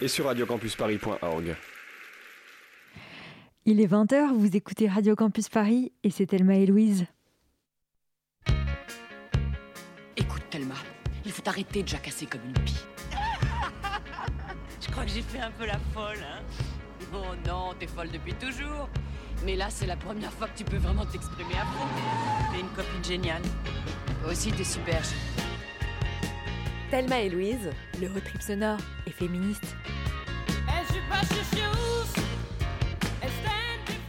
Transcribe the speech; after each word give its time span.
et 0.00 0.08
sur 0.08 0.26
radiocampusparis.org. 0.26 1.56
Il 3.64 3.80
est 3.80 3.86
20h, 3.86 4.32
vous 4.34 4.56
écoutez 4.56 4.88
Radio 4.88 5.14
Campus 5.14 5.48
Paris 5.48 5.92
et 6.02 6.10
c'est 6.10 6.26
Thelma 6.26 6.56
et 6.56 6.66
Louise. 6.66 7.06
Écoute 10.16 10.42
Thelma, 10.50 10.74
il 11.24 11.32
faut 11.32 11.46
arrêter 11.46 11.82
de 11.82 11.88
jacasser 11.88 12.26
comme 12.26 12.40
une 12.46 12.64
pie. 12.64 12.84
Je 14.80 14.90
crois 14.90 15.04
que 15.04 15.10
j'ai 15.10 15.22
fait 15.22 15.40
un 15.40 15.50
peu 15.50 15.66
la 15.66 15.78
folle, 15.92 16.18
hein 16.22 16.42
Oh 17.12 17.34
non, 17.46 17.74
t'es 17.78 17.86
folle 17.86 18.10
depuis 18.10 18.34
toujours. 18.34 18.88
Mais 19.44 19.56
là, 19.56 19.66
c'est 19.70 19.86
la 19.86 19.96
première 19.96 20.32
fois 20.32 20.48
que 20.48 20.58
tu 20.58 20.64
peux 20.64 20.76
vraiment 20.76 21.06
t'exprimer 21.06 21.54
à 21.54 21.64
fond. 21.64 21.86
T'es 22.52 22.60
une 22.60 22.68
copine 22.68 23.04
géniale. 23.04 23.42
Toi 24.22 24.32
aussi, 24.32 24.50
t'es 24.52 24.64
super. 24.64 25.00
Thelma 26.90 27.20
et 27.20 27.28
Louise, 27.28 27.70
le 28.00 28.08
road 28.08 28.24
trip 28.24 28.40
sonore 28.40 28.78
et 29.06 29.10
féministe. 29.10 29.76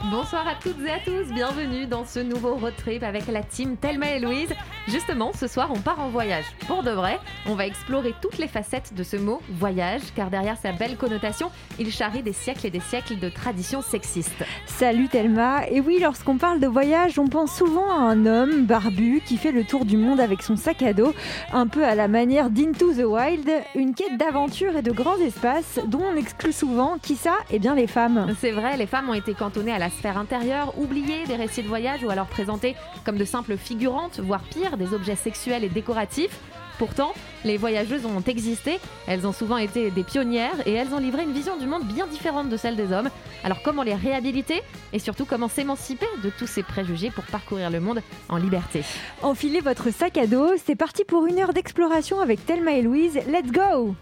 Bonsoir 0.09 0.48
à 0.48 0.55
toutes 0.55 0.80
et 0.85 0.90
à 0.90 0.99
tous, 0.99 1.31
bienvenue 1.34 1.88
dans 1.88 2.05
ce 2.05 2.20
nouveau 2.20 2.55
road 2.55 2.73
trip 2.77 3.04
avec 3.04 3.27
la 3.27 3.44
team 3.44 3.76
Thelma 3.76 4.16
et 4.16 4.20
Louise. 4.20 4.54
Justement, 4.91 5.31
ce 5.34 5.45
soir, 5.45 5.70
on 5.71 5.79
part 5.79 5.99
en 5.99 6.09
voyage. 6.09 6.45
Pour 6.66 6.81
de 6.81 6.89
vrai, 6.89 7.20
on 7.45 7.53
va 7.53 7.67
explorer 7.67 8.16
toutes 8.23 8.39
les 8.39 8.48
facettes 8.48 8.95
de 8.95 9.03
ce 9.03 9.17
mot 9.17 9.39
voyage, 9.52 10.02
car 10.15 10.31
derrière 10.31 10.57
sa 10.57 10.71
belle 10.71 10.98
connotation, 10.98 11.52
il 11.77 11.91
charrie 11.91 12.23
des 12.23 12.34
siècles 12.34 12.65
et 12.65 12.70
des 12.71 12.79
siècles 12.79 13.20
de 13.20 13.29
traditions 13.29 13.84
sexistes. 13.84 14.43
Salut 14.65 15.07
Thelma, 15.07 15.67
et 15.70 15.79
oui, 15.79 15.99
lorsqu'on 16.02 16.38
parle 16.38 16.59
de 16.59 16.65
voyage, 16.65 17.20
on 17.20 17.27
pense 17.27 17.55
souvent 17.55 17.88
à 17.91 17.99
un 17.99 18.25
homme 18.25 18.65
barbu 18.65 19.21
qui 19.23 19.38
fait 19.38 19.52
le 19.52 19.63
tour 19.63 19.85
du 19.85 19.95
monde 19.95 20.20
avec 20.20 20.41
son 20.41 20.55
sac 20.55 20.81
à 20.81 20.93
dos, 20.93 21.13
un 21.53 21.67
peu 21.67 21.84
à 21.84 21.93
la 21.93 22.07
manière 22.07 22.49
d'Into 22.49 22.91
the 22.91 23.05
Wild, 23.05 23.48
une 23.76 23.93
quête 23.93 24.17
d'aventure 24.17 24.76
et 24.76 24.81
de 24.81 24.91
grands 24.91 25.20
espaces 25.20 25.79
dont 25.85 26.01
on 26.12 26.15
exclut 26.15 26.53
souvent, 26.53 26.98
qui 26.99 27.15
ça 27.15 27.35
Eh 27.51 27.59
bien 27.59 27.76
les 27.76 27.87
femmes. 27.87 28.34
C'est 28.40 28.51
vrai, 28.51 28.76
les 28.76 28.87
femmes 28.87 29.09
ont 29.09 29.13
été 29.13 29.35
cantonnées 29.35 29.74
à 29.74 29.79
la 29.79 29.91
sphère 29.91 30.18
intérieure, 30.18 30.74
oubliées 30.79 31.26
des 31.27 31.35
récits 31.35 31.62
de 31.62 31.68
voyage 31.68 32.03
ou 32.03 32.09
alors 32.09 32.26
présentées 32.26 32.76
comme 33.05 33.18
de 33.18 33.26
simples 33.26 33.55
figurantes, 33.55 34.20
voire 34.20 34.41
pire, 34.41 34.77
des 34.80 34.96
objets 34.96 35.16
sexuels 35.16 35.63
et 35.63 35.70
décoratifs. 35.70 36.40
Pourtant, 36.80 37.13
les 37.44 37.58
voyageuses 37.58 38.05
ont 38.05 38.22
existé, 38.22 38.80
elles 39.05 39.27
ont 39.27 39.34
souvent 39.34 39.58
été 39.58 39.91
des 39.91 40.04
pionnières 40.04 40.66
et 40.66 40.71
elles 40.71 40.94
ont 40.94 40.98
livré 40.98 41.24
une 41.24 41.34
vision 41.34 41.58
du 41.58 41.68
monde 41.68 41.84
bien 41.84 42.08
différente 42.08 42.48
de 42.48 42.55
celle 42.55 42.77
des 42.77 42.94
hommes. 42.94 43.10
Alors 43.44 43.62
comment 43.62 43.84
les 43.84 43.96
réhabiliter 43.96 44.62
et 44.94 44.99
surtout 44.99 45.26
comment 45.26 45.49
s'émanciper 45.49 46.08
de 46.24 46.30
tous 46.30 46.48
ces 46.48 46.63
préjugés 46.63 47.12
pour 47.12 47.26
parcourir 47.26 47.70
le 47.70 47.82
monde 47.82 48.02
en 48.30 48.38
liberté? 48.38 48.84
Enfilez 49.21 49.60
votre 49.60 49.91
sac 49.91 50.18
à 50.18 50.26
dos, 50.26 50.52
c'est 50.66 50.77
parti 50.77 51.04
pour 51.04 51.26
une 51.26 51.40
heure 51.40 51.54
d'exploration 51.54 52.21
avec 52.21 52.46
Thelma 52.46 52.71
et 52.71 52.82
Louise, 52.82 53.20
let's 53.27 53.52
go 53.52 53.93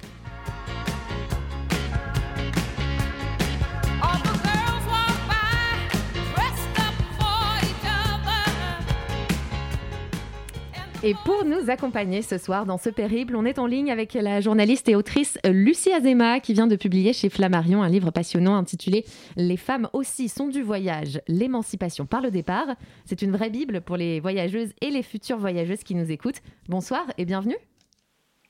Et 11.08 11.16
pour 11.24 11.46
nous 11.46 11.70
accompagner 11.70 12.22
ce 12.22 12.38
soir 12.38 12.66
dans 12.66 12.78
ce 12.78 12.90
périple, 12.90 13.38
on 13.38 13.46
est 13.46 13.60
en 13.60 13.66
ligne 13.66 13.94
avec 13.94 14.14
la 14.14 14.42
journaliste 14.42 14.90
et 14.90 14.96
autrice 14.96 15.40
Lucie 15.46 15.94
Azema 15.94 16.42
qui 16.42 16.52
vient 16.52 16.68
de 16.68 16.76
publier 16.76 17.14
chez 17.14 17.30
Flammarion 17.30 17.82
un 17.82 17.88
livre 17.88 18.12
passionnant 18.12 18.58
intitulé 18.58 19.06
Les 19.38 19.56
femmes 19.56 19.88
aussi 19.94 20.28
sont 20.28 20.50
du 20.50 20.62
voyage, 20.62 21.22
l'émancipation 21.30 22.06
par 22.06 22.20
le 22.20 22.30
départ. 22.30 22.76
C'est 23.06 23.22
une 23.22 23.32
vraie 23.32 23.50
bible 23.50 23.80
pour 23.80 23.96
les 23.96 24.20
voyageuses 24.20 24.74
et 24.82 24.90
les 24.90 25.02
futures 25.02 25.38
voyageuses 25.38 25.86
qui 25.86 25.96
nous 25.96 26.12
écoutent. 26.12 26.42
Bonsoir 26.68 27.06
et 27.18 27.24
bienvenue. 27.24 27.56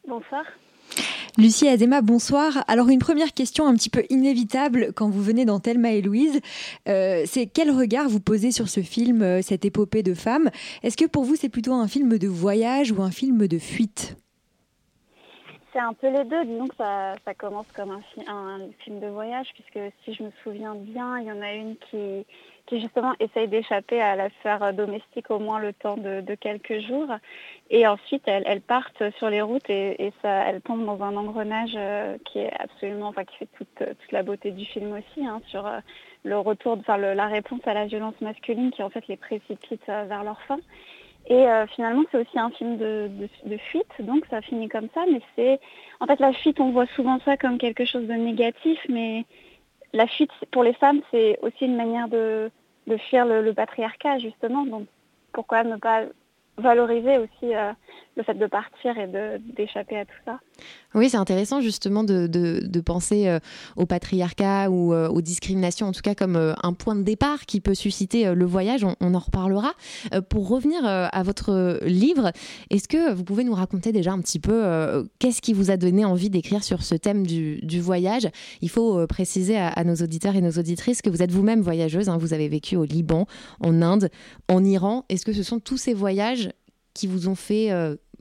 Bonsoir. 0.07 0.43
Lucie 1.37 1.67
Azema, 1.67 2.01
bonsoir. 2.01 2.63
Alors 2.67 2.89
une 2.89 2.97
première 2.97 3.31
question 3.31 3.67
un 3.67 3.75
petit 3.75 3.91
peu 3.91 4.03
inévitable 4.09 4.91
quand 4.95 5.07
vous 5.07 5.21
venez 5.21 5.45
dans 5.45 5.59
Thelma 5.59 5.91
et 5.91 6.01
Louise, 6.01 6.41
euh, 6.89 7.25
c'est 7.27 7.45
quel 7.45 7.69
regard 7.69 8.09
vous 8.09 8.19
posez 8.19 8.51
sur 8.51 8.67
ce 8.67 8.81
film, 8.81 9.21
euh, 9.21 9.43
cette 9.43 9.63
épopée 9.63 10.01
de 10.01 10.15
femmes? 10.15 10.49
Est-ce 10.81 10.97
que 10.97 11.05
pour 11.05 11.25
vous 11.25 11.35
c'est 11.35 11.49
plutôt 11.49 11.73
un 11.73 11.87
film 11.87 12.17
de 12.17 12.27
voyage 12.27 12.91
ou 12.91 13.03
un 13.03 13.11
film 13.11 13.47
de 13.47 13.59
fuite? 13.59 14.17
C'est 15.71 15.79
un 15.79 15.93
peu 15.93 16.09
les 16.09 16.23
deux. 16.23 16.43
Disons 16.43 16.67
que 16.69 16.75
ça, 16.75 17.13
commence 17.37 17.67
comme 17.75 17.91
un, 17.91 18.01
un, 18.27 18.59
film 18.83 18.99
de 18.99 19.07
voyage, 19.07 19.45
puisque 19.53 19.93
si 20.03 20.15
je 20.15 20.23
me 20.23 20.31
souviens 20.43 20.73
bien, 20.73 21.19
il 21.19 21.27
y 21.27 21.31
en 21.31 21.41
a 21.41 21.53
une 21.53 21.75
qui, 21.91 22.25
qui 22.67 22.81
justement 22.81 23.13
essaye 23.19 23.47
d'échapper 23.47 24.01
à 24.01 24.15
la 24.15 24.29
sphère 24.29 24.73
domestique 24.73 25.31
au 25.31 25.39
moins 25.39 25.59
le 25.59 25.73
temps 25.73 25.97
de, 25.97 26.35
quelques 26.35 26.79
jours. 26.81 27.07
Et 27.69 27.87
ensuite, 27.87 28.23
elles, 28.27 28.61
partent 28.61 29.09
sur 29.17 29.29
les 29.29 29.41
routes 29.41 29.69
et, 29.69 30.11
elles 30.23 30.61
tombent 30.61 30.85
dans 30.85 31.01
un 31.01 31.15
engrenage 31.15 31.73
euh, 31.75 32.17
qui 32.25 32.39
est 32.39 32.51
absolument, 32.59 33.07
enfin 33.07 33.23
qui 33.25 33.37
fait 33.37 33.49
toute, 33.57 33.75
toute 33.77 34.11
la 34.11 34.23
beauté 34.23 34.51
du 34.51 34.65
film 34.65 34.93
aussi, 34.93 35.25
hein, 35.25 35.41
sur 35.47 35.65
euh, 35.65 35.79
le 36.23 36.37
retour, 36.37 36.77
enfin 36.79 36.97
la 36.97 37.27
réponse 37.27 37.61
à 37.65 37.73
la 37.73 37.85
violence 37.85 38.19
masculine 38.21 38.71
qui 38.71 38.83
en 38.83 38.89
fait 38.89 39.07
les 39.07 39.17
précipite 39.17 39.87
euh, 39.89 40.03
vers 40.07 40.23
leur 40.23 40.41
fin. 40.43 40.59
Et 41.29 41.45
finalement, 41.75 42.03
c'est 42.09 42.19
aussi 42.19 42.39
un 42.39 42.49
film 42.51 42.77
de, 42.77 43.11
de, 43.43 43.57
fuite, 43.57 43.91
donc 43.99 44.25
ça 44.29 44.41
finit 44.41 44.69
comme 44.69 44.87
ça. 44.93 45.03
Mais 45.11 45.19
c'est, 45.35 45.59
en 45.99 46.05
fait, 46.05 46.21
la 46.21 46.31
fuite, 46.31 46.61
on 46.61 46.71
voit 46.71 46.85
souvent 46.95 47.19
ça 47.25 47.35
comme 47.35 47.57
quelque 47.57 47.83
chose 47.83 48.07
de 48.07 48.13
négatif, 48.13 48.79
mais 48.87 49.25
la 49.93 50.07
fuite 50.07 50.31
pour 50.51 50.63
les 50.63 50.73
femmes, 50.73 51.01
c'est 51.11 51.39
aussi 51.41 51.65
une 51.65 51.75
manière 51.75 52.07
de, 52.07 52.51
fuir 53.09 53.25
le, 53.25 53.53
patriarcat, 53.53 54.19
justement. 54.19 54.65
Donc 54.65 54.87
pourquoi 55.33 55.63
ne 55.63 55.75
pas 55.77 56.03
valoriser 56.57 57.17
aussi 57.17 57.55
euh, 57.55 57.71
le 58.15 58.23
fait 58.23 58.33
de 58.33 58.47
partir 58.47 58.97
et 58.97 59.07
d'échapper 59.55 59.97
à 59.97 60.05
tout 60.05 60.19
ça. 60.25 60.39
Oui, 60.95 61.09
c'est 61.09 61.17
intéressant 61.17 61.61
justement 61.61 62.03
de, 62.03 62.25
de, 62.25 62.81
penser 62.81 63.27
euh, 63.27 63.37
au 63.75 63.85
patriarcat 63.85 64.71
ou 64.71 64.91
euh, 64.91 65.07
aux 65.07 65.21
discriminations, 65.21 65.85
en 65.85 65.91
tout 65.91 66.01
cas 66.01 66.15
comme 66.15 66.35
un 66.35 66.73
point 66.73 66.95
de 66.95 67.03
départ 67.03 67.45
qui 67.45 67.61
peut 67.61 67.75
susciter 67.75 68.33
le 68.33 68.45
voyage. 68.45 68.83
On, 68.83 69.13
en 69.13 69.19
reparlera. 69.19 69.73
pour 70.29 70.49
revenir 70.49 70.79
à 70.83 71.23
votre 71.23 71.79
livre, 71.85 72.31
est-ce 72.69 72.87
que 72.87 73.13
vous 73.13 73.23
pouvez 73.23 73.43
nous 73.43 73.53
raconter 73.53 73.91
déjà 73.91 74.11
un 74.11 74.19
petit 74.19 74.39
peu 74.39 75.07
qu'est-ce 75.19 75.41
qui 75.41 75.53
vous 75.53 75.71
a 75.71 75.77
donné 75.77 76.05
envie 76.05 76.29
d'écrire 76.29 76.63
sur 76.63 76.81
ce 76.83 76.95
thème 76.95 77.25
du, 77.25 77.59
du 77.61 77.79
voyage? 77.79 78.27
Il 78.61 78.69
faut 78.69 79.05
préciser 79.07 79.57
à, 79.57 79.83
nos 79.83 79.95
auditeurs 79.95 80.35
et 80.35 80.41
nos 80.41 80.51
auditrices 80.51 81.01
que 81.01 81.09
vous 81.09 81.21
êtes 81.21 81.31
vous-même 81.31 81.61
voyageuse. 81.61 82.09
Hein. 82.09 82.17
vous 82.17 82.33
avez 82.33 82.47
vécu 82.47 82.75
au 82.75 82.83
Liban, 82.83 83.27
en 83.59 83.81
Inde, 83.81 84.09
en 84.49 84.63
Iran. 84.63 85.05
Est-ce 85.09 85.25
que 85.25 85.33
ce 85.33 85.43
sont 85.43 85.59
tous 85.59 85.77
ces 85.77 85.93
voyages 85.93 86.46
qui 86.97 87.07
vous 87.07 87.29
ont 87.29 87.35
fait 87.35 87.71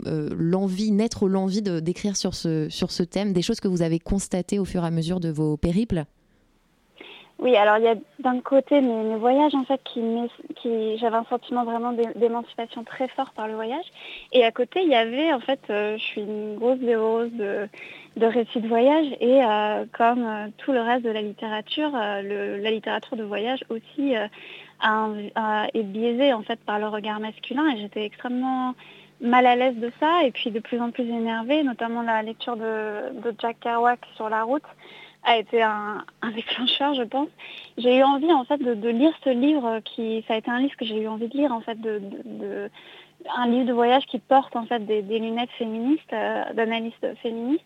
euh, 0.07 0.29
l'envie, 0.37 0.93
naître 0.93 1.27
l'envie 1.27 1.63
d'écrire 1.63 2.17
sur 2.17 2.35
ce, 2.35 2.69
sur 2.69 2.91
ce 2.91 3.03
thème, 3.03 3.33
des 3.33 3.41
choses 3.41 3.61
que 3.61 3.69
vous 3.69 3.81
avez 3.81 3.99
constatées 3.99 4.59
au 4.59 4.67
fur 4.67 4.85
et 4.85 4.87
à 4.87 4.91
mesure 4.91 5.21
de 5.21 5.31
vos 5.31 5.57
périples? 5.57 6.05
Oui, 7.39 7.57
alors 7.57 7.79
il 7.79 7.85
y 7.85 7.89
a 7.89 7.95
d'un 8.19 8.41
côté 8.41 8.81
mes, 8.81 9.17
voyages 9.17 9.55
en 9.55 9.65
fait 9.65 9.81
qui, 9.85 10.01
qui 10.57 10.99
j'avais 10.99 11.17
un 11.17 11.25
sentiment 11.25 11.65
vraiment 11.65 11.93
d'émancipation 11.93 12.85
très 12.85 13.09
fort 13.09 13.33
par 13.33 13.47
le 13.49 13.55
voyage, 13.55 13.85
et 14.33 14.45
à 14.45 14.53
côté 14.53 14.81
il 14.83 14.89
y 14.89 14.95
avait 14.95 15.33
en 15.33 15.41
fait, 15.41 15.61
euh, 15.71 15.97
je 15.99 16.03
suis 16.03 16.21
une 16.23 16.57
grosse 16.57 16.79
dévoreuse 16.79 17.33
de, 17.33 17.69
de 18.17 18.27
récits 18.27 18.61
de 18.61 18.69
voyage 18.69 19.07
et 19.21 19.43
euh, 19.43 19.85
comme 19.93 20.51
tout 20.59 20.73
le 20.73 20.81
reste 20.81 21.05
de 21.05 21.11
la 21.11 21.23
littérature, 21.23 21.91
la 21.93 22.71
littérature 22.71 23.17
de 23.17 23.25
voyage 23.25 23.65
aussi 23.69 24.15
est 24.83 25.83
biaisée 25.83 26.33
en 26.33 26.43
fait 26.43 26.61
par 26.61 26.79
le 26.79 26.89
regard 26.89 27.21
masculin 27.21 27.69
et 27.71 27.79
j'étais 27.79 28.05
extrêmement 28.05 28.75
mal 29.21 29.47
à 29.47 29.57
l'aise 29.57 29.77
de 29.77 29.91
ça 29.99 30.25
et 30.25 30.31
puis 30.31 30.51
de 30.51 30.61
plus 30.61 30.81
en 30.81 30.91
plus 30.91 31.05
énervée, 31.05 31.63
notamment 31.63 32.03
la 32.03 32.23
lecture 32.23 32.57
de, 32.57 33.35
Jack 33.39 33.61
Kerouac 33.61 34.01
sur 34.15 34.29
la 34.29 34.43
route 34.43 34.63
a 35.25 35.39
été 35.39 35.63
un, 35.63 36.05
déclencheur, 36.35 36.95
je 36.95 37.03
pense. 37.03 37.29
J'ai 37.79 37.99
eu 37.99 38.03
envie 38.03 38.33
en 38.33 38.45
fait 38.45 38.59
de, 38.59 38.89
lire 38.89 39.13
ce 39.25 39.31
livre 39.31 39.81
qui, 39.81 40.25
ça 40.29 40.35
a 40.35 40.37
été 40.37 40.51
un 40.51 40.61
livre 40.61 40.77
que 40.77 40.85
j'ai 40.85 41.01
eu 41.01 41.09
envie 41.09 41.29
de 41.29 41.37
lire 41.37 41.53
en 41.53 41.61
fait, 41.61 41.81
de, 41.81 42.71
un 43.37 43.49
livre 43.49 43.67
de 43.67 43.73
voyage 43.73 44.07
qui 44.07 44.19
porte 44.19 44.55
en 44.55 44.67
fait 44.67 44.81
des, 44.81 45.03
lunettes 45.03 45.51
féministes, 45.59 46.13
euh, 46.13 46.53
d'analystes 46.53 47.07
féministes. 47.23 47.65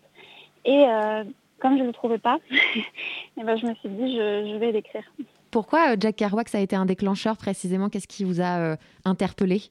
Et 0.65 0.87
euh, 0.89 1.25
comme 1.59 1.77
je 1.77 1.83
ne 1.83 1.89
le 1.89 1.93
trouvais 1.93 2.19
pas, 2.19 2.39
et 2.51 2.83
eh 3.41 3.45
ben, 3.45 3.57
je 3.57 3.67
me 3.67 3.75
suis 3.75 3.89
dit 3.89 4.17
je, 4.17 4.57
vais 4.57 4.73
l'écrire. 4.73 5.05
Pourquoi 5.51 5.93
euh, 5.93 5.97
Jack 5.99 6.17
Kerouac 6.17 6.49
ça 6.49 6.59
a 6.59 6.61
été 6.61 6.77
un 6.77 6.87
déclencheur 6.87 7.37
précisément? 7.37 7.89
Qu'est-ce 7.89 8.09
qui 8.09 8.25
vous 8.25 8.41
a 8.41 8.77
interpellé? 9.05 9.63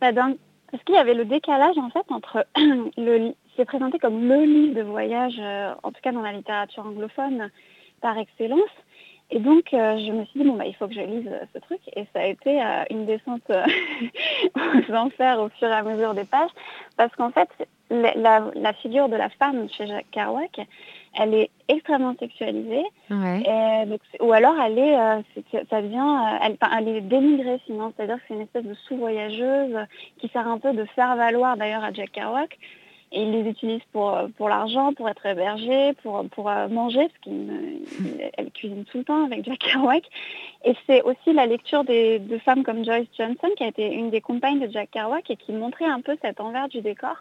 Bah, 0.00 0.12
parce 0.12 0.84
qu'il 0.84 0.94
y 0.94 0.98
avait 0.98 1.14
le 1.14 1.24
décalage 1.24 1.76
en 1.78 1.90
fait 1.90 2.04
entre 2.10 2.46
le 2.56 3.32
c'est 3.58 3.64
présenté 3.64 3.98
comme 3.98 4.26
le 4.26 4.44
livre 4.44 4.76
de 4.76 4.82
voyage, 4.82 5.34
euh, 5.40 5.74
en 5.82 5.90
tout 5.90 6.00
cas 6.00 6.12
dans 6.12 6.22
la 6.22 6.32
littérature 6.32 6.86
anglophone, 6.86 7.50
par 8.00 8.16
excellence. 8.16 8.70
Et 9.30 9.40
donc, 9.40 9.74
euh, 9.74 9.98
je 9.98 10.12
me 10.12 10.24
suis 10.26 10.40
dit, 10.40 10.48
bon, 10.48 10.54
bah, 10.54 10.64
il 10.64 10.74
faut 10.76 10.86
que 10.86 10.94
je 10.94 11.00
lise 11.00 11.26
euh, 11.26 11.44
ce 11.52 11.58
truc. 11.58 11.80
Et 11.96 12.06
ça 12.14 12.20
a 12.20 12.26
été 12.26 12.62
une 12.90 13.04
descente 13.04 13.42
aux 14.54 14.94
enfers 14.94 15.40
au 15.40 15.48
fur 15.50 15.68
et 15.68 15.72
à 15.72 15.82
mesure 15.82 16.14
des 16.14 16.24
pages. 16.24 16.50
Parce 16.96 17.14
qu'en 17.16 17.30
fait, 17.30 17.48
la, 17.90 18.72
figure 18.74 19.08
de 19.08 19.16
la 19.16 19.28
femme 19.28 19.68
chez 19.70 19.88
Jacques 19.88 20.10
Kerouac, 20.12 20.60
elle 21.18 21.34
est 21.34 21.50
extrêmement 21.68 22.14
sexualisée. 22.18 22.84
ou 24.20 24.32
alors, 24.32 24.54
elle 24.60 24.78
est, 24.78 24.96
euh, 24.96 25.20
ça 25.68 25.82
devient, 25.82 25.98
euh, 25.98 26.54
elle, 26.78 26.88
est 26.88 27.00
dénigrée 27.00 27.60
sinon. 27.66 27.92
C'est-à-dire 27.96 28.16
que 28.16 28.22
c'est 28.28 28.34
une 28.34 28.42
espèce 28.42 28.64
de 28.64 28.74
sous-voyageuse 28.86 29.76
qui 30.18 30.28
sert 30.28 30.46
un 30.46 30.58
peu 30.58 30.72
de 30.72 30.84
faire 30.84 31.16
valoir 31.16 31.56
d'ailleurs 31.56 31.84
à 31.84 31.92
Jack 31.92 32.12
Kerouac 32.12 32.56
et 33.10 33.22
il 33.22 33.30
les 33.30 33.48
utilise 33.48 33.80
pour, 33.90 34.18
pour 34.36 34.50
l'argent, 34.50 34.92
pour 34.92 35.08
être 35.08 35.24
hébergé, 35.24 35.94
pour, 36.02 36.26
pour 36.28 36.44
manger, 36.68 37.08
parce 37.08 37.20
qu'elle 37.22 38.50
cuisine 38.52 38.84
tout 38.84 38.98
le 38.98 39.04
temps 39.04 39.24
avec 39.24 39.46
Jack 39.46 39.58
Kerouac. 39.60 40.04
Et 40.66 40.74
c'est 40.86 41.00
aussi 41.02 41.32
la 41.32 41.46
lecture 41.46 41.84
des, 41.84 42.18
de 42.18 42.36
femmes 42.36 42.64
comme 42.64 42.84
Joyce 42.84 43.08
Johnson, 43.16 43.48
qui 43.56 43.64
a 43.64 43.68
été 43.68 43.90
une 43.90 44.10
des 44.10 44.20
compagnes 44.20 44.60
de 44.60 44.70
Jack 44.70 44.90
Kerouac 44.90 45.30
et 45.30 45.36
qui 45.36 45.52
montrait 45.52 45.86
un 45.86 46.02
peu 46.02 46.18
cet 46.22 46.38
envers 46.38 46.68
du 46.68 46.82
décor. 46.82 47.16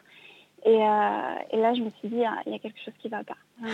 Et, 0.65 0.75
et 0.75 1.57
là, 1.61 1.73
je 1.73 1.81
me 1.81 1.89
suis 1.91 2.09
dit, 2.09 2.23
ah, 2.25 2.41
il 2.45 2.51
y 2.51 2.55
a 2.55 2.59
quelque 2.59 2.79
chose 2.83 2.93
qui 2.99 3.07
ne 3.07 3.11
va 3.11 3.23
pas. 3.23 3.37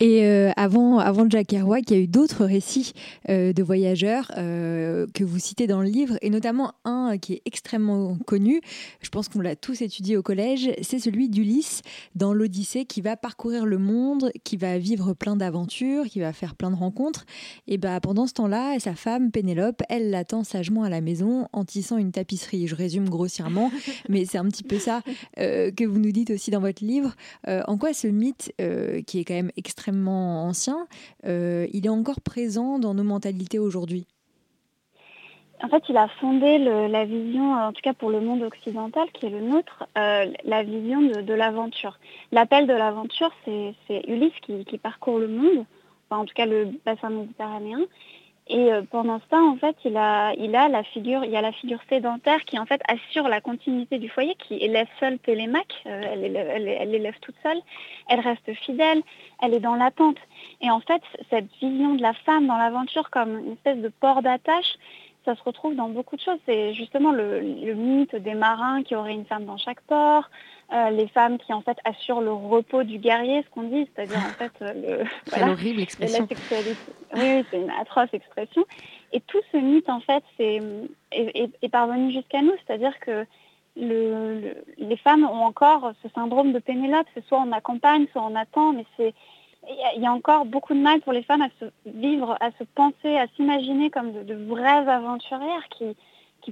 Et 0.00 0.24
euh, 0.24 0.52
avant, 0.56 0.98
avant 0.98 1.28
Jack 1.28 1.48
Kerouac, 1.48 1.90
il 1.90 1.96
y 1.96 2.00
a 2.00 2.02
eu 2.02 2.06
d'autres 2.06 2.44
récits 2.44 2.92
euh, 3.28 3.52
de 3.52 3.62
voyageurs 3.64 4.30
euh, 4.36 5.08
que 5.12 5.24
vous 5.24 5.40
citez 5.40 5.66
dans 5.66 5.82
le 5.82 5.88
livre, 5.88 6.16
et 6.22 6.30
notamment 6.30 6.74
un 6.84 7.18
qui 7.18 7.34
est 7.34 7.42
extrêmement 7.46 8.16
connu. 8.24 8.60
Je 9.00 9.08
pense 9.08 9.28
qu'on 9.28 9.40
l'a 9.40 9.56
tous 9.56 9.82
étudié 9.82 10.16
au 10.16 10.22
collège. 10.22 10.70
C'est 10.82 11.00
celui 11.00 11.28
d'Ulysse 11.28 11.82
dans 12.14 12.32
l'Odyssée 12.32 12.84
qui 12.84 13.00
va 13.00 13.16
parcourir 13.16 13.66
le 13.66 13.78
monde, 13.78 14.30
qui 14.44 14.56
va 14.56 14.78
vivre 14.78 15.14
plein 15.14 15.34
d'aventures, 15.34 16.04
qui 16.04 16.20
va 16.20 16.32
faire 16.32 16.54
plein 16.54 16.70
de 16.70 16.76
rencontres. 16.76 17.26
Et 17.66 17.76
bah, 17.76 17.98
pendant 18.00 18.28
ce 18.28 18.34
temps-là, 18.34 18.78
sa 18.78 18.94
femme 18.94 19.32
Pénélope, 19.32 19.82
elle 19.88 20.10
l'attend 20.10 20.44
sagement 20.44 20.84
à 20.84 20.90
la 20.90 21.00
maison 21.00 21.48
en 21.52 21.64
tissant 21.64 21.96
une 21.96 22.12
tapisserie. 22.12 22.68
Je 22.68 22.76
résume 22.76 23.08
grossièrement, 23.08 23.72
mais 24.08 24.26
c'est 24.26 24.38
un 24.38 24.46
petit 24.46 24.62
peu 24.62 24.78
ça 24.78 25.02
que 25.36 25.84
vous 25.84 25.98
nous 25.98 26.12
dites 26.12 26.30
aussi 26.30 26.52
dans 26.52 26.60
votre 26.60 26.84
livre. 26.84 27.16
en 27.46 27.76
quoi 27.78 27.92
ce 27.92 28.06
mythe, 28.06 28.52
qui 29.06 29.18
est 29.18 29.24
quand 29.24 29.34
même 29.34 29.50
extrêmement 29.56 29.87
ancien, 29.90 30.86
euh, 31.24 31.66
il 31.72 31.86
est 31.86 31.90
encore 31.90 32.20
présent 32.20 32.78
dans 32.78 32.94
nos 32.94 33.04
mentalités 33.04 33.58
aujourd'hui 33.58 34.06
en 35.62 35.68
fait, 35.68 35.82
il 35.88 35.96
a 35.96 36.08
fondé 36.20 36.58
la 36.58 37.04
vision, 37.04 37.52
en 37.52 37.72
tout 37.72 37.80
cas 37.82 37.92
pour 37.92 38.10
le 38.10 38.20
monde 38.20 38.42
occidental, 38.42 39.10
qui 39.12 39.26
est 39.26 39.30
le 39.30 39.40
nôtre, 39.40 39.86
euh, 39.96 40.26
la 40.44 40.62
vision 40.62 41.00
de, 41.00 41.34
l'aventure. 41.34 41.98
L'appel 42.30 42.66
de 42.66 42.72
l'aventure, 42.72 43.30
c'est 43.44 43.74
Ulysse 44.06 44.38
qui, 44.42 44.78
parcourt 44.78 45.18
le 45.18 45.28
monde, 45.28 45.64
en 46.10 46.24
tout 46.24 46.34
cas 46.34 46.46
le 46.46 46.68
bassin 46.86 47.10
méditerranéen, 47.10 47.80
et 48.48 48.72
euh, 48.72 48.82
pendant 48.90 49.20
ce 49.20 49.26
temps, 49.26 49.52
en 49.52 49.56
fait, 49.56 49.76
il 49.84 49.96
a, 49.96 50.32
la 50.34 50.82
figure, 50.82 51.24
y 51.24 51.36
a 51.36 51.42
la 51.42 51.52
figure 51.52 51.80
sédentaire 51.88 52.44
qui 52.46 52.58
en 52.58 52.64
fait 52.64 52.80
assure 52.88 53.28
la 53.28 53.40
continuité 53.40 53.98
du 53.98 54.08
foyer, 54.08 54.34
qui 54.36 54.54
élève 54.54 54.86
seule 55.00 55.18
Télémaque, 55.18 55.74
euh, 55.86 56.00
elle, 56.12 56.36
elle, 56.36 56.94
élève 56.94 57.14
toute 57.20 57.34
seule, 57.42 57.60
elle 58.08 58.20
reste 58.20 58.52
fidèle, 58.64 59.02
elle 59.42 59.52
est 59.52 59.60
dans 59.60 59.74
l'attente. 59.74 60.16
Et 60.62 60.70
en 60.70 60.80
fait, 60.80 61.02
cette 61.28 61.50
vision 61.60 61.94
de 61.94 62.02
la 62.02 62.14
femme 62.14 62.46
dans 62.46 62.56
l'aventure 62.56 63.10
comme 63.10 63.38
une 63.38 63.52
espèce 63.52 63.78
de 63.78 63.88
port 64.00 64.22
d'attache, 64.22 64.76
ça 65.24 65.34
se 65.34 65.42
retrouve 65.42 65.74
dans 65.74 65.88
beaucoup 65.88 66.16
de 66.16 66.20
choses. 66.20 66.38
C'est 66.46 66.74
justement 66.74 67.12
le, 67.12 67.40
mythe 67.74 68.14
des 68.16 68.34
marins 68.34 68.82
qui 68.82 68.94
auraient 68.94 69.14
une 69.14 69.26
femme 69.26 69.44
dans 69.44 69.56
chaque 69.56 69.80
port, 69.82 70.30
euh, 70.72 70.90
les 70.90 71.08
femmes 71.08 71.38
qui 71.38 71.52
en 71.52 71.60
fait 71.60 71.78
assurent 71.84 72.20
le 72.20 72.32
repos 72.32 72.82
du 72.82 72.98
guerrier, 72.98 73.42
ce 73.42 73.50
qu'on 73.50 73.64
dit, 73.64 73.88
c'est-à-dire 73.94 74.18
en 74.18 74.32
fait 74.32 74.52
euh, 74.62 75.04
le, 75.36 75.50
horrible 75.50 75.80
expression. 75.80 76.26
Oui, 77.14 77.44
c'est 77.50 77.60
une 77.60 77.70
atroce 77.70 78.08
expression. 78.12 78.64
Et 79.12 79.20
tout 79.20 79.40
ce 79.52 79.56
mythe 79.56 79.88
en 79.88 80.00
fait 80.00 80.22
est, 80.38 81.68
parvenu 81.70 82.12
jusqu'à 82.12 82.42
nous, 82.42 82.54
c'est-à-dire 82.66 82.98
que 83.00 83.24
les 83.76 84.96
femmes 84.96 85.24
ont 85.24 85.44
encore 85.44 85.92
ce 86.02 86.08
syndrome 86.14 86.52
de 86.52 86.58
Pénélope, 86.58 87.06
c'est 87.14 87.24
soit 87.26 87.40
on 87.40 87.52
accompagne, 87.52 88.06
soit 88.12 88.22
on 88.22 88.34
attend, 88.34 88.72
mais 88.72 88.84
c'est 88.96 89.14
il 89.96 90.02
y 90.02 90.06
a 90.06 90.12
encore 90.12 90.44
beaucoup 90.44 90.74
de 90.74 90.80
mal 90.80 91.00
pour 91.00 91.12
les 91.12 91.22
femmes 91.22 91.42
à 91.42 91.48
se 91.60 91.66
vivre, 91.86 92.36
à 92.40 92.50
se 92.52 92.64
penser, 92.74 93.16
à 93.16 93.26
s'imaginer 93.36 93.90
comme 93.90 94.12
de, 94.12 94.34
vraies 94.34 94.88
aventurières 94.88 95.68
qui, 95.70 95.94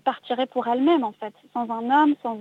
partiraient 0.05 0.45
pour 0.45 0.69
elles-mêmes, 0.69 1.05
en 1.05 1.13
fait, 1.13 1.33
sans 1.55 1.71
un 1.71 1.91
homme, 1.91 2.15
sans, 2.23 2.39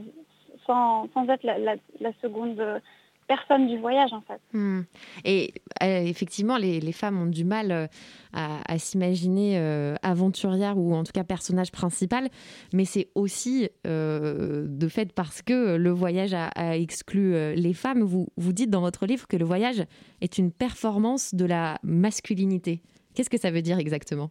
sans, 0.67 1.29
être 1.29 1.43
la, 1.43 1.57
la, 1.57 2.11
seconde 2.21 2.81
personne 3.27 3.67
du 3.67 3.77
voyage 3.77 4.13
en 4.13 4.21
fait. 4.21 4.39
Hmm. 4.53 4.81
Et 5.23 5.53
euh, 5.83 6.01
effectivement, 6.01 6.57
les, 6.57 6.79
les, 6.79 6.91
femmes 6.91 7.19
ont 7.19 7.25
du 7.25 7.43
mal 7.43 7.71
euh, 7.71 7.87
à, 8.33 8.77
s'imaginer 8.77 9.57
euh, 9.57 9.95
aventurière 10.03 10.77
ou 10.77 10.93
en 10.93 11.03
tout 11.03 11.11
cas 11.11 11.23
personnage 11.23 11.71
principal, 11.71 12.29
mais 12.73 12.85
c'est 12.85 13.09
aussi 13.15 13.69
de 13.83 14.87
fait 14.89 15.13
parce 15.13 15.41
que 15.41 15.75
le 15.75 15.89
voyage 15.89 16.33
a, 16.33 16.77
exclu 16.77 17.33
les 17.55 17.73
femmes. 17.73 18.01
Vous, 18.01 18.27
vous 18.37 18.53
dites 18.53 18.69
dans 18.69 18.81
votre 18.81 19.05
livre 19.05 19.27
que 19.27 19.37
le 19.37 19.45
voyage 19.45 19.83
est 20.21 20.37
une 20.37 20.51
performance 20.51 21.33
de 21.33 21.45
la 21.45 21.77
masculinité. 21.83 22.81
Qu'est-ce 23.13 23.29
que 23.29 23.39
ça 23.39 23.51
veut 23.51 23.61
dire 23.61 23.79
exactement? 23.79 24.29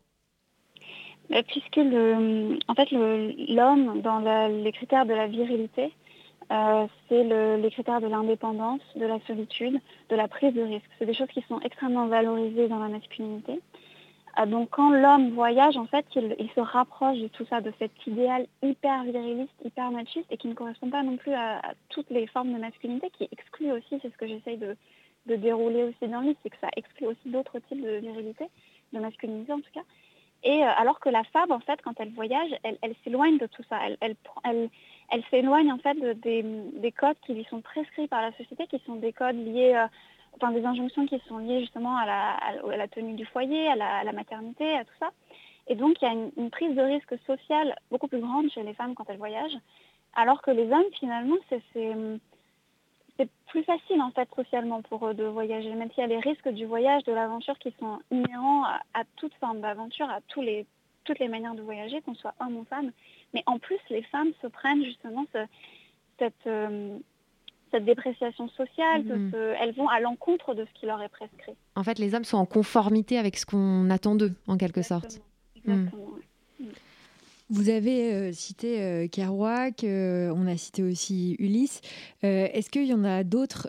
Puisque 1.49 1.76
le, 1.76 2.58
en 2.69 2.75
fait 2.75 2.90
l'homme 2.90 4.02
dans 4.02 4.20
les 4.49 4.73
critères 4.73 5.06
de 5.06 5.14
la 5.14 5.26
virilité 5.26 5.93
euh, 6.52 6.87
c'est 7.08 7.25
les 7.25 7.70
critères 7.70 8.00
de 8.00 8.06
l'indépendance, 8.06 8.81
de 8.96 9.06
la 9.06 9.19
solitude, 9.26 9.81
de 10.08 10.17
la 10.17 10.29
prise 10.29 10.55
de 10.55 10.62
risque. 10.62 10.88
C'est 10.99 11.06
des 11.06 11.14
choses 11.14 11.29
qui 11.29 11.43
sont 11.49 11.61
extrêmement 11.61 12.06
valorisées 12.06 12.69
dans 12.69 12.79
la 12.79 12.88
masculinité. 12.88 13.61
Euh, 14.38 14.46
donc 14.46 14.70
quand 14.70 14.91
l'homme 14.91 15.31
voyage, 15.31 15.76
en 15.76 15.87
fait, 15.87 16.05
il, 16.17 16.50
se 16.55 16.61
rapproche 16.61 17.19
de 17.19 17.29
tout 17.29 17.46
ça, 17.46 17.61
de 17.61 17.73
cet 17.79 17.93
idéal 18.06 18.46
hyper 18.62 19.05
viriliste, 19.05 19.52
hyper 19.64 19.91
machiste, 19.91 20.26
et 20.31 20.37
qui 20.37 20.49
ne 20.49 20.55
correspond 20.55 20.91
pas 20.91 21.02
non 21.02 21.17
plus 21.17 21.32
à, 21.32 21.61
toutes 21.88 22.11
les 22.11 22.26
formes 22.26 22.52
de 22.52 22.58
masculinité, 22.58 23.11
qui 23.11 23.29
exclut 23.31 23.73
aussi, 23.73 23.99
c'est 24.02 24.12
ce 24.12 24.17
que 24.17 24.26
j'essaye 24.26 24.58
de, 24.58 24.76
dérouler 25.26 25.85
aussi 25.85 26.11
dans 26.11 26.20
le 26.20 26.29
livre, 26.29 26.38
c'est 26.43 26.50
que 26.50 26.58
ça 26.61 26.69
exclut 26.76 27.06
aussi 27.06 27.31
d'autres 27.31 27.58
types 27.61 27.82
de 27.82 27.97
virilité, 27.97 28.44
de 28.93 28.99
masculinité 28.99 29.52
en 29.52 29.61
tout 29.61 29.73
cas. 29.73 29.81
Et 30.44 30.62
euh, 30.62 30.69
alors 30.76 31.00
que 31.00 31.08
la 31.08 31.25
femme, 31.25 31.50
en 31.50 31.61
fait, 31.61 31.81
quand 31.82 31.99
elle 31.99 32.11
voyage, 32.11 32.50
elle, 32.62 32.94
s'éloigne 33.02 33.38
de 33.38 33.46
tout 33.46 33.62
ça. 33.69 33.79
Elle, 34.02 35.25
s'éloigne 35.31 35.73
en 35.73 35.79
fait 35.79 35.99
des, 36.20 36.93
codes 36.93 37.17
qui 37.25 37.32
lui 37.35 37.44
sont 37.44 37.62
prescrits 37.62 38.08
par 38.08 38.20
la 38.20 38.31
société, 38.32 38.67
qui 38.67 38.79
sont 38.85 38.96
des 38.96 39.12
codes 39.12 39.37
liés, 39.37 39.75
euh, 39.75 39.87
enfin 40.37 40.52
des 40.52 40.64
injonctions 40.64 41.06
qui 41.06 41.19
sont 41.26 41.38
liées 41.38 41.61
justement 41.61 41.96
à 41.96 42.06
la, 42.76 42.88
tenue 42.88 43.14
du 43.14 43.25
foyer, 43.25 43.69
à 43.69 44.05
la, 44.05 44.12
maternité, 44.12 44.76
à 44.76 44.85
tout 44.85 44.94
ça. 45.00 45.11
Et 45.67 45.76
donc 45.76 45.96
il 46.02 46.05
y 46.05 46.08
a 46.08 46.12
une, 46.12 46.50
prise 46.50 46.76
de 46.76 46.82
risque 46.82 47.14
social 47.26 47.75
beaucoup 47.90 48.08
plus 48.08 48.20
grande 48.20 48.50
chez 48.50 48.62
les 48.62 48.75
femmes 48.75 48.94
quand 48.94 49.08
elles 49.08 49.17
voyagent, 49.17 49.58
alors 50.14 50.43
que 50.43 50.50
les 50.50 50.70
hommes 50.70 50.93
finalement 50.99 51.37
c'est 51.49 51.62
c'est 53.16 53.28
plus 53.46 53.62
facile 53.64 54.00
en 54.02 54.11
fait 54.11 54.28
socialement 54.34 54.82
pour 54.82 55.06
eux 55.06 55.14
de 55.14 55.25
voyager, 55.25 55.72
même 55.75 55.90
s'il 55.90 56.00
y 56.00 56.05
a 56.05 56.08
les 56.08 56.19
risques 56.19 56.49
du 56.49 56.66
voyage, 56.66 57.05
de 57.05 57.12
l'aventure 57.12 57.58
qui 57.58 57.75
sont 57.78 58.00
inhérents 58.11 58.64
à, 58.64 59.05
toute 59.16 59.34
forme 59.34 59.61
d'aventure, 59.61 60.08
à 60.08 60.20
tous 60.28 60.43
les, 60.43 60.66
toutes 61.05 61.19
les 61.19 61.28
manières 61.28 61.55
de 61.55 61.62
voyager, 61.62 62.00
qu'on 62.02 62.14
soit 62.14 62.34
homme 62.40 62.56
ou 62.56 62.64
femme. 62.64 62.90
Mais 63.32 63.43
en 63.46 63.58
plus, 63.58 63.78
les 63.90 64.02
femmes 64.02 64.32
se 64.43 64.46
prennent 64.49 64.84
justement 64.84 65.25
cette, 66.19 66.32
euh, 66.46 66.99
cette 67.70 67.84
dépréciation 67.84 68.49
sociale, 68.50 69.05
mhm. 69.05 69.32
elles 69.61 69.75
vont 69.75 69.88
à 69.88 70.00
l'encontre 70.00 70.55
de 70.55 70.64
ce 70.64 70.81
qui 70.81 70.87
leur 70.87 71.00
est 71.02 71.08
prescrit. 71.08 71.55
En 71.76 71.85
fait, 71.85 71.99
les 71.99 72.14
hommes 72.14 72.25
sont 72.25 72.38
en 72.38 72.47
conformité 72.47 73.18
avec 73.18 73.37
ce 73.37 73.47
qu'on 73.47 73.90
attend 73.90 74.14
d'eux, 74.16 74.35
en 74.49 74.56
quelque 74.56 74.83
sorte. 74.83 75.21
Exactement. 75.56 76.18
Vous 77.51 77.69
avez 77.69 78.13
euh, 78.15 78.33
cité 78.33 78.83
euh, 78.83 79.07
Kerouac, 79.07 79.85
euh, 79.85 80.33
on 80.35 80.47
a 80.47 80.57
cité 80.57 80.83
aussi 80.83 81.37
Ulysse. 81.39 81.83
Est-ce 82.23 82.71
qu'il 82.71 82.87
y 82.87 82.95
en 82.95 83.05
a 83.05 83.23
d'autres 83.23 83.69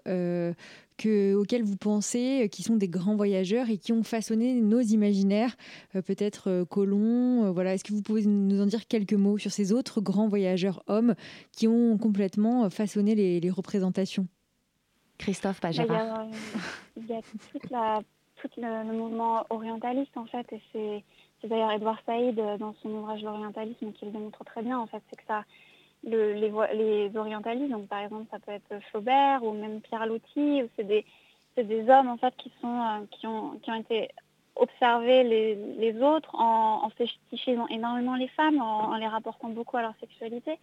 auxquels 1.36 1.64
vous 1.64 1.76
pensez, 1.76 2.48
qui 2.50 2.64
sont 2.64 2.78
des 2.78 2.88
grands 2.88 3.18
voyageurs 3.18 3.70
et 3.70 3.78
qui 3.78 3.92
ont 3.92 4.04
façonné 4.04 4.54
nos 4.62 4.80
imaginaires 4.80 5.58
Peut-être 5.92 6.66
Colomb, 6.70 7.52
voilà. 7.52 7.74
Est-ce 7.74 7.84
que 7.84 7.92
vous 7.92 8.02
pouvez 8.02 8.26
nous 8.26 8.62
en 8.62 8.66
dire 8.66 8.88
quelques 8.88 9.14
mots 9.14 9.38
sur 9.38 9.52
ces 9.52 9.74
autres 9.74 10.00
grands 10.00 10.30
voyageurs 10.30 10.84
hommes 10.88 11.16
qui 11.52 11.68
ont 11.68 11.98
complètement 11.98 12.70
façonné 12.70 13.14
les, 13.14 13.52
représentations? 13.52 14.28
Christophe 15.18 15.60
bah, 15.62 15.70
Pajara. 15.70 16.28
Il 16.96 17.08
y 17.08 17.14
a, 17.14 17.22
tout, 17.22 18.50
le, 18.58 18.94
mouvement 18.94 19.46
orientaliste 19.50 20.16
en 20.16 20.26
fait, 20.26 20.48
et 20.54 20.62
c'est 20.72 21.04
c'est 21.42 21.48
d'ailleurs 21.48 21.72
Edouard 21.72 22.00
Saïd 22.06 22.40
euh, 22.40 22.58
dans 22.58 22.74
son 22.82 22.90
ouvrage 22.90 23.24
L'orientalisme 23.24 23.92
qui 23.94 24.06
le 24.06 24.12
démontre 24.12 24.44
très 24.44 24.62
bien 24.62 24.80
en 24.80 24.88
fait, 24.88 25.02
c'est 25.10 25.16
que 25.16 25.24
les, 26.04 27.12
orientalistes, 27.16 27.72
donc 27.72 27.88
par 27.88 28.00
exemple 28.00 28.26
ça 28.32 28.40
peut 28.40 28.52
être 28.52 28.84
Flaubert 28.90 29.44
ou 29.44 29.54
même 29.54 29.82
Pierre 29.82 30.06
Loti, 30.06 30.62
c'est 30.76 30.84
des, 30.84 31.90
hommes 31.90 32.10
en 32.10 32.18
fait 32.18 32.36
qui 32.38 32.52
euh, 32.64 33.28
ont 33.28 33.80
été 33.80 34.10
observer 34.56 35.24
les, 35.24 36.02
autres 36.02 36.34
en, 36.36 36.82
en 36.84 36.90
fétichisant 36.92 37.68
énormément 37.68 38.16
les 38.16 38.28
femmes, 38.30 38.62
en, 38.62 38.96
les 38.96 39.08
rapportant 39.08 39.50
beaucoup 39.50 39.78
à 39.78 39.82
leur 39.82 39.94
sexualité. 40.00 40.58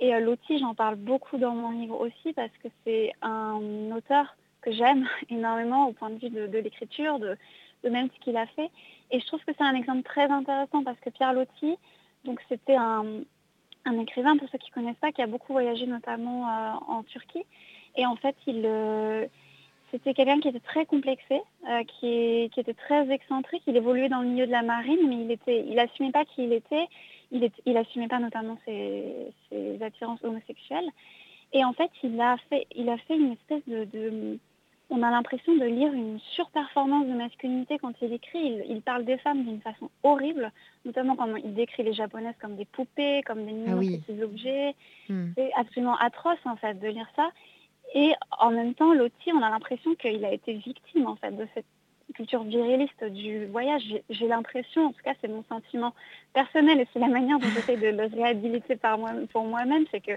Et 0.00 0.14
euh, 0.14 0.36
j'en 0.60 0.74
parle 0.74 0.96
beaucoup 0.96 1.38
dans 1.38 1.54
mon 1.54 1.70
livre 1.70 2.00
aussi 2.00 2.32
parce 2.32 2.52
que 2.62 2.68
c'est 2.84 3.12
un 3.22 3.90
auteur 3.94 4.36
que 4.60 4.72
j'aime 4.72 5.08
énormément 5.30 5.88
au 5.88 5.92
point 5.92 6.10
de 6.10 6.18
vue 6.18 6.30
de, 6.30 6.58
l'écriture, 6.58 7.18
de 7.18 7.36
même 7.88 8.08
ce 8.14 8.20
qu'il 8.24 8.36
a 8.36 8.46
fait. 8.46 8.70
Et 9.10 9.20
je 9.20 9.26
trouve 9.26 9.40
que 9.44 9.52
c'est 9.56 9.64
un 9.64 9.74
exemple 9.74 10.02
très 10.02 10.30
intéressant 10.30 10.82
parce 10.82 10.98
que 11.00 11.10
Pierre 11.10 11.32
Loti, 11.32 11.76
donc 12.24 12.40
c'était 12.48 12.76
un, 12.76 13.04
écrivain, 14.00 14.36
pour 14.36 14.48
ceux 14.48 14.58
qui 14.58 14.70
ne 14.70 14.74
connaissent 14.74 15.00
pas, 15.00 15.12
qui 15.12 15.22
a 15.22 15.26
beaucoup 15.26 15.52
voyagé 15.52 15.86
notamment 15.86 16.48
euh, 16.48 16.72
en 16.88 17.02
Turquie. 17.04 17.44
Et 17.96 18.06
en 18.06 18.16
fait, 18.16 18.34
euh, 18.48 19.26
c'était 19.90 20.14
quelqu'un 20.14 20.40
qui 20.40 20.48
était 20.48 20.60
très 20.60 20.86
complexé, 20.86 21.40
euh, 21.68 21.84
qui, 21.84 22.50
était 22.56 22.74
très 22.74 23.08
excentrique. 23.10 23.62
Il 23.66 23.76
évoluait 23.76 24.08
dans 24.08 24.20
le 24.20 24.28
milieu 24.28 24.46
de 24.46 24.52
la 24.52 24.62
marine, 24.62 25.08
mais 25.08 25.16
il 25.22 25.30
était, 25.30 25.64
il 25.68 25.78
assumait 25.78 26.12
pas 26.12 26.24
qui 26.24 26.44
il 26.44 26.52
était. 26.52 26.86
Il, 27.30 27.50
n'assumait 27.72 28.08
pas 28.08 28.20
notamment 28.20 28.58
ses, 28.64 29.32
attirances 29.82 30.22
homosexuelles. 30.22 30.88
Et 31.52 31.64
en 31.64 31.72
fait, 31.72 31.90
il 32.02 32.20
a 32.20 32.36
fait 32.48 32.66
une 33.10 33.32
espèce 33.32 33.62
de, 33.66 34.38
on 34.90 35.02
a 35.02 35.10
l'impression 35.10 35.54
de 35.56 35.64
lire 35.64 35.92
une 35.92 36.18
surperformance 36.34 37.06
de 37.06 37.14
masculinité 37.14 37.78
quand 37.78 37.92
il 38.02 38.12
écrit. 38.12 38.60
Il, 38.68 38.82
parle 38.82 39.04
des 39.04 39.16
femmes 39.18 39.44
d'une 39.44 39.60
façon 39.60 39.90
horrible, 40.02 40.52
notamment 40.84 41.16
quand 41.16 41.34
il 41.36 41.54
décrit 41.54 41.82
les 41.82 41.94
japonaises 41.94 42.34
comme 42.40 42.56
des 42.56 42.66
poupées, 42.66 43.22
comme 43.22 43.44
des 43.44 43.52
ah 43.66 43.74
mignons 43.74 43.98
petits 43.98 44.22
objets. 44.22 44.74
Hmm. 45.08 45.30
C'est 45.36 45.50
absolument 45.56 45.96
atroce 45.96 46.38
en 46.44 46.56
fait 46.56 46.74
de 46.74 46.88
lire 46.88 47.08
ça. 47.16 47.30
Et 47.94 48.12
en 48.38 48.50
même 48.50 48.74
temps, 48.74 48.92
Loti, 48.92 49.32
on 49.32 49.42
a 49.42 49.50
l'impression 49.50 49.94
qu'il 49.94 50.24
a 50.24 50.32
été 50.32 50.54
victime 50.54 51.06
en 51.06 51.16
fait 51.16 51.32
de 51.32 51.46
cette 51.54 51.66
culture 52.14 52.44
viriliste 52.44 53.04
du 53.04 53.46
voyage. 53.46 53.82
J'ai 54.10 54.28
l'impression, 54.28 54.86
en 54.86 54.92
tout 54.92 55.02
cas 55.02 55.14
c'est 55.20 55.28
mon 55.28 55.44
sentiment 55.44 55.94
personnel 56.34 56.80
et 56.80 56.88
c'est 56.92 56.98
la 56.98 57.08
manière 57.08 57.38
dont 57.38 57.48
j'essaie 57.48 57.76
de 57.76 57.88
le 57.88 58.04
réhabiliter 58.06 58.76
par 58.76 58.98
moi, 58.98 59.12
pour 59.32 59.44
moi-même, 59.44 59.84
c'est 59.90 60.00
que 60.00 60.12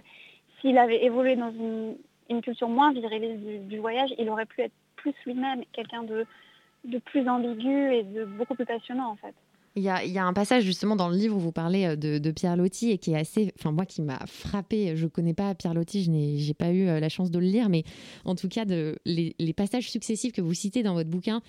s'il 0.60 0.78
avait 0.78 1.04
évolué 1.06 1.36
dans 1.36 1.52
une, 1.52 1.96
culture 2.42 2.70
moins 2.70 2.94
viriliste 2.94 3.68
du, 3.68 3.80
voyage, 3.80 4.14
il 4.18 4.30
aurait 4.30 4.46
pu 4.46 4.62
être 4.62 4.74
plus 4.96 5.14
lui-même, 5.26 5.64
quelqu'un 5.74 6.04
de, 6.04 6.26
de 6.86 6.98
plus 7.00 7.28
ambigu 7.28 7.94
et 7.94 8.04
de 8.04 8.26
beaucoup 8.26 8.56
plus 8.56 8.66
passionnant 8.66 9.12
en 9.12 9.16
fait. 9.16 9.34
Il 9.78 9.84
y, 9.84 9.90
a, 9.90 10.26
un 10.26 10.34
passage 10.34 10.64
justement 10.64 10.96
dans 10.96 11.08
le 11.08 11.16
livre 11.16 11.36
où 11.36 11.40
vous 11.40 11.52
parlez 11.52 11.86
euh, 11.86 11.96
de, 11.96 12.32
Pierre 12.32 12.58
Loti 12.58 12.90
et 12.90 12.98
qui 12.98 13.12
est 13.12 13.16
assez, 13.16 13.54
enfin 13.60 13.72
moi 13.72 13.86
qui 13.86 14.02
m'a 14.02 14.18
frappé. 14.26 14.96
Je 14.96 15.06
connais 15.06 15.36
pas 15.36 15.54
Pierre 15.54 15.76
Loti, 15.76 16.04
je 16.04 16.10
n'ai 16.10 16.54
pas 16.56 16.72
eu 16.72 16.88
euh, 16.88 17.00
la 17.00 17.10
chance 17.10 17.30
de 17.30 17.38
le 17.38 17.46
lire, 17.46 17.70
mais 17.70 17.84
en 18.26 18.34
tout 18.34 18.48
cas 18.48 18.66
de, 18.66 18.98
les, 19.06 19.54
passages 19.56 19.92
successifs 19.92 20.34
que 20.34 20.42
vous 20.42 20.56
citez 20.56 20.82
dans 20.82 20.96
votre 20.96 21.12
bouquin 21.12 21.42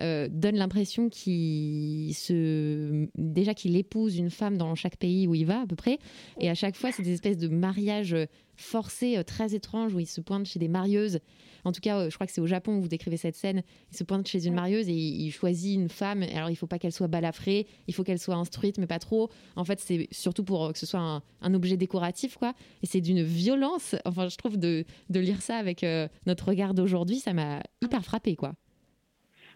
euh, 0.00 0.28
donnent 0.30 0.56
l'impression 0.56 1.08
qu'il 1.08 2.14
se, 2.14 3.06
déjà 3.16 3.54
qu'il 3.54 3.76
épouse 3.76 4.16
une 4.16 4.30
femme 4.30 4.56
dans 4.56 4.74
chaque 4.74 4.96
pays 4.96 5.26
où 5.26 5.34
il 5.34 5.46
va 5.46 5.60
à 5.60 5.66
peu 5.66 5.76
près, 5.76 5.98
et 6.40 6.50
à 6.50 6.54
chaque 6.54 6.76
fois 6.76 6.92
c'est 6.92 7.02
des 7.02 7.12
espèces 7.12 7.38
de 7.38 7.48
mariages 7.48 8.16
forcés 8.56 9.22
très 9.26 9.54
étranges 9.54 9.94
où 9.94 10.00
il 10.00 10.06
se 10.06 10.20
pointe 10.20 10.46
chez 10.46 10.58
des 10.58 10.68
marieuses 10.68 11.20
en 11.64 11.72
tout 11.72 11.80
cas, 11.80 11.98
euh, 11.98 12.10
je 12.10 12.14
crois 12.14 12.26
que 12.26 12.32
c'est 12.32 12.40
au 12.40 12.46
Japon 12.46 12.76
où 12.76 12.80
vous 12.80 12.88
décrivez 12.88 13.16
cette 13.16 13.36
scène. 13.36 13.62
Il 13.90 13.96
se 13.96 14.04
pointe 14.04 14.26
chez 14.26 14.46
une 14.46 14.54
marieuse 14.54 14.88
et 14.88 14.92
il, 14.92 15.30
choisit 15.30 15.74
une 15.74 15.88
femme. 15.88 16.22
Alors, 16.22 16.50
il 16.50 16.56
faut 16.56 16.66
pas 16.66 16.78
qu'elle 16.78 16.92
soit 16.92 17.08
balafrée, 17.08 17.66
il 17.86 17.94
faut 17.94 18.04
qu'elle 18.04 18.18
soit 18.18 18.34
instruite, 18.34 18.78
mais 18.78 18.86
pas 18.86 18.98
trop. 18.98 19.30
En 19.56 19.64
fait, 19.64 19.80
c'est 19.80 20.08
surtout 20.10 20.44
pour 20.44 20.64
euh, 20.66 20.72
que 20.72 20.78
ce 20.78 20.86
soit 20.86 21.22
un, 21.40 21.54
objet 21.54 21.76
décoratif, 21.76 22.36
quoi. 22.36 22.54
Et 22.82 22.86
c'est 22.86 23.00
d'une 23.00 23.22
violence. 23.22 23.94
Enfin, 24.04 24.28
je 24.28 24.36
trouve 24.36 24.56
de, 24.56 24.84
lire 25.10 25.42
ça 25.42 25.56
avec 25.56 25.84
euh, 25.84 26.08
notre 26.26 26.48
regard 26.48 26.74
d'aujourd'hui, 26.74 27.18
ça 27.18 27.32
m'a 27.32 27.62
hyper 27.82 28.04
frappé, 28.04 28.36
quoi. 28.36 28.54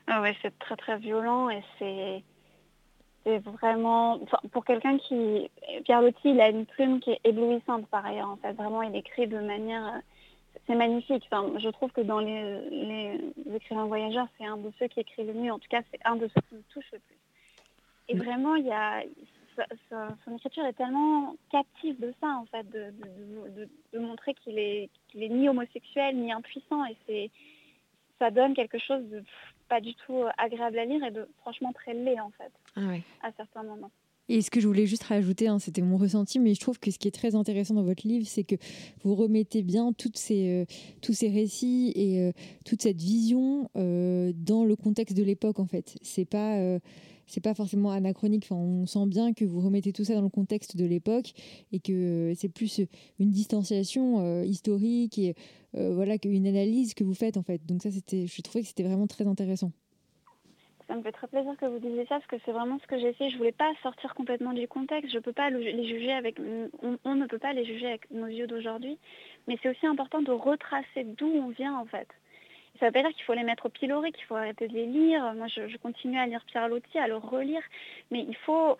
Ah 0.07 0.23
ouais, 0.23 0.37
c'est 0.43 0.59
très 0.59 0.77
très 0.77 0.99
violent 0.99 1.51
et 1.51 1.63
c'est 1.79 2.23
c'est 3.25 3.39
vraiment 3.39 4.21
pour 4.53 4.65
quelqu'un 4.65 4.99
qui 4.99 5.51
Pierre 5.85 6.01
Loti, 6.01 6.31
il 6.31 6.41
a 6.41 6.49
une 6.49 6.65
plume 6.65 7.01
qui 7.01 7.11
est 7.11 7.21
éblouissante 7.25 7.87
par 7.89 8.07
ailleurs. 8.07 8.31
En 8.31 8.37
fait, 8.37 8.53
vraiment, 8.53 8.83
il 8.83 8.95
écrit 8.95 9.27
de 9.27 9.41
manière 9.41 10.01
c'est 10.67 10.75
magnifique. 10.75 11.25
Enfin, 11.31 11.59
je 11.59 11.69
trouve 11.71 11.91
que 11.93 12.01
dans 12.01 12.21
les, 12.21 13.21
écrivains 13.55 13.87
voyageurs, 13.87 14.29
c'est 14.39 14.47
un 14.47 14.57
de 14.57 14.71
ceux 14.79 14.89
qui 14.89 15.01
écrit 15.01 15.25
le 15.25 15.35
mieux. 15.35 15.53
En 15.53 15.59
tout 15.59 15.69
cas, 15.69 15.83
c'est 15.91 16.01
un 16.05 16.17
de 16.17 16.29
ceux 16.29 16.41
qui 16.49 16.55
me 16.55 16.63
touche 16.73 16.91
le 16.93 16.99
plus. 16.99 17.17
Et 18.09 18.15
mm. 18.15 18.19
vraiment, 18.19 18.55
il 18.57 18.67
y 18.67 18.73
a, 18.73 19.03
son 20.25 20.37
écriture 20.37 20.67
est 20.67 20.75
tellement 20.75 21.35
captive 21.51 21.99
de 22.01 22.13
ça, 22.21 22.29
en 22.29 22.47
fait, 22.47 22.69
de, 22.71 23.99
montrer 23.99 24.35
qu'il 24.35 24.59
est, 24.59 24.91
est 25.15 25.29
ni 25.29 25.49
homosexuel 25.49 26.17
ni 26.17 26.33
impuissant. 26.33 26.85
Et 26.87 26.97
c'est, 27.07 27.31
ça 28.19 28.31
donne 28.31 28.55
quelque 28.55 28.79
chose 28.79 29.05
de 29.09 29.25
pas 29.69 29.81
du 29.81 29.95
tout 29.95 30.23
agréable 30.39 30.79
à 30.79 30.85
lire 30.85 31.05
et 31.05 31.11
de 31.11 31.29
franchement 31.39 31.73
très 31.73 31.95
laid, 31.95 32.21
en 32.21 32.31
fait, 32.31 32.53
ah 32.77 32.95
à 33.23 33.33
certains 33.37 33.63
moments. 33.63 33.91
Et 34.29 34.43
ce 34.43 34.51
que 34.51 34.61
je 34.61 34.67
voulais 34.67 34.87
juste 34.87 35.05
rajouter, 35.05 35.47
hein, 35.47 35.59
c'était 35.59 35.83
mon 35.83 35.97
ressenti, 35.97 36.41
mais 36.41 36.55
je 36.55 36.61
trouve 36.61 36.81
que 36.81 36.91
ce 36.91 36.99
qui 36.99 37.07
est 37.07 37.13
très 37.13 37.37
intéressant 37.37 37.75
dans 37.75 37.85
votre 37.85 38.07
livre, 38.07 38.27
c'est 38.27 38.43
que 38.43 38.57
vous 39.05 39.15
remettez 39.15 39.63
bien 39.63 39.93
toutes 39.93 40.17
ces, 40.17 40.63
euh, 40.63 40.65
tous 41.01 41.13
ces 41.13 41.29
récits 41.29 41.93
et 41.95 42.21
euh, 42.21 42.33
toute 42.65 42.83
cette 42.83 43.01
vision 43.01 43.71
euh, 43.77 44.33
dans 44.35 44.65
le 44.65 44.75
contexte 44.75 45.17
de 45.17 45.23
l'époque, 45.23 45.61
en 45.61 45.67
fait. 45.67 45.97
C'est 46.03 46.25
pas 46.25 46.59
c'est 47.27 47.43
pas 47.43 47.55
forcément 47.55 47.91
anachronique. 47.91 48.49
On 48.51 48.87
sent 48.87 49.07
bien 49.07 49.33
que 49.33 49.45
vous 49.45 49.61
remettez 49.61 49.93
tout 49.93 50.05
ça 50.05 50.15
dans 50.15 50.23
le 50.23 50.29
contexte 50.29 50.77
de 50.77 50.85
l'époque 50.85 51.33
et 51.73 51.81
que 51.81 52.33
c'est 52.37 52.49
plus 52.49 52.81
une 53.19 53.31
distanciation 53.31 54.43
historique 54.43 55.19
et 55.19 55.35
voilà 55.75 56.19
qu'une 56.19 56.47
analyse 56.47 56.95
que 56.95 57.05
vous 57.05 57.15
faites 57.15 57.37
en 57.37 57.43
fait. 57.43 57.65
Donc 57.67 57.83
ça, 57.83 57.91
c'était, 57.91 58.27
je 58.27 58.43
trouvais 58.43 58.63
que 58.63 58.69
c'était 58.69 58.85
vraiment 58.85 59.07
très 59.07 59.27
intéressant. 59.27 59.73
Ça 60.87 60.95
me 60.95 61.03
fait 61.03 61.13
très 61.13 61.27
plaisir 61.27 61.57
que 61.57 61.67
vous 61.67 61.81
disiez 61.81 62.07
ça 62.07 62.17
parce 62.17 62.27
que 62.27 62.37
c'est 62.45 62.53
vraiment 62.53 62.79
ce 62.79 62.87
que 62.87 62.99
j'ai 62.99 63.13
fait. 63.15 63.29
Je 63.31 63.37
voulais 63.37 63.53
pas 63.53 63.73
sortir 63.83 64.15
complètement 64.15 64.53
du 64.53 64.69
contexte. 64.69 65.13
Je 65.13 65.19
peux 65.19 65.33
pas 65.33 65.51
les 65.51 65.89
juger 65.89 66.13
avec. 66.13 66.39
On, 67.05 67.15
ne 67.15 67.27
peut 67.27 67.39
pas 67.39 67.53
les 67.53 67.65
juger 67.65 67.89
avec 67.89 68.09
nos 68.13 68.27
yeux 68.27 68.47
d'aujourd'hui. 68.47 68.97
Mais 69.49 69.59
c'est 69.63 69.69
aussi 69.69 69.87
important 69.87 70.23
de 70.23 70.31
retracer 70.31 71.05
d'où 71.05 71.27
on 71.27 71.49
vient 71.49 71.77
en 71.77 71.87
fait. 71.87 72.07
Ça 72.79 72.87
ne 72.87 72.91
veut 72.91 72.93
pas 72.93 73.03
dire 73.03 73.13
qu'il 73.13 73.25
faut 73.25 73.35
les 73.35 73.43
mettre 73.43 73.67
au 73.67 73.69
pilori, 73.69 74.13
qu'il 74.13 74.25
faut 74.25 74.35
arrêter 74.35 74.69
de 74.69 74.75
les 74.75 74.87
lire. 74.87 75.35
Moi, 75.35 75.47
je, 75.49 75.77
continue 75.79 76.19
à 76.19 76.27
lire 76.27 76.45
Pierre 76.47 76.69
Loti, 76.69 76.99
à 76.99 77.09
le 77.09 77.17
relire. 77.17 77.63
Mais 78.11 78.25
il 78.29 78.37
faut 78.37 78.77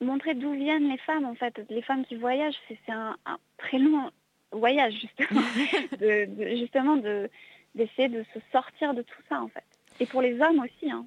montrer 0.00 0.34
d'où 0.34 0.52
viennent 0.52 0.88
les 0.88 0.98
femmes, 0.98 1.24
en 1.24 1.34
fait. 1.34 1.60
Les 1.70 1.82
femmes 1.82 2.04
qui 2.04 2.16
voyagent, 2.16 2.58
c'est 2.68 2.92
un, 2.92 3.16
très 3.56 3.78
long 3.78 4.10
voyage, 4.52 4.94
justement. 4.94 5.42
justement, 6.56 6.96
d'essayer 7.74 8.08
de 8.08 8.24
se 8.34 8.40
sortir 8.52 8.94
de 8.94 9.02
tout 9.02 9.22
ça, 9.28 9.40
en 9.40 9.48
fait. 9.48 9.64
Et 10.00 10.06
pour 10.06 10.22
les 10.22 10.40
hommes 10.40 10.60
aussi. 10.60 10.90
Hein. 10.90 11.06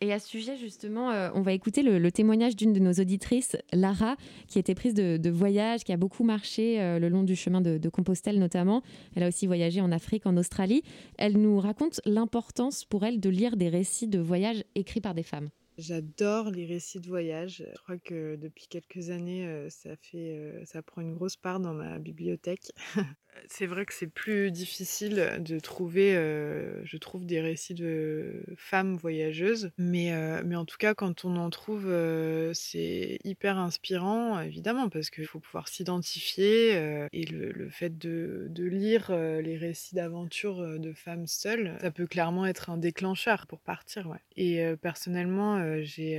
Et 0.00 0.12
à 0.12 0.18
ce 0.18 0.28
sujet, 0.28 0.56
justement, 0.56 1.10
euh, 1.10 1.28
on 1.34 1.42
va 1.42 1.52
écouter 1.52 1.82
le, 1.82 2.10
témoignage 2.10 2.56
d'une 2.56 2.72
de 2.72 2.78
nos 2.78 2.92
auditrices, 2.92 3.56
Lara, 3.72 4.16
qui 4.48 4.58
était 4.58 4.74
prise 4.74 4.94
de, 4.94 5.30
voyage, 5.30 5.84
qui 5.84 5.92
a 5.92 5.96
beaucoup 5.96 6.24
marché 6.24 6.80
euh, 6.80 6.98
le 6.98 7.08
long 7.08 7.22
du 7.22 7.36
chemin 7.36 7.60
de, 7.60 7.88
Compostelle 7.88 8.38
notamment. 8.38 8.82
Elle 9.14 9.24
a 9.24 9.28
aussi 9.28 9.46
voyagé 9.46 9.80
en 9.80 9.92
Afrique, 9.92 10.26
en 10.26 10.36
Australie. 10.36 10.82
Elle 11.18 11.36
nous 11.36 11.58
raconte 11.58 12.00
l'importance 12.06 12.84
pour 12.84 13.04
elle 13.04 13.20
de 13.20 13.28
lire 13.28 13.56
des 13.56 13.68
récits 13.68 14.08
de 14.08 14.18
voyage 14.18 14.64
écrits 14.74 15.00
par 15.00 15.14
des 15.14 15.22
femmes. 15.22 15.50
J'adore 15.80 16.50
les 16.50 16.66
récits 16.66 17.00
de 17.00 17.08
voyage. 17.08 17.64
Je 17.74 17.82
crois 17.82 17.98
que 17.98 18.36
depuis 18.36 18.66
quelques 18.68 19.10
années, 19.10 19.46
euh, 19.46 19.68
ça 19.70 19.96
fait, 19.96 20.62
ça 20.64 20.82
prend 20.82 21.00
une 21.00 21.14
grosse 21.14 21.36
part 21.36 21.60
dans 21.60 21.74
ma 21.74 21.98
bibliothèque. 21.98 22.72
c'est 23.48 23.66
vrai 23.66 23.84
que 23.86 23.94
c'est 23.94 24.06
plus 24.06 24.50
difficile 24.50 25.38
de 25.40 25.58
trouver, 25.58 26.14
euh, 26.16 26.84
je 26.84 26.96
trouve, 26.96 27.26
des 27.26 27.40
récits 27.40 27.74
de 27.74 28.44
femmes 28.56 28.96
voyageuses. 28.96 29.70
Mais, 29.78 30.12
euh, 30.12 30.42
mais 30.44 30.56
en 30.56 30.64
tout 30.64 30.76
cas, 30.78 30.94
quand 30.94 31.24
on 31.24 31.36
en 31.36 31.50
trouve, 31.50 31.86
euh, 31.86 32.52
c'est 32.54 33.18
hyper 33.24 33.58
inspirant, 33.58 34.40
évidemment, 34.40 34.88
parce 34.88 35.10
qu'il 35.10 35.26
faut 35.26 35.40
pouvoir 35.40 35.68
s'identifier. 35.68 36.70
et 37.12 37.24
le, 37.26 37.68
fait 37.70 37.98
de, 37.98 38.46
de 38.50 38.64
lire 38.64 39.12
les 39.12 39.56
récits 39.56 39.94
d'aventure 39.94 40.78
de 40.78 40.92
femmes 40.92 41.26
seules, 41.26 41.76
ça 41.80 41.90
peut 41.90 42.06
clairement 42.06 42.46
être 42.46 42.70
un 42.70 42.76
déclencheur 42.76 43.46
pour 43.46 43.60
partir. 43.60 44.08
Et 44.36 44.62
personnellement, 44.80 45.69
j'ai 45.82 46.18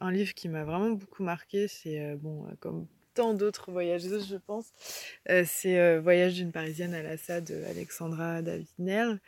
un 0.00 0.10
livre 0.10 0.34
qui 0.34 0.48
m'a 0.48 0.64
vraiment 0.64 0.90
beaucoup 0.90 1.22
marqué. 1.22 1.68
C'est, 1.68 2.14
bon, 2.16 2.46
comme 2.60 2.86
tant 3.14 3.32
d'autres 3.32 3.70
voyageuses, 3.70 4.28
je 4.28 4.36
pense. 4.36 4.72
Euh, 5.30 5.44
c'est 5.46 5.78
euh, 5.78 6.00
Voyage 6.00 6.34
d'une 6.34 6.52
Parisienne 6.52 6.94
à 6.94 7.02
Lassa 7.02 7.40
de 7.40 7.54
Alexandra 7.70 8.42
David-Nerl. 8.42 9.20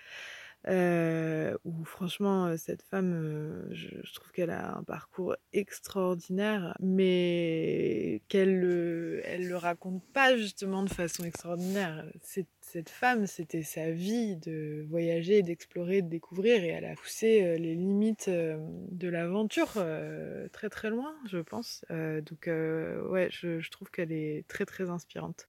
Euh, 0.69 1.57
où 1.65 1.85
franchement 1.85 2.57
cette 2.57 2.83
femme, 2.83 3.69
je, 3.71 3.89
trouve 4.15 4.33
qu'elle 4.33 4.51
a 4.51 4.77
un 4.77 4.83
parcours 4.83 5.37
extraordinaire, 5.53 6.77
mais 6.81 8.23
qu'elle 8.29 8.59
le, 8.59 9.21
elle 9.25 9.47
le 9.47 9.57
raconte 9.57 10.03
pas 10.13 10.37
justement 10.37 10.83
de 10.83 10.91
façon 10.91 11.25
extraordinaire. 11.25 12.05
C'est 12.23 12.47
cette 12.67 12.91
femme, 12.91 13.27
c'était 13.27 13.63
sa 13.63 13.93
vie 13.93 14.37
de 14.37 14.85
voyager, 14.89 15.43
d'explorer, 15.43 16.03
de 16.03 16.09
découvrir, 16.09 16.65
et 16.65 16.69
elle 16.69 16.85
a 16.85 16.95
poussé 16.95 17.43
euh, 17.43 17.57
les 17.57 17.77
limites 17.77 18.27
euh, 18.29 18.59
de 18.91 19.09
l'aventure 19.09 19.75
euh, 19.77 20.49
très 20.49 20.69
très 20.69 20.91
loin, 20.91 21.15
je 21.27 21.39
pense. 21.39 21.85
donc 21.91 22.47
ouais, 22.47 23.29
je, 23.31 23.71
trouve 23.71 23.91
qu'elle 23.91 24.13
est 24.13 24.47
très 24.49 24.67
très 24.67 24.91
inspirante. 24.91 25.49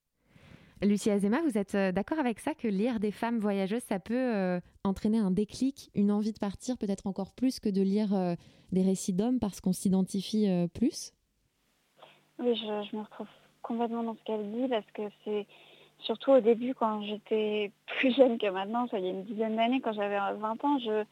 Lucie 0.82 1.10
Azema, 1.10 1.40
vous 1.42 1.58
êtes 1.58 1.76
d'accord 1.76 2.18
avec 2.18 2.38
ça 2.40 2.54
que 2.54 2.68
lire 2.68 3.00
des 3.00 3.10
femmes 3.10 3.38
voyageuses, 3.38 3.82
ça 3.82 3.98
peut 3.98 4.60
entraîner 4.84 5.18
un 5.18 5.30
déclic, 5.30 5.90
une 5.94 6.12
envie 6.12 6.32
de 6.32 6.38
partir, 6.38 6.78
peut-être 6.78 7.06
encore 7.06 7.32
plus 7.32 7.60
que 7.60 7.68
de 7.68 7.82
lire 7.82 8.36
des 8.72 8.82
récits 8.82 9.12
d'hommes 9.12 9.40
parce 9.40 9.60
qu'on 9.60 9.72
s'identifie 9.72 10.48
plus? 10.74 11.12
Oui, 12.38 12.54
je, 12.54 12.96
me 12.96 13.02
retrouve 13.02 13.26
complètement 13.62 14.02
dans 14.04 14.14
ce 14.14 14.22
qu'elle 14.22 14.50
dit 14.52 14.68
parce 14.68 14.86
que 14.92 15.02
c'est 15.24 15.46
surtout 16.00 16.32
au 16.32 16.40
début 16.40 16.74
quand 16.74 17.02
j'étais 17.02 17.72
plus 17.98 18.14
jeune 18.14 18.38
que 18.38 18.48
maintenant, 18.48 18.86
ça 18.88 18.98
y 18.98 19.06
a 19.06 19.10
une 19.10 19.24
dizaine 19.24 19.56
d'années, 19.56 19.80
quand 19.80 19.92
j'avais 19.92 20.18
20 20.18 20.64
ans, 20.64 20.78
je, 20.78 21.04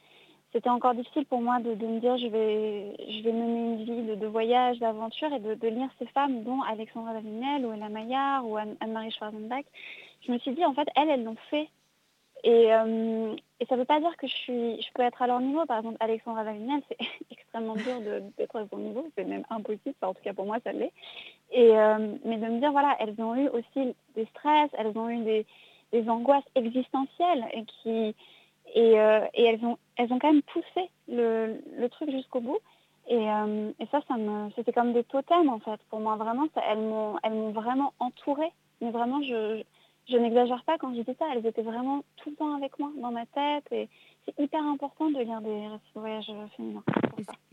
c'était 0.53 0.71
encore 0.71 0.95
difficile 0.95 1.27
pour 1.27 1.41
moi 1.41 1.59
de, 1.61 1.71
me 1.75 2.01
dire 2.01 2.17
je 2.17 2.29
vais, 2.29 2.97
je 3.11 3.23
vais 3.23 3.33
mener 3.33 3.59
une 3.59 3.85
vie 3.85 4.17
de, 4.17 4.27
voyage, 4.27 4.79
d'aventure 4.79 5.33
et 5.33 5.41
de, 5.41 5.69
lire 5.69 5.89
ces 5.99 6.07
femmes, 6.07 6.45
dont 6.45 6.63
Alexandra 6.63 7.13
Davinel 7.15 7.67
ou 7.67 7.73
Ella 7.73 7.89
Maillard 7.89 8.47
ou 8.47 8.57
Anne-Marie 8.57 9.11
Schwarzenbach. 9.11 9.65
Je 10.27 10.33
me 10.33 10.39
suis 10.39 10.53
dit, 10.53 10.65
en 10.65 10.75
fait, 10.75 10.89
elles, 10.97 11.11
elles 11.11 11.25
l'ont 11.25 11.37
fait. 11.51 11.69
Et, 12.45 12.73
euh, 12.73 13.35
et 13.59 13.67
ça 13.67 13.75
ne 13.75 13.81
veut 13.81 13.87
pas 13.87 13.99
dire 13.99 14.17
que 14.17 14.27
je, 14.27 14.35
suis, 14.35 14.83
je 14.83 14.93
peux 14.95 15.03
être 15.03 15.21
à 15.21 15.27
leur 15.27 15.41
niveau. 15.41 15.65
Par 15.67 15.79
exemple, 15.79 15.97
Alexandra 16.01 16.45
Valinel, 16.45 16.83
c'est 16.89 16.99
extrêmement 17.31 17.75
dur 17.75 18.01
d'être 18.39 18.57
à 18.57 18.67
son 18.69 18.79
niveau. 18.79 19.09
C'est 19.17 19.25
même 19.25 19.45
impossible. 19.51 19.95
en 20.03 20.15
tout 20.15 20.23
cas, 20.23 20.33
pour 20.33 20.47
moi, 20.47 20.59
ça 20.63 20.73
l'est. 20.73 20.93
Euh, 21.57 22.17
mais 22.25 22.37
de 22.37 22.47
me 22.47 22.61
dire, 22.61 22.73
voilà, 22.73 22.97
elles 23.01 23.15
ont 23.21 23.35
eu 23.35 23.49
aussi 23.49 23.95
des 24.15 24.27
stress, 24.27 24.71
elles 24.79 24.97
ont 24.97 25.09
eu 25.09 25.23
des, 25.23 25.47
des 25.93 26.09
angoisses 26.09 26.45
existentielles 26.55 27.47
et, 27.53 27.65
qui, 27.65 28.15
et, 28.77 29.01
euh, 29.01 29.27
et, 29.35 29.45
elles, 29.45 29.65
ont, 29.65 29.79
elles 29.97 30.13
ont 30.13 30.19
quand 30.19 30.33
même 30.33 30.43
poussé 30.43 30.91
le, 31.09 31.89
truc 31.89 32.11
jusqu'au 32.11 32.41
bout. 32.41 32.59
Et, 33.09 33.17
euh, 33.17 33.73
ça, 33.91 34.01
c'était 34.55 34.73
comme 34.73 34.93
des 34.93 35.05
totems, 35.05 35.49
en 35.49 35.59
fait. 35.59 35.81
Pour 35.89 35.99
moi, 35.99 36.17
vraiment, 36.17 36.47
elles 36.69 36.79
m'ont 36.79 37.51
vraiment 37.51 37.95
entourée. 37.99 38.53
Mais 38.83 38.91
vraiment, 38.91 39.23
je 39.23 39.63
je 40.09 40.17
n'exagère 40.17 40.63
pas 40.65 40.79
quand 40.79 40.95
je 40.95 41.01
dis 41.01 41.17
ça, 41.19 41.25
elles 41.35 41.45
étaient 41.47 41.63
vraiment 41.63 42.05
tout 42.17 42.31
le 42.31 42.37
temps 42.37 42.55
avec 42.55 42.79
moi, 42.79 42.93
dans 43.01 43.11
ma 43.11 43.27
tête. 43.27 43.65
Et 43.73 43.89
c'est 44.25 44.41
hyper 44.41 44.63
important 44.63 45.11
de 45.11 45.19
lire 45.19 45.41
des 45.41 45.67
récits 45.67 45.93
de 45.95 46.01
voyage 46.01 46.31
féminins. 46.57 46.85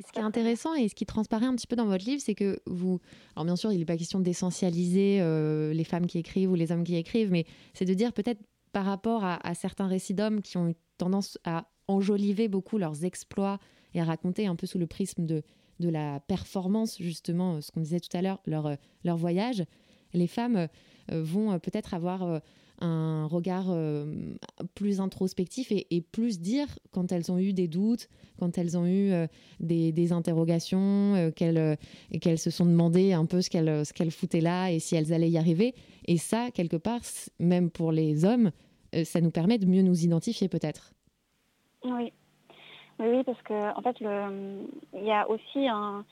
Ce 0.05 0.11
qui 0.11 0.19
est 0.19 0.23
intéressant 0.23 0.75
et 0.75 0.87
ce 0.87 0.93
qui 0.93 1.05
transparaît 1.05 1.47
un 1.47 1.55
petit 1.55 1.65
peu 1.65 1.75
dans 1.75 1.85
votre 1.85 2.05
livre, 2.05 2.21
c'est 2.21 2.35
que 2.35 2.59
vous. 2.67 2.99
Alors, 3.35 3.45
bien 3.45 3.55
sûr, 3.55 3.71
il 3.71 3.79
n'est 3.79 3.85
pas 3.85 3.97
question 3.97 4.19
d'essentialiser 4.19 5.19
euh, 5.21 5.73
les 5.73 5.83
femmes 5.83 6.05
qui 6.05 6.19
écrivent 6.19 6.51
ou 6.51 6.55
les 6.55 6.71
hommes 6.71 6.83
qui 6.83 6.95
écrivent, 6.95 7.31
mais 7.31 7.45
c'est 7.73 7.85
de 7.85 7.93
dire 7.95 8.13
peut-être 8.13 8.39
par 8.73 8.85
rapport 8.85 9.23
à, 9.23 9.53
certains 9.53 9.87
récits 9.87 10.13
d'hommes 10.13 10.41
qui 10.41 10.57
ont 10.57 10.67
eu 10.67 10.75
tendance 10.97 11.37
à 11.45 11.67
enjoliver 11.87 12.47
beaucoup 12.49 12.77
leurs 12.77 13.05
exploits 13.05 13.59
et 13.93 14.01
à 14.01 14.03
raconter 14.03 14.47
un 14.47 14.55
peu 14.55 14.67
sous 14.67 14.79
le 14.79 14.87
prisme 14.87 15.25
de, 15.25 15.43
de 15.79 15.89
la 15.89 16.19
performance, 16.21 16.97
justement, 16.99 17.61
ce 17.61 17.71
qu'on 17.71 17.81
disait 17.81 17.99
tout 17.99 18.15
à 18.17 18.21
l'heure, 18.21 18.41
leur, 18.45 18.75
leur 19.03 19.15
voyage. 19.15 19.63
Les 20.13 20.27
femmes 20.27 20.55
euh, 21.11 21.23
vont 21.23 21.51
euh, 21.51 21.59
peut-être 21.59 21.93
avoir 21.93 22.23
euh, 22.23 22.39
un 22.79 23.27
regard 23.27 23.73
plus 24.73 24.99
introspectif 24.99 25.71
et, 25.71 26.01
plus 26.01 26.41
dire 26.41 26.67
quand 26.91 27.13
elles 27.13 27.31
ont 27.31 27.37
eu 27.37 27.53
des 27.53 27.69
doutes, 27.69 28.09
quand 28.39 28.57
elles 28.57 28.77
ont 28.77 28.85
eu 28.85 29.13
des, 29.61 30.11
interrogations, 30.11 31.31
qu'elles 31.35 31.77
se 32.37 32.49
sont 32.49 32.65
demandé 32.65 33.13
un 33.13 33.25
peu 33.25 33.41
ce 33.41 33.49
qu'elles 33.93 34.11
foutaient 34.11 34.41
là 34.41 34.69
et 34.69 34.79
si 34.79 34.95
elles 34.95 35.13
allaient 35.13 35.29
y 35.29 35.37
arriver. 35.37 35.75
Et 36.05 36.17
ça, 36.17 36.51
quelque 36.51 36.77
part, 36.77 37.01
même 37.39 37.69
pour 37.69 37.91
les 37.91 38.25
hommes, 38.25 38.51
ça 39.03 39.21
nous 39.21 39.31
permet 39.31 39.57
de 39.57 39.65
mieux 39.65 39.81
nous 39.81 40.03
identifier 40.03 40.49
peut-être. 40.49 40.93
Oui. 41.83 42.11
Oui, 42.99 43.23
parce 43.23 43.41
que 43.41 43.77
en 43.77 43.81
fait, 43.81 43.97
il 43.99 45.05
y 45.05 45.11
a 45.11 45.29
aussi 45.29 45.67
un, 45.67 46.05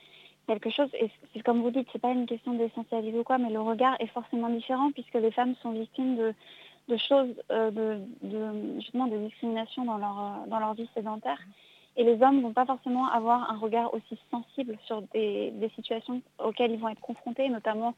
quelque 0.48 0.70
chose, 0.70 0.90
et 0.94 1.10
c'est 1.34 1.44
comme 1.44 1.62
vous 1.62 1.72
dites, 1.72 1.88
c'est 1.92 2.02
pas 2.02 2.12
une 2.12 2.26
question 2.26 2.54
d'essentialiser 2.54 3.18
ou 3.18 3.24
quoi, 3.24 3.38
mais 3.38 3.50
le 3.50 3.62
regard 3.62 3.96
est 4.00 4.08
forcément 4.08 4.50
différent 4.50 4.92
puisque 4.92 5.14
les 5.14 5.32
femmes 5.32 5.56
sont 5.62 5.72
victimes 5.72 6.18
de, 6.18 6.98
choses, 6.98 7.34
euh, 7.52 7.72
de, 7.72 8.80
justement 8.80 9.08
de 9.08 9.18
discrimination 9.18 9.86
dans 9.86 9.98
leur, 9.98 10.20
euh, 10.20 10.50
dans 10.50 10.60
leur 10.60 10.74
vie 10.74 10.90
sédentaire. 10.94 11.40
Et 11.98 12.04
les 12.04 12.22
hommes 12.22 12.38
ne 12.38 12.42
vont 12.42 12.54
pas 12.54 12.66
forcément 12.66 13.08
avoir 13.08 13.52
un 13.52 13.58
regard 13.58 13.94
aussi 13.94 14.18
sensible 14.30 14.78
sur 14.86 15.02
des, 15.14 15.54
situations 15.76 16.22
auxquelles 16.40 16.72
ils 16.72 16.80
vont 16.80 16.90
être 16.90 17.02
confrontés, 17.02 17.50
notamment 17.50 17.94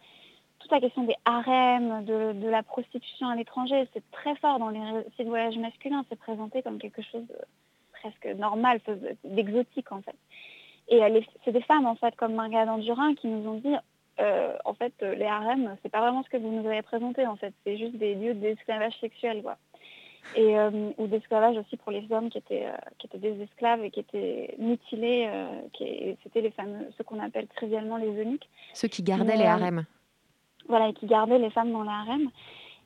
toute 0.64 0.72
la 0.72 0.80
question 0.80 1.04
des 1.04 1.16
harems, 1.26 2.06
de, 2.06 2.48
la 2.48 2.64
prostitution 2.64 3.28
à 3.28 3.36
l'étranger. 3.36 3.88
C'est 3.94 4.04
très 4.12 4.36
fort 4.38 4.60
dans 4.60 4.70
les 4.70 4.80
récits 4.80 5.24
de 5.24 5.30
voyage 5.30 5.58
masculins, 5.58 6.06
c'est 6.10 6.18
présenté 6.18 6.62
comme 6.62 6.80
quelque 6.80 7.02
chose 7.02 7.28
de 7.28 7.38
presque 7.92 8.26
normal, 8.38 8.80
d'exotique 9.24 9.92
en 9.92 10.02
fait. 10.02 10.16
Et 10.90 11.02
c'est 11.44 11.52
des 11.52 11.62
femmes, 11.62 11.86
en 11.86 11.96
fait, 11.96 12.16
comme 12.16 12.34
Margaret 12.34 12.70
Andurin, 12.70 13.16
qui 13.16 13.28
nous 13.28 13.50
ont 13.50 13.58
dit, 13.58 13.76
euh, 14.20 14.54
en 14.66 14.74
fait, 14.74 14.94
euh, 15.02 15.16
les 15.16 15.26
harems, 15.26 15.76
c'est 15.82 15.92
pas 15.92 16.02
vraiment 16.02 16.24
ce 16.24 16.30
que 16.30 16.38
vous 16.38 16.52
nous 16.52 16.68
avez 16.68 16.82
présenté, 16.82 17.26
en 17.26 17.36
fait. 17.36 17.54
C'est 17.66 17.78
juste 17.78 17.96
des 17.96 18.16
lieux 18.16 18.34
d'esclavage 18.34 18.94
sexuel, 19.00 19.42
quoi. 19.42 19.58
Et, 20.36 20.58
euh, 20.58 20.92
ou 20.98 21.08
d'esclavage 21.08 21.58
aussi 21.58 21.76
pour 21.78 21.92
les 21.92 22.06
hommes 22.12 22.30
qui 22.30 22.38
étaient, 22.38 22.68
qui 22.98 23.08
étaient 23.08 23.18
des 23.18 23.42
esclaves 23.42 23.84
et 23.84 23.92
qui 23.92 24.00
étaient 24.00 24.56
mutilés. 24.58 25.30
c'était 26.24 26.42
les 26.42 26.52
fameux, 26.52 26.90
ce 26.98 27.04
qu'on 27.04 27.20
appelle 27.20 27.48
trivialement 27.48 27.98
les 27.98 28.10
eunuques. 28.22 28.48
Ceux 28.74 28.88
qui 28.88 29.04
gardaient 29.04 29.36
les 29.36 29.46
harems. 29.46 29.86
Voilà, 30.68 30.90
et 30.90 30.94
qui 30.94 31.06
gardaient 31.06 31.40
les 31.40 31.50
femmes 31.50 31.72
dans 31.72 31.84
les 31.84 31.90
harems. 31.90 32.30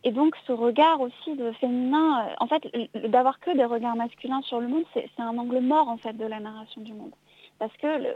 Et 0.04 0.12
donc 0.12 0.36
ce 0.46 0.52
regard 0.52 1.02
aussi 1.02 1.36
de 1.36 1.52
féminin, 1.54 2.30
en 2.40 2.48
fait, 2.48 2.64
d'avoir 3.08 3.40
que 3.40 3.56
des 3.56 3.66
regards 3.66 3.96
masculins 3.96 4.42
sur 4.44 4.60
le 4.60 4.68
monde, 4.68 4.84
c'est 4.94 5.10
un 5.18 5.38
angle 5.38 5.60
mort 5.60 5.90
en 5.90 5.98
fait 5.98 6.14
de 6.14 6.26
la 6.26 6.40
narration 6.40 6.82
du 6.82 6.94
monde. 6.94 7.12
Parce 7.60 7.76
que, 7.78 7.88
le... 7.88 8.16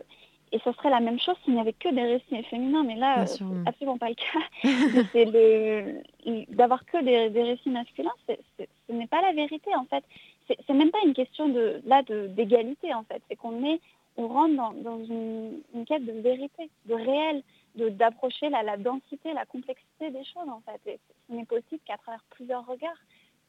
et 0.51 0.59
ce 0.63 0.71
serait 0.73 0.89
la 0.89 0.99
même 0.99 1.19
chose 1.19 1.35
s'il 1.43 1.55
n'y 1.55 1.59
avait 1.59 1.73
que 1.73 1.89
des 1.89 2.03
récits 2.03 2.43
féminins, 2.43 2.83
mais 2.83 2.95
là, 2.95 3.25
c'est 3.25 3.43
absolument 3.65 3.97
pas 3.97 4.09
le 4.09 4.15
cas. 4.15 5.03
c'est 5.11 5.25
le... 5.25 6.53
D'avoir 6.55 6.85
que 6.85 7.03
des, 7.03 7.41
récits 7.41 7.69
masculins, 7.69 8.13
ce 8.27 8.93
n'est 8.93 9.07
pas 9.07 9.21
la 9.21 9.33
vérité, 9.33 9.73
en 9.75 9.85
fait. 9.85 10.03
C'est 10.47 10.73
même 10.73 10.91
pas 10.91 10.99
une 11.05 11.13
question 11.13 11.49
de, 11.49 11.81
là 11.85 12.03
d'égalité, 12.03 12.93
en 12.93 13.03
fait. 13.03 13.21
C'est 13.29 13.35
qu'on 13.35 13.63
est, 13.65 13.79
on 14.17 14.27
rentre 14.27 14.55
dans, 14.83 15.03
une, 15.03 15.61
quête 15.87 16.05
de 16.05 16.21
vérité, 16.21 16.69
de 16.85 16.93
réel, 16.93 17.41
d'approcher 17.75 18.49
la, 18.49 18.77
densité, 18.77 19.33
la 19.33 19.45
complexité 19.45 20.09
des 20.09 20.23
choses, 20.25 20.49
en 20.49 20.61
fait. 20.61 20.81
Et 20.91 20.99
ce 21.27 21.33
n'est 21.33 21.45
possible 21.45 21.81
qu'à 21.85 21.97
travers 21.97 22.23
plusieurs 22.29 22.65
regards 22.65 22.97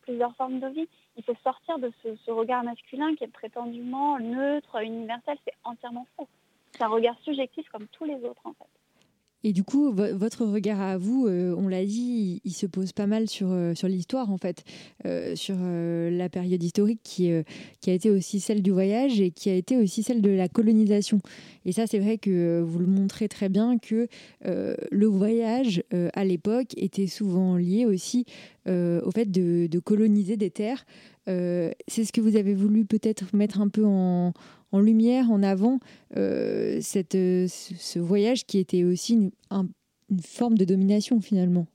plusieurs 0.02 0.34
formes 0.36 0.60
de 0.60 0.68
vie. 0.68 0.88
Il 1.16 1.24
faut 1.24 1.36
sortir 1.42 1.78
de 1.78 1.92
ce, 2.02 2.30
regard 2.30 2.64
masculin 2.64 3.14
qui 3.14 3.24
est 3.24 3.28
prétendument 3.28 4.18
neutre, 4.18 4.82
universel. 4.82 5.38
C'est 5.44 5.54
entièrement 5.64 6.06
faux. 6.16 6.28
C'est 6.72 6.82
un 6.82 6.88
regard 6.88 7.18
subjectif 7.20 7.68
comme 7.70 7.86
tous 7.88 8.04
les 8.04 8.16
autres, 8.16 8.42
en 8.44 8.52
fait. 8.52 8.81
Et 9.44 9.52
du 9.52 9.64
coup, 9.64 9.92
votre 9.92 10.44
regard 10.44 10.80
à 10.80 10.98
vous, 10.98 11.26
euh, 11.26 11.54
on 11.58 11.66
l'a 11.66 11.84
dit, 11.84 12.40
il, 12.44 12.52
se 12.52 12.66
pose 12.66 12.92
pas 12.92 13.08
mal 13.08 13.28
sur, 13.28 13.48
euh, 13.50 13.74
sur 13.74 13.88
l'histoire, 13.88 14.30
en 14.30 14.38
fait, 14.38 14.62
euh, 15.04 15.34
sur 15.34 15.56
la 15.56 16.28
période 16.28 16.62
historique 16.62 17.00
qui, 17.02 17.28
a 17.32 17.42
été 17.86 18.10
aussi 18.10 18.38
celle 18.38 18.62
du 18.62 18.70
voyage 18.70 19.20
et 19.20 19.30
qui 19.30 19.50
a 19.50 19.54
été 19.54 19.76
aussi 19.76 20.02
celle 20.02 20.22
de 20.22 20.30
la 20.30 20.48
colonisation. 20.48 21.20
Et 21.64 21.72
ça, 21.72 21.86
c'est 21.86 21.98
vrai 21.98 22.18
que 22.18 22.60
vous 22.60 22.78
le 22.78 22.86
montrez 22.86 23.28
très 23.28 23.48
bien 23.48 23.78
que 23.78 24.08
le 24.44 25.06
voyage, 25.06 25.82
à 26.12 26.24
l'époque, 26.24 26.72
était 26.76 27.06
souvent 27.06 27.56
lié 27.56 27.86
aussi 27.86 28.26
au 28.66 29.10
fait 29.12 29.30
de, 29.30 29.78
coloniser 29.80 30.36
des 30.36 30.50
terres. 30.50 30.84
c'est 31.26 32.04
ce 32.04 32.12
que 32.12 32.20
vous 32.20 32.36
avez 32.36 32.54
voulu 32.54 32.84
peut-être 32.84 33.34
mettre 33.34 33.60
un 33.60 33.68
peu 33.68 33.84
en 33.84 34.32
en 34.72 34.80
lumière, 34.80 35.30
en 35.30 35.42
avant, 35.42 35.78
euh, 36.16 36.78
cette, 36.80 37.14
euh, 37.14 37.46
ce 37.48 37.98
voyage 37.98 38.44
qui 38.46 38.58
était 38.58 38.84
aussi 38.84 39.14
une, 39.14 39.30
forme 40.22 40.58
de 40.58 40.66
domination 40.66 41.20
finalement. 41.20 41.66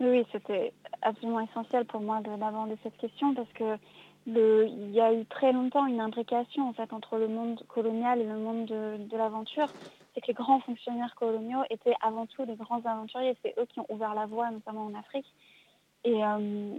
Oui, 0.00 0.22
c'était 0.32 0.72
absolument 1.00 1.40
essentiel 1.40 1.86
pour 1.86 2.00
moi 2.00 2.20
d'aborder 2.20 2.74
cette 2.82 2.96
question 2.98 3.34
parce 3.34 3.50
que 3.54 3.78
il 4.26 4.90
y 4.92 5.00
a 5.00 5.14
eu 5.14 5.24
très 5.24 5.52
longtemps 5.52 5.86
une 5.86 6.00
imbrication 6.00 6.68
en 6.68 6.72
fait 6.74 6.92
entre 6.92 7.16
le 7.16 7.26
monde 7.26 7.62
colonial 7.68 8.20
et 8.20 8.24
le 8.24 8.36
monde 8.36 8.66
de, 8.66 9.16
l'aventure. 9.16 9.68
C'est 10.14 10.20
que 10.20 10.26
les 10.28 10.34
grands 10.34 10.60
fonctionnaires 10.60 11.14
coloniaux 11.14 11.62
étaient 11.70 11.94
avant 12.02 12.26
tout 12.26 12.44
des 12.44 12.54
grands 12.54 12.84
aventuriers. 12.84 13.36
C'est 13.42 13.54
eux 13.58 13.66
qui 13.66 13.80
ont 13.80 13.86
ouvert 13.88 14.14
la 14.14 14.26
voie, 14.26 14.50
notamment 14.50 14.86
en 14.86 14.94
Afrique. 14.94 15.26
Et, 16.04 16.22
euh, 16.22 16.74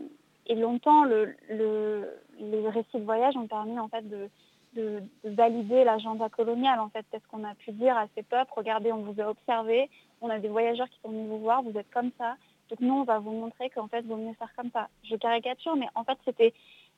et 0.45 0.55
longtemps, 0.55 1.03
le, 1.03 1.35
le, 1.49 2.09
les 2.39 2.69
récits 2.69 2.99
de 2.99 3.03
voyage 3.03 3.35
ont 3.37 3.47
permis 3.47 3.79
en 3.79 3.87
fait 3.87 4.07
de, 4.07 4.29
de, 4.73 5.03
valider 5.23 5.83
l'agenda 5.83 6.29
colonial, 6.29 6.79
en 6.79 6.89
fait. 6.89 7.05
C'est 7.11 7.21
ce 7.21 7.27
qu'on 7.27 7.43
a 7.43 7.55
pu 7.55 7.71
dire 7.71 7.97
à 7.97 8.07
ces 8.15 8.23
peuples, 8.23 8.51
regardez, 8.55 8.91
on 8.91 9.01
vous 9.01 9.19
a 9.21 9.29
observé, 9.29 9.89
on 10.21 10.29
a 10.29 10.39
des 10.39 10.49
voyageurs 10.49 10.89
qui 10.89 10.99
sont 11.01 11.09
venus 11.09 11.27
vous 11.29 11.39
voir, 11.39 11.61
vous 11.63 11.77
êtes 11.77 11.89
comme 11.91 12.11
ça. 12.17 12.35
Donc 12.69 12.79
nous, 12.79 12.93
on 12.93 13.03
va 13.03 13.19
vous 13.19 13.31
montrer 13.31 13.69
qu'en 13.69 13.87
fait, 13.87 14.01
vaut 14.05 14.15
mieux 14.15 14.33
faire 14.35 14.53
comme 14.55 14.71
ça. 14.71 14.87
Je 15.03 15.15
caricature, 15.15 15.75
mais 15.75 15.87
en 15.95 16.03
fait, 16.03 16.17
c'était 16.23 16.53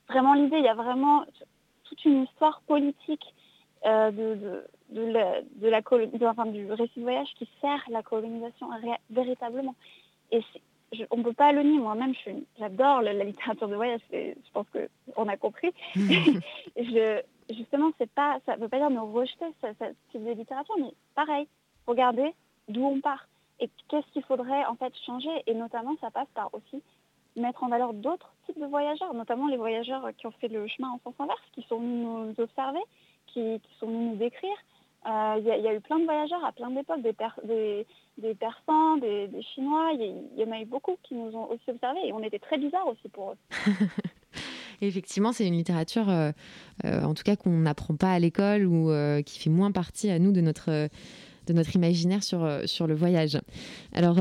vraiment 0.08 0.34
l'idée. 0.34 0.58
Il 0.58 0.66
y 0.66 0.70
a 0.70 0.76
vraiment 0.76 1.26
toute 1.84 2.06
une 2.06 2.24
histoire 2.24 2.62
politique 2.68 3.34
euh, 3.86 4.12
de, 4.12 4.64
de, 4.92 5.02
la, 5.02 5.42
de 5.42 5.68
la 5.68 5.82
enfin, 6.30 6.46
du 6.46 6.72
récit 6.72 7.00
de 7.00 7.04
voyage 7.04 7.30
qui 7.38 7.50
sert 7.60 7.84
la 7.90 8.04
colonisation 8.04 8.70
véritablement. 9.10 9.76
Et 10.32 10.42
on 11.12 11.18
ne 11.18 11.24
peut 11.24 11.34
pas 11.34 11.52
le 11.52 11.64
nier. 11.64 11.80
Moi-même, 11.80 12.14
j'adore 12.60 13.02
la, 13.02 13.14
littérature 13.14 13.68
de 13.68 13.76
voyage. 13.76 14.02
Je 14.12 14.52
pense 14.54 14.68
qu'on 14.70 15.28
a 15.28 15.38
compris. 15.38 15.72
je, 15.96 17.22
justement, 17.54 17.92
ça 18.18 18.56
ne 18.56 18.62
veut 18.62 18.70
pas 18.70 18.80
dire 18.80 18.90
nous 18.90 19.12
rejeter 19.12 19.46
ce, 19.62 19.68
type 20.12 20.24
de 20.24 20.32
littérature, 20.32 20.76
mais 20.80 20.94
pareil, 21.16 21.48
regardez 21.88 22.34
d'où 22.68 22.86
on 22.86 23.02
part 23.02 23.28
et 23.60 23.70
qu'est-ce 23.88 24.08
qu'il 24.12 24.24
faudrait 24.24 24.66
en 24.66 24.76
fait 24.76 24.94
changer? 25.06 25.44
Et 25.48 25.54
notamment, 25.54 25.96
ça 26.02 26.12
passe 26.12 26.28
par 26.34 26.54
aussi 26.54 26.82
mettre 27.36 27.64
en 27.64 27.68
valeur 27.68 27.94
d'autres 27.94 28.34
types 28.46 28.60
de 28.60 28.66
voyageurs, 28.66 29.14
notamment 29.14 29.48
les 29.48 29.58
voyageurs 29.58 30.10
qui 30.18 30.28
ont 30.28 30.32
fait 30.32 30.50
le 30.50 30.68
chemin 30.68 30.90
en 30.90 31.00
sens 31.04 31.14
inverse, 31.20 31.42
qui 31.54 31.64
sont 31.64 31.80
venus 31.80 32.06
nous 32.06 32.44
observer, 32.44 32.82
qui, 33.28 33.62
sont 33.80 33.88
venus 33.88 34.12
nous 34.12 34.18
décrire. 34.18 34.56
Euh, 35.06 35.36
il 35.40 35.46
y, 35.46 35.68
a 35.68 35.74
eu 35.74 35.82
plein 35.82 36.00
de 36.00 36.06
voyageurs 36.06 36.44
à 36.46 36.52
plein 36.54 36.70
d'époques, 36.70 37.02
des, 37.02 37.86
des, 38.18 38.36
Persans, 38.36 38.98
des, 38.98 39.30
Chinois, 39.54 39.92
il 39.94 40.30
y, 40.38 40.44
en 40.44 40.52
a 40.52 40.62
eu 40.62 40.66
beaucoup 40.66 40.98
qui 41.04 41.16
nous 41.16 41.36
ont 41.36 41.50
aussi 41.50 41.70
observés 41.70 42.08
et 42.08 42.14
on 42.14 42.24
était 42.24 42.40
très 42.40 42.58
bizarres 42.58 42.88
aussi 42.88 43.10
pour 43.10 43.32
eux. 43.32 43.38
effectivement, 44.88 45.32
c'est 45.32 45.48
une 45.48 45.56
littérature, 45.56 46.10
euh, 46.10 46.32
euh, 46.86 47.04
en 47.04 47.14
tout 47.14 47.24
cas, 47.24 47.36
qu'on 47.36 47.58
n'apprend 47.60 47.96
pas 47.96 48.12
à 48.12 48.20
l'école 48.20 48.66
ou 48.66 48.92
euh, 48.92 49.22
qui 49.22 49.40
fait 49.40 49.50
moins 49.50 49.72
partie 49.72 50.10
à 50.10 50.20
nous 50.20 50.32
de 50.32 50.42
notre 50.42 50.90
de 51.46 51.52
notre 51.52 51.76
imaginaire 51.76 52.24
sur, 52.24 52.50
sur 52.64 52.88
le 52.88 52.96
voyage. 52.96 53.38
Alors, 53.92 54.16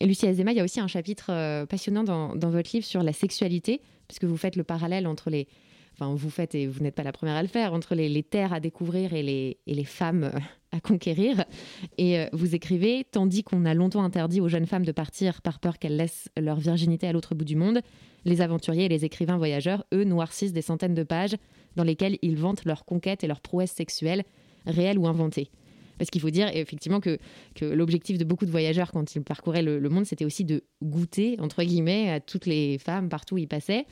Lucie 0.00 0.28
Azema, 0.28 0.52
il 0.52 0.56
y 0.56 0.60
a 0.60 0.62
aussi 0.62 0.78
un 0.78 0.86
chapitre 0.86 1.64
passionnant 1.64 2.04
dans, 2.04 2.36
dans, 2.36 2.48
votre 2.48 2.70
livre 2.72 2.86
sur 2.86 3.02
la 3.02 3.12
sexualité, 3.12 3.80
puisque 4.06 4.22
vous 4.22 4.36
faites 4.36 4.54
le 4.54 4.62
parallèle 4.62 5.08
entre 5.08 5.30
les, 5.30 5.48
enfin 5.94 6.14
vous 6.14 6.30
faites 6.30 6.54
et 6.54 6.68
vous 6.68 6.78
n'êtes 6.84 6.94
pas 6.94 7.02
la 7.02 7.10
première 7.10 7.34
à 7.34 7.42
le 7.42 7.48
faire, 7.48 7.72
entre 7.72 7.96
les, 7.96 8.22
terres 8.22 8.52
à 8.52 8.60
découvrir 8.60 9.14
et 9.14 9.24
les, 9.24 9.58
et 9.66 9.74
les 9.74 9.84
femmes 9.84 10.30
à 10.72 10.80
conquérir. 10.80 11.44
Et 11.98 12.26
vous 12.32 12.54
écrivez, 12.54 13.04
tandis 13.10 13.42
qu'on 13.42 13.64
a 13.64 13.74
longtemps 13.74 14.02
interdit 14.02 14.40
aux 14.40 14.48
jeunes 14.48 14.66
femmes 14.66 14.84
de 14.84 14.92
partir 14.92 15.42
par 15.42 15.58
peur 15.58 15.78
qu'elles 15.78 15.96
laissent 15.96 16.28
leur 16.38 16.58
virginité 16.58 17.06
à 17.06 17.12
l'autre 17.12 17.34
bout 17.34 17.44
du 17.44 17.56
monde, 17.56 17.80
les 18.24 18.40
aventuriers 18.40 18.84
et 18.84 18.88
les 18.88 19.04
écrivains 19.04 19.38
voyageurs, 19.38 19.84
eux, 19.94 20.04
noircissent 20.04 20.52
des 20.52 20.62
centaines 20.62 20.94
de 20.94 21.02
pages 21.02 21.36
dans 21.76 21.84
lesquelles 21.84 22.18
ils 22.22 22.36
vantent 22.36 22.64
leurs 22.64 22.84
conquêtes 22.84 23.24
et 23.24 23.26
leurs 23.26 23.40
prouesses 23.40 23.72
sexuelles, 23.72 24.24
réelles 24.66 24.98
ou 24.98 25.06
inventées. 25.06 25.50
Parce 26.00 26.08
qu'il 26.08 26.22
faut 26.22 26.30
dire 26.30 26.48
effectivement 26.54 26.98
que, 26.98 27.18
l'objectif 27.60 28.16
de 28.16 28.24
beaucoup 28.24 28.46
de 28.46 28.50
voyageurs 28.50 28.90
quand 28.90 29.14
ils 29.14 29.22
parcouraient 29.22 29.62
le, 29.62 29.86
monde, 29.90 30.06
c'était 30.06 30.24
aussi 30.24 30.46
de 30.46 30.62
goûter, 30.82 31.36
entre 31.40 31.62
guillemets, 31.62 32.10
à 32.10 32.20
toutes 32.20 32.46
les 32.46 32.78
femmes 32.78 33.10
partout 33.10 33.34
où 33.34 33.38
ils 33.38 33.46
passaient. 33.46 33.84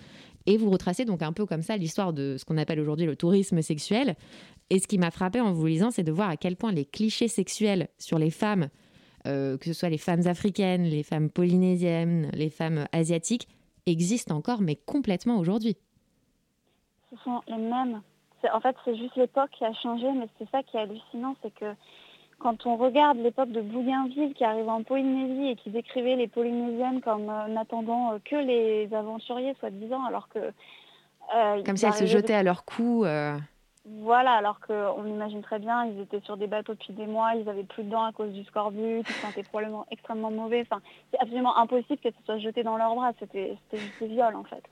Et 0.49 0.57
vous 0.57 0.71
retracez 0.71 1.05
donc 1.05 1.21
un 1.21 1.35
peu 1.35 1.45
comme 1.45 1.61
ça 1.61 1.77
l'histoire 1.77 2.15
de 2.15 2.37
ce 2.39 2.47
qu'on 2.47 2.57
appelle 2.57 2.81
aujourd'hui 2.81 3.05
le 3.05 3.17
tourisme 3.17 3.61
sexuel. 3.61 4.17
Et 4.71 4.79
ce 4.79 4.89
qui 4.89 4.97
m'a 4.97 5.11
frappé 5.11 5.43
en 5.43 5.53
vous 5.53 5.67
lisant, 5.67 5.91
c'est 5.91 6.03
de 6.03 6.11
voir 6.11 6.31
à 6.31 6.39
quel 6.39 6.57
point 6.57 6.73
les 6.73 6.87
clichés 6.87 7.29
sexuels 7.29 7.89
sur 7.99 8.19
les 8.19 8.31
femmes, 8.31 8.69
euh, 9.27 9.59
que 9.59 9.67
ce 9.67 9.75
soit 9.75 9.91
les 9.91 9.99
femmes 9.99 10.27
africaines, 10.27 10.85
les 10.85 11.03
femmes 11.03 11.29
polynésiennes, 11.29 12.31
les 12.33 12.49
femmes 12.49 12.87
asiatiques, 12.93 13.47
existent 13.85 14.35
encore, 14.35 14.63
mais 14.63 14.77
complètement 14.77 15.39
aujourd'hui. 15.39 15.77
Ce 17.11 17.17
sont 17.25 17.43
les 17.47 17.59
mêmes. 17.59 18.01
En 18.51 18.61
fait, 18.61 18.75
c'est 18.87 18.97
juste 18.97 19.17
l'époque 19.17 19.51
qui 19.51 19.67
a 19.67 19.75
changé, 19.75 20.11
mais 20.13 20.29
c'est 20.39 20.49
ça 20.49 20.63
qui 20.63 20.79
est 20.79 20.81
hallucinant, 20.81 21.37
c'est 21.43 21.53
que 21.53 21.75
quand 22.39 22.67
on 22.67 22.77
regarde 22.77 23.19
l'époque 23.19 23.51
de 23.51 23.61
Bougainville 23.61 24.35
qui 24.35 24.45
arrivait 24.45 24.71
en 24.71 24.83
Polynésie 24.83 25.51
et 25.51 25.57
qui 25.57 25.71
décrivait 25.71 26.17
les 26.17 26.29
Polynésiennes 26.29 27.01
comme 27.01 27.29
euh, 27.29 27.49
n'attendant 27.49 28.13
euh, 28.13 28.19
que 28.25 28.37
les 28.37 28.93
aventuriers, 28.95 29.55
soi-disant, 29.61 30.05
alors 30.05 30.29
que... 30.29 30.39
Euh, 31.35 31.63
comme 31.65 31.77
si 31.77 31.87
elles 31.87 31.93
se 31.95 32.07
jetaient 32.07 32.35
à 32.35 32.43
leur 32.43 32.65
cou. 32.65 33.05
Voilà, 34.03 34.33
alors 34.33 34.61
qu'on 34.61 35.07
imagine 35.07 35.41
très 35.41 35.59
bien, 35.59 35.87
ils 35.87 36.01
étaient 36.01 36.21
sur 36.21 36.37
des 36.37 36.47
bateaux 36.47 36.75
depuis 36.75 36.93
des 36.93 37.07
mois, 37.07 37.35
ils 37.35 37.49
avaient 37.49 37.65
plus 37.65 37.85
de 37.85 37.91
dents 37.91 38.05
à 38.05 38.13
cause 38.13 38.33
du 38.33 38.45
scorbut, 38.45 39.01
ils 39.01 39.15
sentaient 39.23 39.43
probablement 39.43 39.87
extrêmement 39.91 40.31
mauvais. 40.31 40.61
Enfin, 40.61 40.83
c'est 41.11 41.19
absolument 41.19 41.57
impossible 41.57 41.99
que 41.99 42.11
ce 42.11 42.25
soit 42.25 42.39
jeté 42.39 42.63
dans 42.63 42.77
leurs 42.77 42.95
bras, 42.95 43.13
c'était 43.19 43.57
juste 43.73 43.99
des 44.01 44.09
viols 44.09 44.37
en 44.37 44.45
fait. 44.45 44.63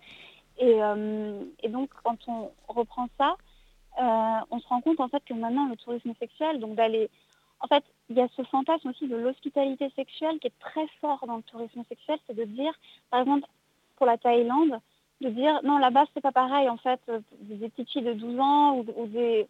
Et, 0.59 0.83
euh, 0.83 1.41
et, 1.63 1.69
donc 1.71 1.89
quand 2.05 2.19
on 2.29 2.51
reprend 2.69 3.09
ça, 3.19 3.37
euh, 3.99 4.45
on 4.51 4.59
se 4.59 4.69
rend 4.69 4.83
compte 4.83 5.01
en 5.01 5.09
fait 5.09 5.23
que 5.25 5.33
maintenant 5.33 5.67
le 5.69 5.77
tourisme 5.77 6.13
sexuel, 6.19 6.61
donc 6.61 6.75
d'aller... 6.75 7.09
En 7.61 7.67
fait, 7.69 7.85
il 8.09 8.17
y 8.17 8.21
a 8.21 8.29
ce 8.37 8.43
fantasme 8.43 8.91
aussi 8.91 9.09
de 9.09 9.17
l'hospitalité 9.17 9.91
sexuelle 9.97 10.39
qui 10.39 10.49
est 10.49 10.59
très 10.61 10.87
fort 11.01 11.25
dans 11.27 11.37
le 11.37 11.43
tourisme 11.43 11.83
sexuel, 11.89 12.19
c'est 12.27 12.37
de 12.37 12.45
dire, 12.45 12.73
par 13.11 13.21
exemple, 13.21 13.47
pour 13.97 14.07
la 14.07 14.19
Thaïlande, 14.19 14.79
de 15.23 15.31
dire 15.31 15.61
non 15.63 15.79
là-bas 15.79 16.05
c'est 16.13 16.21
pas 16.21 16.33
pareil 16.33 16.69
en 16.69 16.77
fait 16.77 17.01
euh, 17.09 17.21
des 17.41 17.71
petites 17.71 17.91
filles 17.91 18.03
de 18.03 18.13
12 18.13 18.39
ans 18.39 18.77
ou, 18.77 19.07
des 19.07 19.49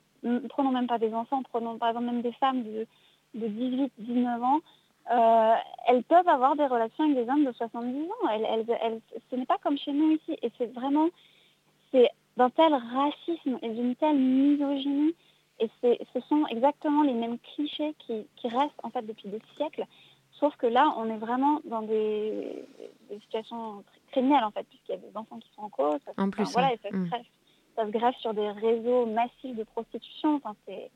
prenons 0.49 0.71
même 0.71 0.87
pas 0.87 0.99
des 0.99 1.13
enfants 1.13 1.43
prenons 1.43 1.77
par 1.77 1.89
exemple 1.89 2.07
même 2.07 2.23
des 2.23 2.31
femmes 2.35 2.63
de, 2.63 2.87
de 3.35 3.49
18 3.49 3.93
19 3.99 4.43
ans 4.45 4.61
euh, 5.11 5.55
elles 5.87 6.03
peuvent 6.03 6.29
avoir 6.29 6.57
des 6.57 6.67
relations 6.67 7.05
avec 7.05 7.17
des 7.17 7.31
hommes 7.31 7.45
de 7.45 7.53
70 7.53 8.03
ans. 8.05 8.29
Ce 9.31 9.37
n'est 9.37 9.47
pas 9.47 9.59
comme 9.59 9.79
chez 9.79 9.93
nous 9.93 10.13
ici. 10.13 10.37
Et 10.43 10.51
c'est 10.59 10.73
vraiment 10.73 11.09
c'est 11.93 12.11
d'un 12.37 12.51
tel 12.51 12.75
racisme 12.75 13.59
et 13.63 13.69
d'une 13.69 13.95
telle 13.95 14.19
misogynie 14.19 15.15
et 15.59 15.71
ce 15.81 16.21
sont 16.29 16.47
exactement 16.49 17.03
les 17.03 17.15
mêmes 17.15 17.39
clichés 17.39 17.95
qui, 17.99 18.27
qui 18.37 18.49
restent 18.49 18.81
en 18.83 18.91
fait 18.91 19.03
depuis 19.03 19.29
des 19.29 19.41
siècles 19.57 19.87
Sauf 20.39 20.55
que 20.57 20.67
là, 20.67 20.95
on 20.99 21.09
est 21.09 21.17
vraiment 21.17 21.61
dans 21.65 21.83
des, 21.83 22.67
situations 23.23 23.83
criminelles, 24.11 24.45
en 24.45 24.51
fait, 24.51 24.67
puisqu'il 24.69 24.93
y 24.93 24.95
a 24.95 24.99
des 24.99 25.17
enfants 25.17 25.39
qui 25.39 25.49
sont 25.55 25.63
en 25.63 25.71
cause. 25.71 26.01
En 26.19 26.31
plus, 26.31 26.51
voilà, 26.53 26.71
ça, 26.83 26.91
se 26.91 26.95
mm. 26.95 27.09
greffe, 27.09 27.27
ça, 27.75 27.87
se 27.87 27.91
greffe, 27.91 28.17
sur 28.17 28.35
des 28.35 28.51
réseaux 28.51 29.07
massifs 29.07 29.57
de 29.57 29.65
prostitution. 29.65 30.37
Enfin, 30.37 30.55
c'est, 30.67 30.91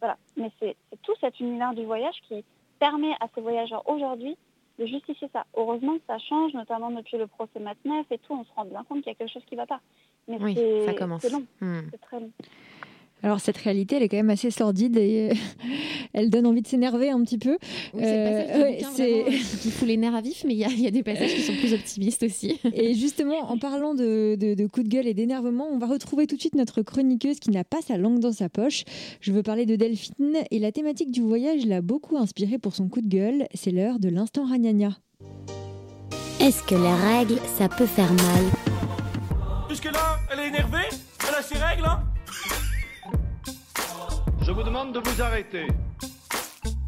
voilà. 0.00 0.16
Mais 0.36 0.50
c'est 0.58 0.76
tout 1.02 1.14
cet 1.20 1.38
univers 1.38 1.72
du 1.74 1.84
voyage 1.84 2.16
qui 2.26 2.44
permet 2.80 3.12
à 3.20 3.28
ces 3.34 3.40
voyageurs 3.40 3.88
aujourd'hui 3.88 4.36
de 4.80 4.86
justifier 4.86 5.28
ça. 5.32 5.44
Heureusement 5.54 5.96
que 5.96 6.04
ça 6.08 6.18
change, 6.18 6.52
notamment 6.54 6.90
depuis 6.90 7.18
le 7.18 7.28
procès 7.28 7.60
Matneff 7.60 8.10
et 8.10 8.18
tout, 8.18 8.32
on 8.32 8.44
se 8.44 8.50
rend 8.56 8.64
bien 8.64 8.82
compte 8.84 9.02
qu'il 9.02 9.12
y 9.12 9.14
a 9.14 9.14
quelque 9.14 9.32
chose 9.32 9.44
qui 9.46 9.54
ne 9.54 9.60
va 9.60 9.66
pas. 9.66 9.80
Mais 10.26 10.38
oui, 10.40 10.58
ça 10.84 10.94
commence. 10.94 11.22
C'est 11.22 11.30
long, 11.30 11.46
mm. 11.60 11.80
c'est 11.92 12.00
très 12.00 12.18
long. 12.18 12.32
Alors 13.22 13.40
cette 13.40 13.58
réalité, 13.58 13.96
elle 13.96 14.02
est 14.02 14.08
quand 14.08 14.16
même 14.16 14.30
assez 14.30 14.50
sordide 14.50 14.96
et 14.96 15.32
elle 16.12 16.30
donne 16.30 16.46
envie 16.46 16.62
de 16.62 16.66
s'énerver 16.66 17.10
un 17.10 17.22
petit 17.22 17.38
peu. 17.38 17.58
Oui, 17.94 18.02
c'est 18.94 19.24
euh, 19.24 19.30
qui 19.60 19.70
fout 19.70 19.86
les 19.86 19.96
nerfs 19.96 20.14
à 20.14 20.20
vif, 20.20 20.44
mais 20.46 20.54
il 20.54 20.58
y, 20.58 20.86
a 20.86 20.90
des 20.90 21.02
passages 21.02 21.34
qui 21.34 21.42
sont 21.42 21.54
plus 21.54 21.74
optimistes 21.74 22.22
aussi. 22.22 22.58
Et 22.74 22.94
justement, 22.94 23.50
en 23.50 23.58
parlant 23.58 23.94
de, 23.94 24.36
de, 24.36 24.66
coups 24.66 24.86
de 24.86 24.90
gueule 24.90 25.06
et 25.06 25.14
d'énervement, 25.14 25.68
on 25.70 25.78
va 25.78 25.86
retrouver 25.86 26.26
tout 26.26 26.36
de 26.36 26.40
suite 26.40 26.54
notre 26.54 26.82
chroniqueuse 26.82 27.38
qui 27.40 27.50
n'a 27.50 27.64
pas 27.64 27.80
sa 27.82 27.96
langue 27.96 28.20
dans 28.20 28.32
sa 28.32 28.48
poche. 28.48 28.84
Je 29.20 29.32
veux 29.32 29.42
parler 29.42 29.66
de 29.66 29.76
Delphine 29.76 30.38
et 30.50 30.58
la 30.58 30.72
thématique 30.72 31.10
du 31.10 31.20
voyage 31.20 31.66
l'a 31.66 31.80
beaucoup 31.80 32.16
inspirée 32.16 32.58
pour 32.58 32.74
son 32.74 32.88
coup 32.88 33.00
de 33.00 33.08
gueule. 33.08 33.46
C'est 33.54 33.70
l'heure 33.70 33.98
de 33.98 34.08
l'instant 34.08 34.46
Ragnagna. 34.46 34.96
Est-ce 36.40 36.62
que 36.62 36.74
les 36.74 37.16
règles, 37.16 37.38
ça 37.58 37.68
peut 37.68 37.86
faire 37.86 38.12
mal? 38.12 38.44
Jusque 39.68 39.84
là, 39.92 40.18
elle 40.32 40.40
est 40.40 40.48
énervée 40.48 40.88
Elle 41.28 41.34
a 41.34 41.42
ses 41.42 41.58
règles, 41.58 41.84
hein? 41.84 42.02
Je 44.50 44.54
vous 44.56 44.64
demande 44.64 44.92
de 44.92 44.98
vous 44.98 45.22
arrêter. 45.22 45.68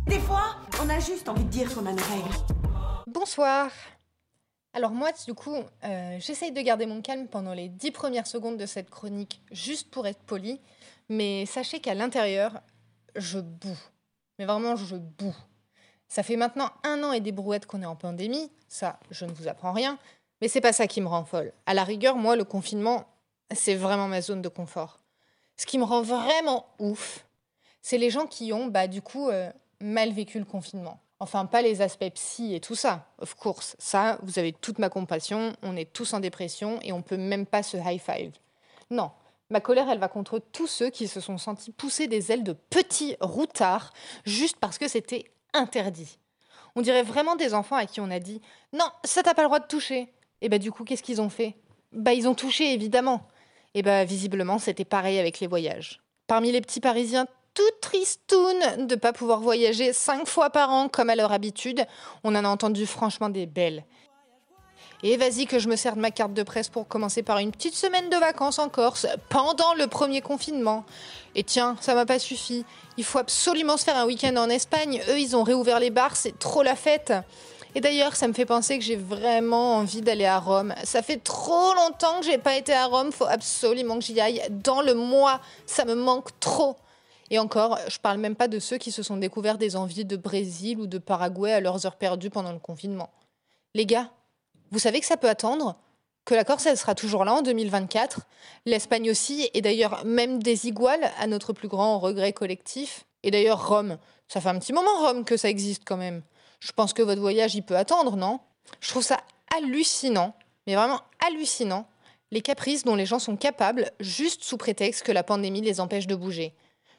Des 0.08 0.18
fois, 0.18 0.56
on 0.82 0.88
a 0.88 0.98
juste 0.98 1.28
envie 1.28 1.44
de 1.44 1.48
dire 1.48 1.72
qu'on 1.72 1.86
a 1.86 1.92
nos 1.92 2.02
règles. 2.02 2.34
Bonsoir. 3.06 3.70
Alors 4.72 4.90
moi, 4.90 5.10
du 5.24 5.32
coup, 5.32 5.54
euh, 5.84 6.16
j'essaye 6.18 6.50
de 6.50 6.60
garder 6.60 6.86
mon 6.86 7.02
calme 7.02 7.28
pendant 7.28 7.54
les 7.54 7.68
dix 7.68 7.92
premières 7.92 8.26
secondes 8.26 8.56
de 8.56 8.66
cette 8.66 8.90
chronique, 8.90 9.40
juste 9.52 9.92
pour 9.92 10.08
être 10.08 10.18
poli. 10.24 10.60
Mais 11.08 11.46
sachez 11.46 11.78
qu'à 11.78 11.94
l'intérieur, 11.94 12.62
je 13.14 13.38
boue. 13.38 13.78
Mais 14.40 14.44
vraiment, 14.44 14.74
je 14.74 14.96
boue. 14.96 15.36
Ça 16.08 16.24
fait 16.24 16.34
maintenant 16.34 16.68
un 16.82 17.04
an 17.04 17.12
et 17.12 17.20
des 17.20 17.30
brouettes 17.30 17.66
qu'on 17.66 17.82
est 17.82 17.86
en 17.86 17.94
pandémie. 17.94 18.50
Ça, 18.66 18.98
je 19.12 19.24
ne 19.24 19.30
vous 19.30 19.46
apprends 19.46 19.72
rien. 19.72 20.00
Mais 20.40 20.48
c'est 20.48 20.60
pas 20.60 20.72
ça 20.72 20.88
qui 20.88 21.00
me 21.00 21.06
rend 21.06 21.24
folle. 21.24 21.52
À 21.66 21.74
la 21.74 21.84
rigueur, 21.84 22.16
moi, 22.16 22.34
le 22.34 22.42
confinement, 22.42 23.06
c'est 23.54 23.76
vraiment 23.76 24.08
ma 24.08 24.20
zone 24.20 24.42
de 24.42 24.48
confort. 24.48 24.98
Ce 25.56 25.64
qui 25.64 25.78
me 25.78 25.84
rend 25.84 26.02
vraiment 26.02 26.66
ouf, 26.80 27.24
c'est 27.82 27.98
les 27.98 28.10
gens 28.10 28.26
qui 28.26 28.52
ont, 28.52 28.66
bah, 28.66 28.86
du 28.86 29.02
coup, 29.02 29.28
euh, 29.28 29.50
mal 29.80 30.12
vécu 30.12 30.38
le 30.38 30.44
confinement. 30.44 31.00
Enfin, 31.20 31.46
pas 31.46 31.62
les 31.62 31.82
aspects 31.82 32.10
psy 32.14 32.54
et 32.54 32.60
tout 32.60 32.74
ça, 32.74 33.06
of 33.18 33.34
course. 33.34 33.76
Ça, 33.78 34.18
vous 34.22 34.38
avez 34.38 34.52
toute 34.52 34.78
ma 34.78 34.88
compassion, 34.88 35.52
on 35.62 35.76
est 35.76 35.92
tous 35.92 36.14
en 36.14 36.20
dépression 36.20 36.80
et 36.82 36.92
on 36.92 37.02
peut 37.02 37.16
même 37.16 37.46
pas 37.46 37.62
se 37.62 37.76
high-five. 37.76 38.32
Non, 38.90 39.10
ma 39.50 39.60
colère, 39.60 39.88
elle 39.88 40.00
va 40.00 40.08
contre 40.08 40.40
tous 40.40 40.66
ceux 40.66 40.90
qui 40.90 41.06
se 41.06 41.20
sont 41.20 41.38
sentis 41.38 41.70
pousser 41.70 42.08
des 42.08 42.32
ailes 42.32 42.42
de 42.42 42.54
petits 42.54 43.16
routards 43.20 43.92
juste 44.24 44.56
parce 44.58 44.78
que 44.78 44.88
c'était 44.88 45.24
interdit. 45.52 46.18
On 46.74 46.82
dirait 46.82 47.02
vraiment 47.02 47.36
des 47.36 47.54
enfants 47.54 47.76
à 47.76 47.86
qui 47.86 48.00
on 48.00 48.10
a 48.10 48.18
dit 48.18 48.40
Non, 48.72 48.86
ça 49.04 49.22
t'as 49.22 49.34
pas 49.34 49.42
le 49.42 49.48
droit 49.48 49.60
de 49.60 49.66
toucher. 49.66 50.12
Et 50.40 50.48
bah, 50.48 50.58
du 50.58 50.72
coup, 50.72 50.84
qu'est-ce 50.84 51.02
qu'ils 51.02 51.20
ont 51.20 51.28
fait? 51.28 51.54
Bah, 51.92 52.14
ils 52.14 52.26
ont 52.26 52.34
touché, 52.34 52.72
évidemment. 52.72 53.28
Et 53.74 53.82
bah, 53.82 54.04
visiblement, 54.04 54.58
c'était 54.58 54.84
pareil 54.84 55.18
avec 55.18 55.38
les 55.38 55.46
voyages. 55.46 56.00
Parmi 56.26 56.50
les 56.50 56.60
petits 56.60 56.80
Parisiens 56.80 57.26
tout 57.54 57.62
tristoun 57.80 58.86
de 58.86 58.94
pas 58.94 59.12
pouvoir 59.12 59.40
voyager 59.40 59.92
cinq 59.92 60.26
fois 60.26 60.50
par 60.50 60.70
an 60.70 60.88
comme 60.88 61.10
à 61.10 61.16
leur 61.16 61.32
habitude. 61.32 61.86
On 62.24 62.34
en 62.34 62.44
a 62.44 62.48
entendu 62.48 62.86
franchement 62.86 63.28
des 63.28 63.46
belles. 63.46 63.84
Et 65.04 65.16
vas-y 65.16 65.46
que 65.46 65.58
je 65.58 65.68
me 65.68 65.74
sers 65.74 65.96
de 65.96 66.00
ma 66.00 66.12
carte 66.12 66.32
de 66.32 66.44
presse 66.44 66.68
pour 66.68 66.86
commencer 66.86 67.24
par 67.24 67.38
une 67.38 67.50
petite 67.50 67.74
semaine 67.74 68.08
de 68.08 68.16
vacances 68.16 68.60
en 68.60 68.68
Corse 68.68 69.08
pendant 69.28 69.74
le 69.74 69.88
premier 69.88 70.20
confinement. 70.20 70.84
Et 71.34 71.42
tiens, 71.42 71.76
ça 71.80 71.94
m'a 71.94 72.06
pas 72.06 72.20
suffi. 72.20 72.64
Il 72.96 73.02
faut 73.02 73.18
absolument 73.18 73.76
se 73.76 73.84
faire 73.84 73.96
un 73.96 74.06
week-end 74.06 74.36
en 74.36 74.48
Espagne. 74.48 75.02
Eux, 75.08 75.18
ils 75.18 75.34
ont 75.34 75.42
réouvert 75.42 75.80
les 75.80 75.90
bars, 75.90 76.14
c'est 76.14 76.38
trop 76.38 76.62
la 76.62 76.76
fête. 76.76 77.12
Et 77.74 77.80
d'ailleurs, 77.80 78.14
ça 78.14 78.28
me 78.28 78.32
fait 78.32 78.44
penser 78.44 78.78
que 78.78 78.84
j'ai 78.84 78.96
vraiment 78.96 79.78
envie 79.78 80.02
d'aller 80.02 80.26
à 80.26 80.38
Rome. 80.38 80.72
Ça 80.84 81.02
fait 81.02 81.16
trop 81.16 81.74
longtemps 81.74 82.20
que 82.20 82.26
j'ai 82.26 82.38
pas 82.38 82.56
été 82.56 82.72
à 82.72 82.86
Rome, 82.86 83.10
faut 83.10 83.26
absolument 83.26 83.98
que 83.98 84.04
j'y 84.04 84.20
aille 84.20 84.42
dans 84.50 84.82
le 84.82 84.94
mois. 84.94 85.40
Ça 85.66 85.84
me 85.84 85.94
manque 85.94 86.38
trop. 86.38 86.76
Et 87.30 87.38
encore, 87.38 87.78
je 87.88 87.98
parle 87.98 88.18
même 88.18 88.36
pas 88.36 88.48
de 88.48 88.58
ceux 88.58 88.78
qui 88.78 88.92
se 88.92 89.02
sont 89.02 89.16
découverts 89.16 89.58
des 89.58 89.76
envies 89.76 90.04
de 90.04 90.16
Brésil 90.16 90.78
ou 90.78 90.86
de 90.86 90.98
Paraguay 90.98 91.52
à 91.52 91.60
leurs 91.60 91.86
heures 91.86 91.96
perdues 91.96 92.30
pendant 92.30 92.52
le 92.52 92.58
confinement. 92.58 93.10
Les 93.74 93.86
gars, 93.86 94.10
vous 94.70 94.78
savez 94.78 95.00
que 95.00 95.06
ça 95.06 95.16
peut 95.16 95.28
attendre 95.28 95.76
que 96.24 96.34
la 96.34 96.44
Corse, 96.44 96.66
elle 96.66 96.78
sera 96.78 96.94
toujours 96.94 97.24
là 97.24 97.34
en 97.34 97.42
2024, 97.42 98.20
l'Espagne 98.66 99.10
aussi, 99.10 99.50
et 99.54 99.60
d'ailleurs 99.60 100.04
même 100.04 100.42
des 100.42 100.68
iguales 100.68 101.10
à 101.18 101.26
notre 101.26 101.52
plus 101.52 101.68
grand 101.68 101.98
regret 101.98 102.32
collectif. 102.32 103.04
Et 103.22 103.30
d'ailleurs 103.30 103.68
Rome, 103.68 103.98
ça 104.28 104.40
fait 104.40 104.48
un 104.48 104.58
petit 104.58 104.72
moment 104.72 104.98
Rome 105.00 105.24
que 105.24 105.36
ça 105.36 105.48
existe 105.48 105.82
quand 105.84 105.96
même. 105.96 106.22
Je 106.60 106.72
pense 106.72 106.92
que 106.92 107.02
votre 107.02 107.20
voyage, 107.20 107.54
il 107.54 107.62
peut 107.62 107.76
attendre, 107.76 108.16
non? 108.16 108.38
Je 108.80 108.88
trouve 108.90 109.02
ça 109.02 109.18
hallucinant, 109.56 110.34
mais 110.66 110.76
vraiment 110.76 111.00
hallucinant, 111.26 111.88
les 112.30 112.40
caprices 112.40 112.84
dont 112.84 112.94
les 112.94 113.04
gens 113.04 113.18
sont 113.18 113.36
capables, 113.36 113.90
juste 114.00 114.44
sous 114.44 114.56
prétexte 114.56 115.02
que 115.02 115.12
la 115.12 115.24
pandémie 115.24 115.60
les 115.60 115.80
empêche 115.80 116.06
de 116.06 116.14
bouger 116.14 116.54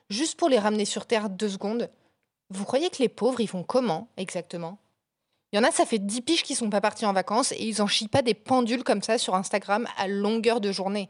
juste 0.10 0.38
pour 0.38 0.50
les 0.50 0.60
ramener 0.60 0.86
sur 0.86 1.06
Terre 1.06 1.30
deux 1.30 1.50
secondes, 1.50 1.90
vous 2.50 2.66
croyez 2.66 2.90
que 2.90 3.02
les 3.02 3.10
pauvres, 3.10 3.42
ils 3.42 3.48
font 3.48 3.64
comment 3.64 4.10
exactement? 4.18 4.78
Il 5.52 5.58
y 5.58 5.60
en 5.60 5.64
a, 5.64 5.72
ça 5.72 5.86
fait 5.86 6.00
dix 6.00 6.22
piges 6.22 6.44
qui 6.44 6.56
sont 6.56 6.70
pas 6.70 6.82
partis 6.82 7.06
en 7.06 7.14
vacances 7.14 7.52
et 7.52 7.64
ils 7.64 7.82
en 7.82 7.88
chient 7.88 8.08
pas 8.08 8.24
des 8.24 8.34
pendules 8.34 8.84
comme 8.84 9.04
ça 9.04 9.18
sur 9.18 9.36
Instagram 9.36 9.88
à 9.98 10.08
longueur 10.08 10.62
de 10.62 10.72
journée. 10.72 11.10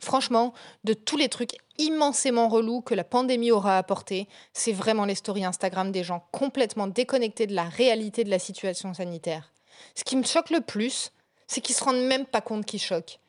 Franchement, 0.00 0.54
de 0.84 0.94
tous 0.94 1.16
les 1.16 1.28
trucs 1.28 1.56
immensément 1.76 2.48
relous 2.48 2.80
que 2.80 2.94
la 2.94 3.04
pandémie 3.04 3.50
aura 3.50 3.76
apporté, 3.76 4.28
c'est 4.52 4.72
vraiment 4.72 5.04
les 5.04 5.14
stories 5.14 5.44
Instagram 5.44 5.92
des 5.92 6.04
gens 6.04 6.26
complètement 6.32 6.86
déconnectés 6.86 7.46
de 7.46 7.54
la 7.54 7.64
réalité 7.64 8.24
de 8.24 8.30
la 8.30 8.38
situation 8.38 8.94
sanitaire. 8.94 9.52
Ce 9.94 10.04
qui 10.04 10.16
me 10.16 10.24
choque 10.24 10.50
le 10.50 10.60
plus, 10.60 11.12
c'est 11.46 11.60
qu'ils 11.60 11.74
se 11.74 11.84
rendent 11.84 12.06
même 12.06 12.26
pas 12.26 12.40
compte 12.40 12.64
qu'ils 12.64 12.80
choquent. 12.80 13.20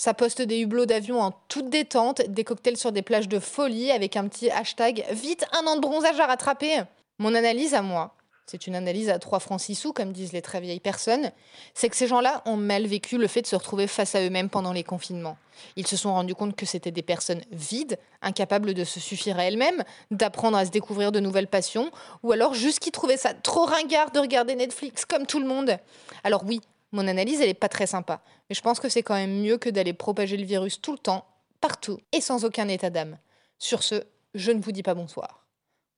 Ça 0.00 0.14
poste 0.14 0.42
des 0.42 0.60
hublots 0.60 0.86
d'avion 0.86 1.20
en 1.20 1.32
toute 1.48 1.70
détente, 1.70 2.22
des 2.22 2.44
cocktails 2.44 2.76
sur 2.76 2.92
des 2.92 3.02
plages 3.02 3.26
de 3.26 3.40
folie 3.40 3.90
avec 3.90 4.16
un 4.16 4.28
petit 4.28 4.48
hashtag 4.48 5.04
Vite 5.10 5.44
un 5.50 5.66
an 5.66 5.74
de 5.74 5.80
bronzage 5.80 6.20
à 6.20 6.26
rattraper. 6.26 6.82
Mon 7.18 7.34
analyse 7.34 7.74
à 7.74 7.82
moi, 7.82 8.14
c'est 8.46 8.68
une 8.68 8.76
analyse 8.76 9.10
à 9.10 9.18
3 9.18 9.40
francs 9.40 9.60
6 9.60 9.74
sous, 9.74 9.92
comme 9.92 10.12
disent 10.12 10.32
les 10.32 10.40
très 10.40 10.60
vieilles 10.60 10.78
personnes, 10.78 11.32
c'est 11.74 11.88
que 11.88 11.96
ces 11.96 12.06
gens-là 12.06 12.42
ont 12.46 12.56
mal 12.56 12.86
vécu 12.86 13.18
le 13.18 13.26
fait 13.26 13.42
de 13.42 13.48
se 13.48 13.56
retrouver 13.56 13.88
face 13.88 14.14
à 14.14 14.22
eux-mêmes 14.22 14.50
pendant 14.50 14.72
les 14.72 14.84
confinements. 14.84 15.36
Ils 15.74 15.88
se 15.88 15.96
sont 15.96 16.12
rendus 16.12 16.36
compte 16.36 16.54
que 16.54 16.64
c'était 16.64 16.92
des 16.92 17.02
personnes 17.02 17.42
vides, 17.50 17.98
incapables 18.22 18.74
de 18.74 18.84
se 18.84 19.00
suffire 19.00 19.40
à 19.40 19.46
elles-mêmes, 19.46 19.82
d'apprendre 20.12 20.56
à 20.56 20.64
se 20.64 20.70
découvrir 20.70 21.10
de 21.10 21.18
nouvelles 21.18 21.48
passions, 21.48 21.90
ou 22.22 22.30
alors 22.30 22.54
juste 22.54 22.78
qui 22.78 22.92
trouvaient 22.92 23.16
ça 23.16 23.34
trop 23.34 23.64
ringard 23.64 24.12
de 24.12 24.20
regarder 24.20 24.54
Netflix 24.54 25.04
comme 25.04 25.26
tout 25.26 25.40
le 25.40 25.48
monde. 25.48 25.76
Alors 26.22 26.44
oui, 26.46 26.60
mon 26.92 27.06
analyse, 27.06 27.40
elle 27.40 27.48
n'est 27.48 27.54
pas 27.54 27.68
très 27.68 27.86
sympa, 27.86 28.22
mais 28.48 28.54
je 28.54 28.62
pense 28.62 28.80
que 28.80 28.88
c'est 28.88 29.02
quand 29.02 29.14
même 29.14 29.42
mieux 29.42 29.58
que 29.58 29.68
d'aller 29.68 29.92
propager 29.92 30.36
le 30.36 30.44
virus 30.44 30.80
tout 30.80 30.92
le 30.92 30.98
temps, 30.98 31.26
partout, 31.60 32.00
et 32.12 32.20
sans 32.20 32.44
aucun 32.44 32.68
état 32.68 32.90
d'âme. 32.90 33.18
Sur 33.58 33.82
ce, 33.82 34.04
je 34.34 34.52
ne 34.52 34.60
vous 34.60 34.72
dis 34.72 34.82
pas 34.82 34.94
bonsoir. 34.94 35.46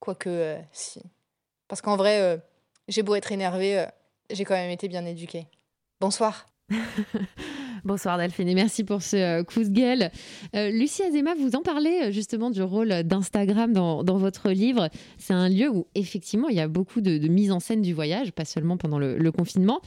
Quoique, 0.01 0.29
euh, 0.29 0.59
si. 0.73 1.01
Parce 1.69 1.83
qu'en 1.83 1.97
vrai, 1.97 2.21
euh, 2.21 2.37
j'ai 2.89 3.03
beau 3.03 3.15
être 3.15 3.33
énervée, 3.33 3.79
euh, 3.79 3.87
j'ai 4.31 4.45
quand 4.45 4.55
même 4.55 4.71
été 4.71 4.89
bien 4.89 5.05
éduquée. 5.05 5.47
Bonsoir. 6.01 6.47
Bonsoir 7.83 8.19
Delphine 8.19 8.47
et 8.47 8.55
merci 8.55 8.85
pour 8.85 9.01
ce 9.01 9.41
coup 9.43 9.65
de 9.65 9.71
gueule. 9.71 10.11
Lucie 10.53 11.03
Azema, 11.03 11.35
vous 11.35 11.57
en 11.57 11.63
parlez 11.63 12.13
justement 12.13 12.51
du 12.51 12.63
rôle 12.63 13.05
d'Instagram 13.05 13.73
dans, 13.73 14.19
votre 14.19 14.51
livre. 14.51 14.91
C'est 15.17 15.33
un 15.33 15.49
lieu 15.49 15.71
où 15.71 15.87
effectivement 15.95 16.51
il 16.51 16.57
y 16.57 16.61
a 16.61 16.69
beaucoup 16.69 17.01
de, 17.01 17.27
mise 17.27 17.51
en 17.51 17.59
scène 17.59 17.81
du 17.81 17.95
voyage, 17.95 18.33
pas 18.33 18.45
seulement 18.45 18.77
pendant 18.77 18.99
le, 18.99 19.33
confinement. 19.33 19.81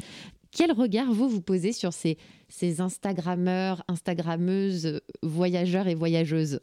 Quel 0.55 0.71
regard 0.71 1.07
vous 1.07 1.27
vous 1.27 1.41
posez 1.41 1.71
sur 1.71 1.93
ces, 1.93 2.17
ces 2.47 2.79
Instagrammeurs, 2.79 3.81
Instagrammeuses, 3.87 5.01
voyageurs 5.23 5.87
et 5.87 5.95
voyageuses? 5.95 6.61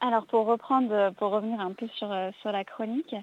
Alors 0.00 0.26
pour 0.26 0.46
reprendre, 0.46 1.12
pour 1.18 1.30
revenir 1.30 1.60
un 1.60 1.72
peu 1.72 1.86
sur, 1.96 2.10
euh, 2.10 2.30
sur 2.40 2.50
la 2.50 2.64
chronique, 2.64 3.14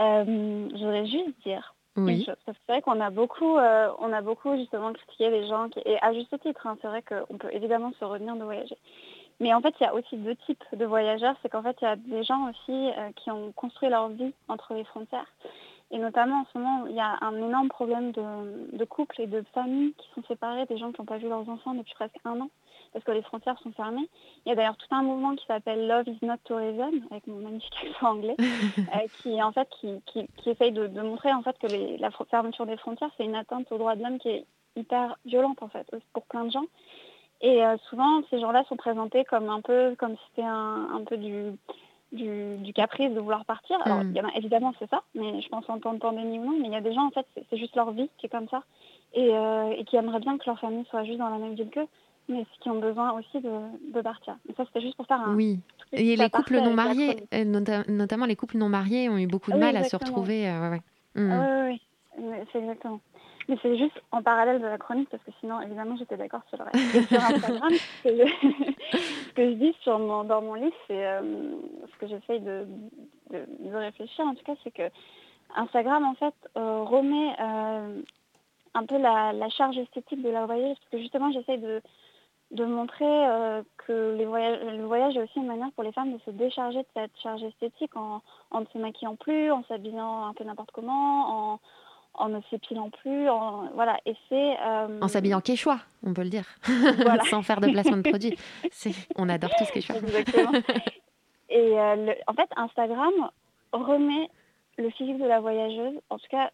euh, 0.00 0.68
je 0.72 0.78
voudrais 0.78 1.06
juste 1.06 1.34
dire 1.44 1.74
une 1.96 2.24
chose. 2.24 2.34
Parce 2.46 2.56
que 2.56 2.62
c'est 2.66 2.72
vrai 2.72 2.82
qu'on 2.82 3.00
a 3.00 3.10
beaucoup, 3.10 3.56
euh, 3.56 3.90
on 4.00 4.12
a 4.12 4.22
beaucoup 4.22 4.56
justement 4.56 4.92
critiqué 4.92 5.30
les 5.30 5.46
gens, 5.46 5.68
qui, 5.68 5.80
et 5.84 6.02
à 6.02 6.12
juste 6.14 6.34
titre, 6.40 6.66
hein, 6.66 6.78
c'est 6.80 6.88
vrai 6.88 7.02
qu'on 7.02 7.36
peut 7.36 7.50
évidemment 7.52 7.92
se 8.00 8.04
revenir 8.04 8.36
de 8.36 8.44
voyager. 8.44 8.78
Mais 9.40 9.52
en 9.54 9.60
fait, 9.60 9.74
il 9.80 9.84
y 9.84 9.86
a 9.86 9.94
aussi 9.94 10.16
deux 10.16 10.34
types 10.46 10.64
de 10.72 10.84
voyageurs. 10.84 11.36
C'est 11.42 11.48
qu'en 11.48 11.62
fait, 11.62 11.76
il 11.80 11.84
y 11.84 11.88
a 11.88 11.94
des 11.94 12.24
gens 12.24 12.50
aussi 12.50 12.90
qui 13.14 13.30
ont 13.30 13.52
construit 13.52 13.88
leur 13.88 14.08
vie 14.08 14.32
entre 14.48 14.74
les 14.74 14.82
frontières. 14.82 15.28
Et 15.90 15.98
notamment 15.98 16.40
en 16.40 16.46
ce 16.52 16.58
moment, 16.58 16.86
il 16.86 16.94
y 16.94 17.00
a 17.00 17.18
un 17.22 17.36
énorme 17.36 17.68
problème 17.68 18.12
de, 18.12 18.76
de 18.76 18.84
couples 18.84 19.20
et 19.20 19.26
de 19.26 19.42
familles 19.54 19.94
qui 19.96 20.08
sont 20.14 20.22
séparés, 20.28 20.66
des 20.66 20.76
gens 20.76 20.92
qui 20.92 21.00
n'ont 21.00 21.06
pas 21.06 21.18
vu 21.18 21.28
leurs 21.28 21.48
enfants 21.48 21.74
depuis 21.74 21.94
presque 21.94 22.16
un 22.24 22.40
an 22.40 22.50
parce 22.92 23.04
que 23.04 23.12
les 23.12 23.22
frontières 23.22 23.58
sont 23.60 23.72
fermées. 23.72 24.08
Il 24.44 24.48
y 24.48 24.52
a 24.52 24.54
d'ailleurs 24.54 24.76
tout 24.76 24.94
un 24.94 25.02
mouvement 25.02 25.34
qui 25.34 25.46
s'appelle 25.46 25.86
Love 25.86 26.08
is 26.08 26.18
not 26.22 26.36
tourism, 26.44 27.06
avec 27.10 27.26
mon 27.26 27.38
magnifique 27.38 27.74
accent 27.90 28.12
anglais, 28.12 28.36
euh, 28.40 29.06
qui 29.20 29.42
en 29.42 29.52
fait 29.52 29.68
qui, 29.80 30.00
qui, 30.06 30.50
essaye 30.50 30.72
de, 30.72 30.86
montrer 31.00 31.32
en 31.32 31.42
fait 31.42 31.56
que 31.58 31.66
la 32.00 32.10
fermeture 32.30 32.66
des 32.66 32.76
frontières 32.76 33.10
c'est 33.16 33.24
une 33.24 33.36
atteinte 33.36 33.70
aux 33.72 33.78
droits 33.78 33.96
de 33.96 34.02
l'homme 34.02 34.18
qui 34.18 34.28
est 34.28 34.46
hyper 34.76 35.16
violente 35.24 35.62
en 35.62 35.68
fait 35.68 35.86
pour 36.12 36.24
plein 36.26 36.44
de 36.44 36.50
gens. 36.50 36.66
Et 37.40 37.64
euh, 37.64 37.76
souvent 37.88 38.22
ces 38.30 38.40
gens-là 38.40 38.64
sont 38.68 38.76
présentés 38.76 39.24
comme 39.24 39.48
un 39.48 39.60
peu 39.60 39.94
comme 39.98 40.16
si 40.16 40.22
c'était 40.30 40.46
un, 40.46 41.02
peu 41.06 41.16
du, 41.16 41.52
du, 42.12 42.72
caprice 42.74 43.12
de 43.12 43.20
vouloir 43.20 43.44
partir. 43.44 43.78
Alors 43.84 44.04
hmm. 44.04 44.16
évidemment 44.36 44.72
c'est 44.78 44.88
ça, 44.88 45.02
mais 45.14 45.40
je 45.40 45.48
pense 45.48 45.68
en 45.68 45.78
temps 45.78 45.94
de 45.94 45.98
pandémie 45.98 46.38
ou 46.38 46.44
non, 46.44 46.58
mais 46.58 46.68
il 46.68 46.72
y 46.72 46.76
a 46.76 46.80
des 46.80 46.92
gens 46.92 47.06
en 47.06 47.10
fait 47.10 47.26
c'est 47.50 47.56
juste 47.56 47.76
leur 47.76 47.90
vie 47.92 48.10
qui 48.18 48.26
est 48.26 48.30
comme 48.30 48.48
ça 48.48 48.62
et, 49.14 49.34
euh, 49.34 49.70
et 49.76 49.84
qui 49.84 49.96
aimeraient 49.96 50.20
bien 50.20 50.38
que 50.38 50.44
leur 50.46 50.58
famille 50.58 50.84
soit 50.90 51.04
juste 51.04 51.18
dans 51.18 51.30
la 51.30 51.38
même 51.38 51.54
ville 51.54 51.70
qu'eux 51.70 51.88
mais 52.28 52.46
qui 52.60 52.68
ont 52.68 52.78
besoin 52.78 53.12
aussi 53.12 53.40
de, 53.40 54.02
partir. 54.02 54.36
ça, 54.56 54.64
c'était 54.66 54.80
juste 54.80 54.96
pour 54.96 55.06
faire 55.06 55.20
un. 55.20 55.34
Oui. 55.34 55.60
Et 55.92 56.14
les 56.14 56.30
couples 56.30 56.56
non 56.56 56.74
mariés, 56.74 57.16
euh, 57.32 57.44
notamment 57.88 58.26
les 58.26 58.36
couples 58.36 58.58
non 58.58 58.68
mariés, 58.68 59.08
ont 59.08 59.16
eu 59.16 59.26
beaucoup 59.26 59.50
de 59.50 59.56
mal 59.56 59.76
à 59.76 59.84
se 59.84 59.96
retrouver. 59.96 60.48
Euh, 60.48 60.76
mm. 61.14 61.68
oui, 61.68 61.80
oui, 62.18 62.36
c'est 62.52 62.58
exactement. 62.58 63.00
Mais 63.48 63.56
c'est 63.62 63.78
juste 63.78 64.00
en 64.12 64.22
parallèle 64.22 64.60
de 64.60 64.66
la 64.66 64.78
chronique, 64.78 65.08
parce 65.08 65.22
que 65.22 65.30
sinon, 65.40 65.60
évidemment, 65.60 65.96
j'étais 65.96 66.16
d'accord 66.16 66.42
sur 66.48 66.58
le 66.58 66.64
reste. 66.64 66.94
Et 66.94 67.02
sur 67.02 67.22
Instagram, 67.22 67.70
ce, 67.70 69.34
que 69.34 69.50
je, 69.50 69.54
dis 69.54 69.74
sur 69.80 69.98
dans 69.98 70.42
mon 70.42 70.54
livre, 70.54 70.76
c'est 70.86 71.06
euh, 71.06 71.20
ce 71.90 71.98
que 71.98 72.06
j'essaye 72.08 72.40
de, 72.40 72.66
de, 73.30 73.74
réfléchir, 73.74 74.26
en 74.26 74.34
tout 74.34 74.44
cas, 74.44 74.54
c'est 74.62 74.70
que 74.70 74.90
Instagram, 75.56 76.04
en 76.04 76.14
fait, 76.14 76.34
remet 76.54 77.34
un 78.74 78.84
peu 78.86 78.98
la, 78.98 79.48
charge 79.48 79.78
esthétique 79.78 80.22
de 80.22 80.28
la 80.28 80.46
voyage, 80.46 80.76
parce 80.78 80.90
que 80.90 80.98
justement, 80.98 81.32
j'essaye 81.32 81.58
de 81.58 81.80
de 82.50 82.64
montrer 82.64 83.04
euh, 83.04 83.62
que 83.86 84.14
les 84.16 84.24
voyages, 84.24 84.58
le 84.62 84.84
voyage 84.84 85.16
est 85.16 85.22
aussi 85.22 85.38
une 85.38 85.46
manière 85.46 85.70
pour 85.72 85.84
les 85.84 85.92
femmes 85.92 86.14
de 86.14 86.18
se 86.24 86.30
décharger 86.30 86.78
de 86.78 86.88
cette 86.94 87.16
charge 87.22 87.42
esthétique 87.42 87.94
en, 87.94 88.22
en 88.50 88.60
ne 88.60 88.66
se 88.72 88.78
maquillant 88.78 89.16
plus, 89.16 89.50
en 89.52 89.62
s'habillant 89.64 90.26
un 90.26 90.32
peu 90.32 90.44
n'importe 90.44 90.70
comment, 90.72 91.52
en, 91.52 91.60
en 92.18 92.28
ne 92.28 92.40
s'épilant 92.50 92.90
plus, 92.90 93.28
en, 93.28 93.68
voilà. 93.74 93.98
Et 94.06 94.14
c'est 94.28 94.56
euh, 94.60 95.00
en 95.00 95.08
s'habillant 95.08 95.40
quechua, 95.40 95.78
on 96.04 96.14
peut 96.14 96.22
le 96.22 96.30
dire, 96.30 96.46
sans 97.30 97.42
faire 97.42 97.60
de 97.60 97.70
placement 97.70 97.96
de 97.98 98.08
produit. 98.08 98.36
On 99.16 99.28
adore 99.28 99.50
tout 99.56 99.64
ce 99.64 99.72
quechua. 99.72 99.96
Exactement. 99.96 100.52
Et 101.50 101.78
euh, 101.78 102.14
en 102.26 102.34
fait, 102.34 102.48
Instagram 102.56 103.30
remet 103.72 104.28
le 104.76 104.90
physique 104.90 105.18
de 105.18 105.26
la 105.26 105.40
voyageuse, 105.40 105.98
en 106.10 106.18
tout 106.18 106.28
cas, 106.30 106.50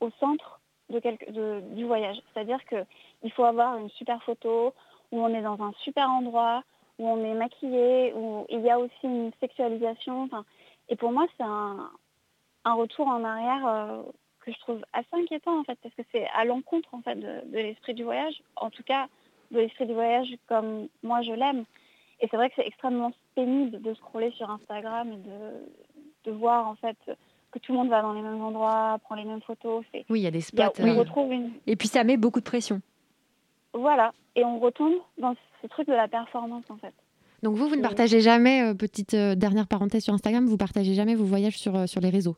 au 0.00 0.10
centre 0.18 0.60
de 0.90 0.98
de, 1.30 1.60
du 1.74 1.84
voyage. 1.84 2.16
C'est-à-dire 2.32 2.64
qu'il 2.64 3.32
faut 3.32 3.44
avoir 3.44 3.76
une 3.76 3.90
super 3.90 4.22
photo, 4.22 4.72
où 5.12 5.20
on 5.20 5.28
est 5.28 5.42
dans 5.42 5.60
un 5.62 5.72
super 5.84 6.08
endroit, 6.08 6.62
où 6.98 7.08
on 7.08 7.24
est 7.24 7.34
maquillé, 7.34 8.12
où 8.14 8.46
il 8.48 8.60
y 8.60 8.70
a 8.70 8.78
aussi 8.78 9.04
une 9.04 9.30
sexualisation. 9.40 10.28
et 10.88 10.96
pour 10.96 11.12
moi, 11.12 11.26
c'est 11.36 11.44
un, 11.44 11.90
retour 12.64 13.06
en 13.06 13.24
arrière 13.24 13.66
euh, 13.66 14.02
que 14.48 14.54
je 14.54 14.60
trouve 14.60 14.80
assez 14.92 15.08
inquiétant 15.12 15.60
en 15.60 15.64
fait, 15.64 15.78
parce 15.82 15.94
que 15.94 16.02
c'est 16.12 16.26
à 16.34 16.44
l'encontre 16.44 16.88
en 16.92 17.02
fait 17.02 17.16
de, 17.16 17.42
l'esprit 17.52 17.94
du 17.94 18.04
voyage, 18.04 18.42
en 18.56 18.70
tout 18.70 18.82
cas 18.82 19.06
de 19.50 19.58
l'esprit 19.58 19.86
du 19.86 19.94
voyage 19.94 20.28
comme 20.48 20.88
moi 21.02 21.22
je 21.22 21.32
l'aime. 21.32 21.64
Et 22.20 22.28
c'est 22.30 22.36
vrai 22.36 22.48
que 22.48 22.56
c'est 22.56 22.66
extrêmement 22.66 23.12
pénible 23.34 23.80
de 23.80 23.94
scroller 23.94 24.32
sur 24.32 24.50
Instagram 24.50 25.12
et 25.12 26.28
de, 26.28 26.32
voir 26.32 26.68
en 26.68 26.74
fait 26.74 26.98
que 27.52 27.58
tout 27.58 27.72
le 27.72 27.78
monde 27.78 27.88
va 27.88 28.02
dans 28.02 28.12
les 28.12 28.20
mêmes 28.20 28.42
endroits, 28.42 28.98
prend 29.02 29.14
les 29.14 29.24
mêmes 29.24 29.40
photos. 29.40 29.82
Oui, 30.10 30.20
il 30.20 30.22
y 30.22 30.26
a 30.26 30.30
des 30.30 30.42
spots. 30.42 30.78
Euh, 30.80 31.48
et 31.66 31.74
puis 31.74 31.88
ça 31.88 32.04
met 32.04 32.18
beaucoup 32.18 32.40
de 32.40 32.44
pression. 32.44 32.82
Voilà, 33.72 34.12
et 34.36 34.44
on 34.44 34.58
retombe 34.58 34.96
dans 35.16 35.34
ce 35.62 35.66
truc 35.68 35.88
de 35.88 35.94
la 35.94 36.06
performance 36.06 36.64
en 36.68 36.76
fait. 36.76 36.92
Donc 37.42 37.56
vous, 37.56 37.68
vous 37.68 37.76
ne 37.76 37.82
partagez 37.82 38.20
jamais, 38.20 38.62
euh, 38.62 38.74
petite 38.74 39.14
euh, 39.14 39.34
dernière 39.34 39.68
parenthèse 39.68 40.02
sur 40.02 40.12
Instagram, 40.12 40.46
vous 40.46 40.56
partagez 40.56 40.94
jamais 40.94 41.14
vos 41.14 41.24
voyages 41.24 41.56
sur, 41.56 41.76
euh, 41.76 41.86
sur 41.86 42.00
les 42.00 42.10
réseaux? 42.10 42.36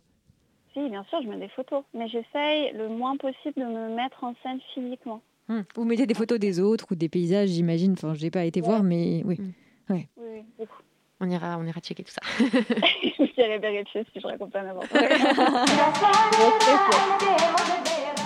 Si, 0.72 0.88
bien 0.88 1.04
sûr, 1.04 1.20
je 1.22 1.28
mets 1.28 1.38
des 1.38 1.48
photos, 1.48 1.84
mais 1.94 2.08
j'essaye 2.08 2.72
le 2.74 2.88
moins 2.88 3.16
possible 3.16 3.54
de 3.56 3.64
me 3.64 3.94
mettre 3.94 4.22
en 4.22 4.34
scène 4.42 4.60
physiquement. 4.74 5.22
Hum. 5.48 5.64
Vous 5.74 5.84
mettez 5.84 6.06
des 6.06 6.14
photos 6.14 6.38
des 6.38 6.60
autres 6.60 6.86
ou 6.92 6.94
des 6.94 7.08
paysages, 7.08 7.48
j'imagine. 7.48 7.92
Enfin, 7.92 8.14
je 8.14 8.22
n'ai 8.22 8.30
pas 8.30 8.44
été 8.44 8.60
voir, 8.60 8.84
mais 8.84 9.22
oui. 9.24 9.36
Hum. 9.40 9.52
Ouais. 9.88 10.08
Oui, 10.16 10.26
oui, 10.34 10.42
beaucoup. 10.58 10.82
On 11.20 11.28
ira, 11.28 11.58
on 11.58 11.64
ira 11.64 11.80
checker 11.80 12.04
tout 12.04 12.12
ça. 12.12 12.20
je 12.38 13.36
vais 13.36 13.58
vérifier 13.58 14.04
si 14.12 14.20
je 14.20 14.26
raconte 14.26 14.52
pas 14.52 14.62
n'importe 14.62 14.88
quoi. 14.88 15.00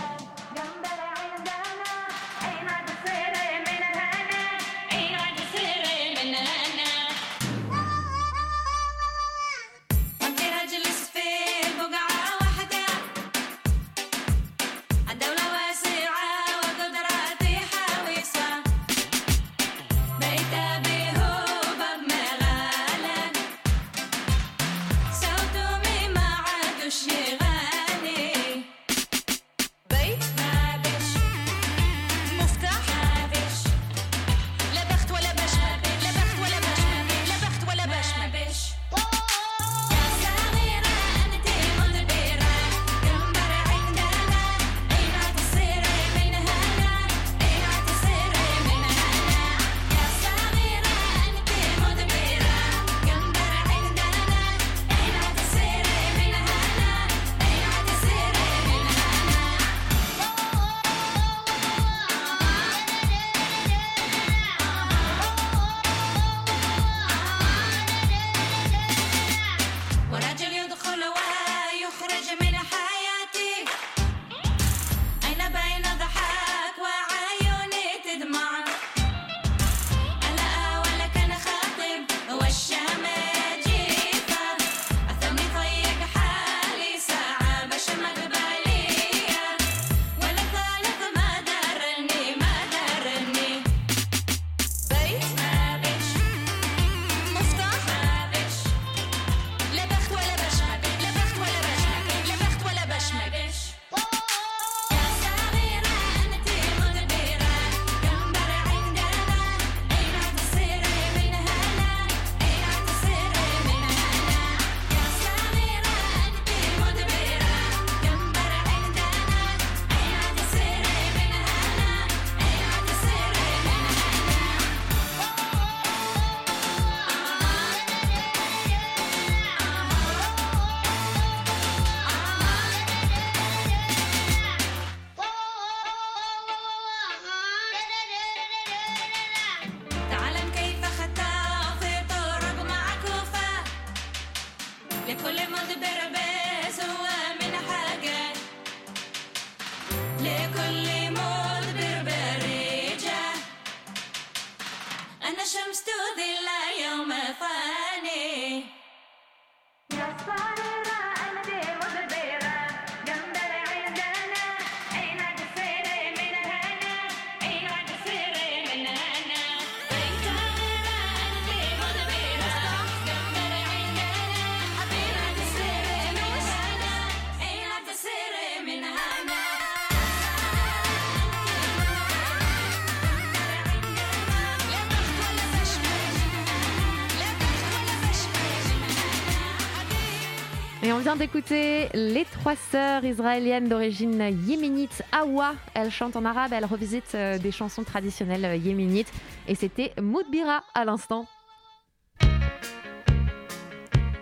vient 191.04 191.16
d'écouter 191.16 191.88
les 191.92 192.24
trois 192.24 192.56
sœurs 192.56 193.04
israéliennes 193.04 193.68
d'origine 193.68 194.22
yéménite, 194.46 195.02
Awa. 195.12 195.52
Elles 195.74 195.90
chantent 195.90 196.16
en 196.16 196.24
arabe, 196.24 196.54
elles 196.54 196.64
revisitent 196.64 197.14
euh, 197.14 197.36
des 197.36 197.50
chansons 197.50 197.84
traditionnelles 197.84 198.46
euh, 198.46 198.56
yéménites. 198.56 199.12
Et 199.46 199.54
c'était 199.54 199.92
Moudbira 200.00 200.62
à 200.72 200.86
l'instant. 200.86 201.26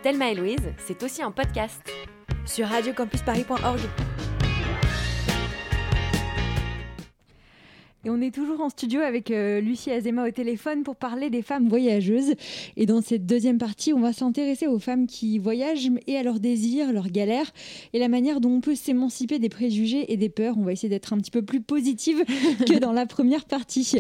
Thelma 0.03 0.31
et 0.31 0.35
Louise, 0.35 0.73
c'est 0.79 1.05
aussi 1.05 1.23
un 1.23 1.31
podcast. 1.31 1.89
Sur 2.47 2.67
radiocampusparis.org. 2.67 3.79
Et 8.05 8.11
on 8.11 8.21
est 8.21 8.35
toujours 8.35 8.61
en 8.61 8.69
studio 8.69 9.01
avec 9.01 9.31
euh, 9.31 9.61
Lucie 9.61 9.93
Azema 9.93 10.27
au 10.27 10.31
téléphone 10.33 10.83
pour 10.83 10.97
parler 10.97 11.31
des 11.31 11.43
femmes 11.43 11.69
voyageuses. 11.69 12.35
Et 12.77 12.85
dans 12.85 13.01
cette 13.01 13.27
deuxième 13.27 13.59
partie, 13.59 13.93
on 13.93 14.01
va 14.01 14.13
s'intéresser 14.13 14.67
aux 14.67 14.81
femmes 14.81 15.07
qui 15.07 15.39
voyagent 15.39 15.91
et 16.09 16.17
à 16.17 16.25
leurs 16.25 16.41
désirs, 16.41 16.93
leurs 16.93 17.11
galères 17.11 17.53
et 17.93 18.01
la 18.01 18.09
manière 18.09 18.41
dont 18.41 18.51
on 18.51 18.61
peut 18.61 18.75
s'émanciper 18.75 19.39
des 19.39 19.49
préjugés 19.49 20.13
et 20.13 20.17
des 20.17 20.29
peurs. 20.29 20.59
On 20.59 20.65
va 20.65 20.73
essayer 20.73 20.89
d'être 20.89 21.13
un 21.13 21.19
petit 21.19 21.31
peu 21.31 21.43
plus 21.43 21.61
positive 21.61 22.25
que 22.67 22.79
dans 22.79 22.93
la 22.93 23.07
première 23.07 23.45
partie. 23.45 23.93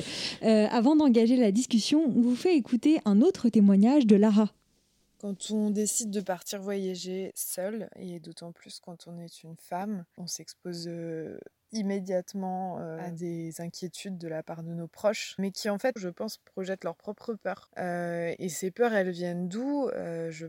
Euh, 0.42 0.66
avant 0.70 0.96
d'engager 0.96 1.36
la 1.36 1.52
discussion, 1.52 2.02
on 2.04 2.20
vous 2.20 2.34
fait 2.34 2.56
écouter 2.56 2.98
un 3.04 3.20
autre 3.20 3.50
témoignage 3.50 4.06
de 4.06 4.16
Lara. 4.16 4.50
Quand 5.22 5.50
on 5.52 5.70
décide 5.70 6.10
de 6.10 6.20
partir 6.20 6.60
voyager 6.60 7.32
seul, 7.34 7.88
et 7.96 8.20
d'autant 8.20 8.52
plus 8.52 8.80
quand 8.80 9.06
on 9.06 9.18
est 9.18 9.42
une 9.44 9.56
femme, 9.56 10.04
on 10.18 10.26
s'expose 10.26 10.88
immédiatement 11.72 12.80
euh, 12.80 12.98
à 12.98 13.10
des 13.10 13.60
inquiétudes 13.60 14.18
de 14.18 14.28
la 14.28 14.42
part 14.42 14.62
de 14.62 14.72
nos 14.74 14.88
proches, 14.88 15.34
mais 15.38 15.50
qui 15.50 15.70
en 15.70 15.78
fait, 15.78 15.98
je 15.98 16.08
pense, 16.08 16.38
projettent 16.38 16.84
leurs 16.84 16.96
propres 16.96 17.34
peurs. 17.34 17.70
Euh, 17.78 18.34
et 18.38 18.48
ces 18.48 18.70
peurs, 18.70 18.92
elles 18.92 19.10
viennent 19.10 19.48
d'où? 19.48 19.88
Euh, 19.88 20.30
je, 20.30 20.46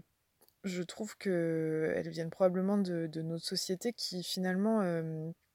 je 0.64 0.84
trouve 0.84 1.18
qu'elles 1.18 2.10
viennent 2.10 2.30
probablement 2.30 2.78
de, 2.78 3.08
de 3.08 3.22
notre 3.22 3.46
société 3.46 3.94
qui 3.94 4.24
finalement 4.24 4.82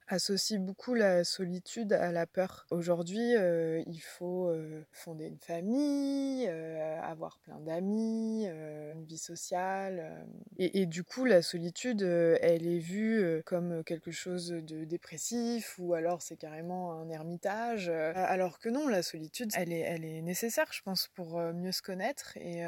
associe 0.09 0.59
beaucoup 0.59 0.95
la 0.95 1.23
solitude 1.25 1.93
à 1.93 2.11
la 2.13 2.27
peur. 2.27 2.67
Aujourd'hui, 2.71 3.37
euh, 3.37 3.83
il 3.87 4.01
faut 4.01 4.49
euh, 4.49 4.85
fonder 4.91 5.27
une 5.27 5.39
famille, 5.39 6.47
euh, 6.49 7.01
avoir 7.03 7.39
plein 7.41 7.61
d'amis, 7.61 8.47
une 8.47 9.05
vie 9.05 9.19
sociale. 9.19 10.27
Et, 10.59 10.87
du 10.87 11.05
coup, 11.05 11.25
la 11.25 11.43
solitude, 11.43 12.03
elle 12.03 12.67
est 12.67 12.79
vue 12.79 13.43
comme 13.45 13.85
quelque 13.85 14.11
chose 14.11 14.49
de 14.49 14.85
dépressif 14.85 15.77
ou 15.79 15.95
alors 15.95 16.23
c'est 16.23 16.37
carrément 16.37 16.93
un 16.93 17.09
ermitage. 17.11 17.89
Alors 17.89 18.59
que 18.59 18.69
non, 18.69 18.89
la 18.89 19.03
solitude, 19.03 19.51
elle 19.55 19.73
est, 19.73 20.23
nécessaire, 20.23 20.73
je 20.73 20.83
pense, 20.83 21.09
pour 21.15 21.39
mieux 21.39 21.73
se 21.73 21.83
connaître. 21.83 22.37
Et 22.37 22.63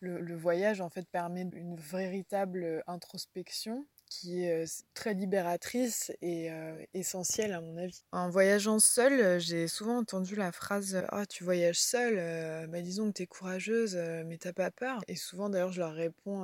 le 0.00 0.36
voyage, 0.36 0.80
en 0.80 0.88
fait, 0.88 1.06
permet 1.08 1.48
une 1.52 1.76
véritable 1.76 2.82
introspection 2.86 3.86
qui 4.08 4.44
est 4.44 4.84
très 4.94 5.14
libératrice 5.14 6.12
et 6.22 6.50
essentielle 6.94 7.52
à 7.52 7.60
mon 7.60 7.76
avis. 7.76 8.02
En 8.12 8.30
voyageant 8.30 8.78
seule, 8.78 9.40
j'ai 9.40 9.68
souvent 9.68 9.98
entendu 9.98 10.36
la 10.36 10.52
phrase 10.52 11.02
«Ah, 11.10 11.26
tu 11.26 11.44
voyages 11.44 11.80
seule, 11.80 12.68
bah, 12.68 12.80
disons 12.80 13.08
que 13.08 13.12
t'es 13.12 13.26
courageuse, 13.26 13.96
mais 14.26 14.38
t'as 14.38 14.52
pas 14.52 14.70
peur?» 14.70 15.00
Et 15.08 15.16
souvent 15.16 15.48
d'ailleurs 15.48 15.72
je 15.72 15.80
leur 15.80 15.92
réponds 15.92 16.42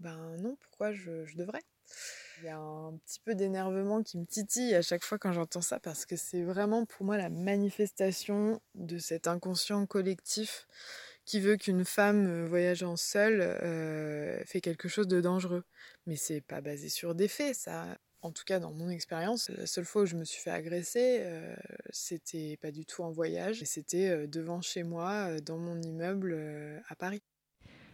Ben 0.00 0.36
non, 0.38 0.56
pourquoi 0.60 0.92
je, 0.92 1.24
je 1.24 1.36
devrais?» 1.36 1.62
Il 2.38 2.44
y 2.44 2.48
a 2.48 2.58
un 2.58 2.92
petit 2.98 3.18
peu 3.20 3.34
d'énervement 3.34 4.02
qui 4.02 4.18
me 4.18 4.26
titille 4.26 4.74
à 4.74 4.82
chaque 4.82 5.04
fois 5.04 5.18
quand 5.18 5.32
j'entends 5.32 5.62
ça 5.62 5.80
parce 5.80 6.04
que 6.04 6.16
c'est 6.16 6.42
vraiment 6.42 6.84
pour 6.84 7.06
moi 7.06 7.16
la 7.16 7.30
manifestation 7.30 8.60
de 8.74 8.98
cet 8.98 9.26
inconscient 9.26 9.86
collectif 9.86 10.66
qui 11.26 11.40
veut 11.40 11.56
qu'une 11.56 11.84
femme 11.84 12.46
voyageant 12.46 12.96
seule 12.96 13.42
fait 14.46 14.62
quelque 14.62 14.88
chose 14.88 15.08
de 15.08 15.20
dangereux. 15.20 15.64
Mais 16.06 16.16
c'est 16.16 16.40
pas 16.40 16.62
basé 16.62 16.88
sur 16.88 17.14
des 17.14 17.28
faits, 17.28 17.54
ça. 17.54 17.98
En 18.22 18.32
tout 18.32 18.44
cas, 18.44 18.58
dans 18.58 18.72
mon 18.72 18.88
expérience, 18.88 19.50
la 19.50 19.66
seule 19.66 19.84
fois 19.84 20.02
où 20.02 20.06
je 20.06 20.16
me 20.16 20.24
suis 20.24 20.40
fait 20.40 20.50
agresser, 20.50 21.18
euh, 21.20 21.54
c'était 21.90 22.56
pas 22.60 22.72
du 22.72 22.84
tout 22.84 23.02
en 23.02 23.10
voyage, 23.10 23.62
c'était 23.64 24.26
devant 24.26 24.62
chez 24.62 24.82
moi, 24.82 25.40
dans 25.42 25.58
mon 25.58 25.80
immeuble 25.82 26.36
à 26.88 26.96
Paris. 26.96 27.20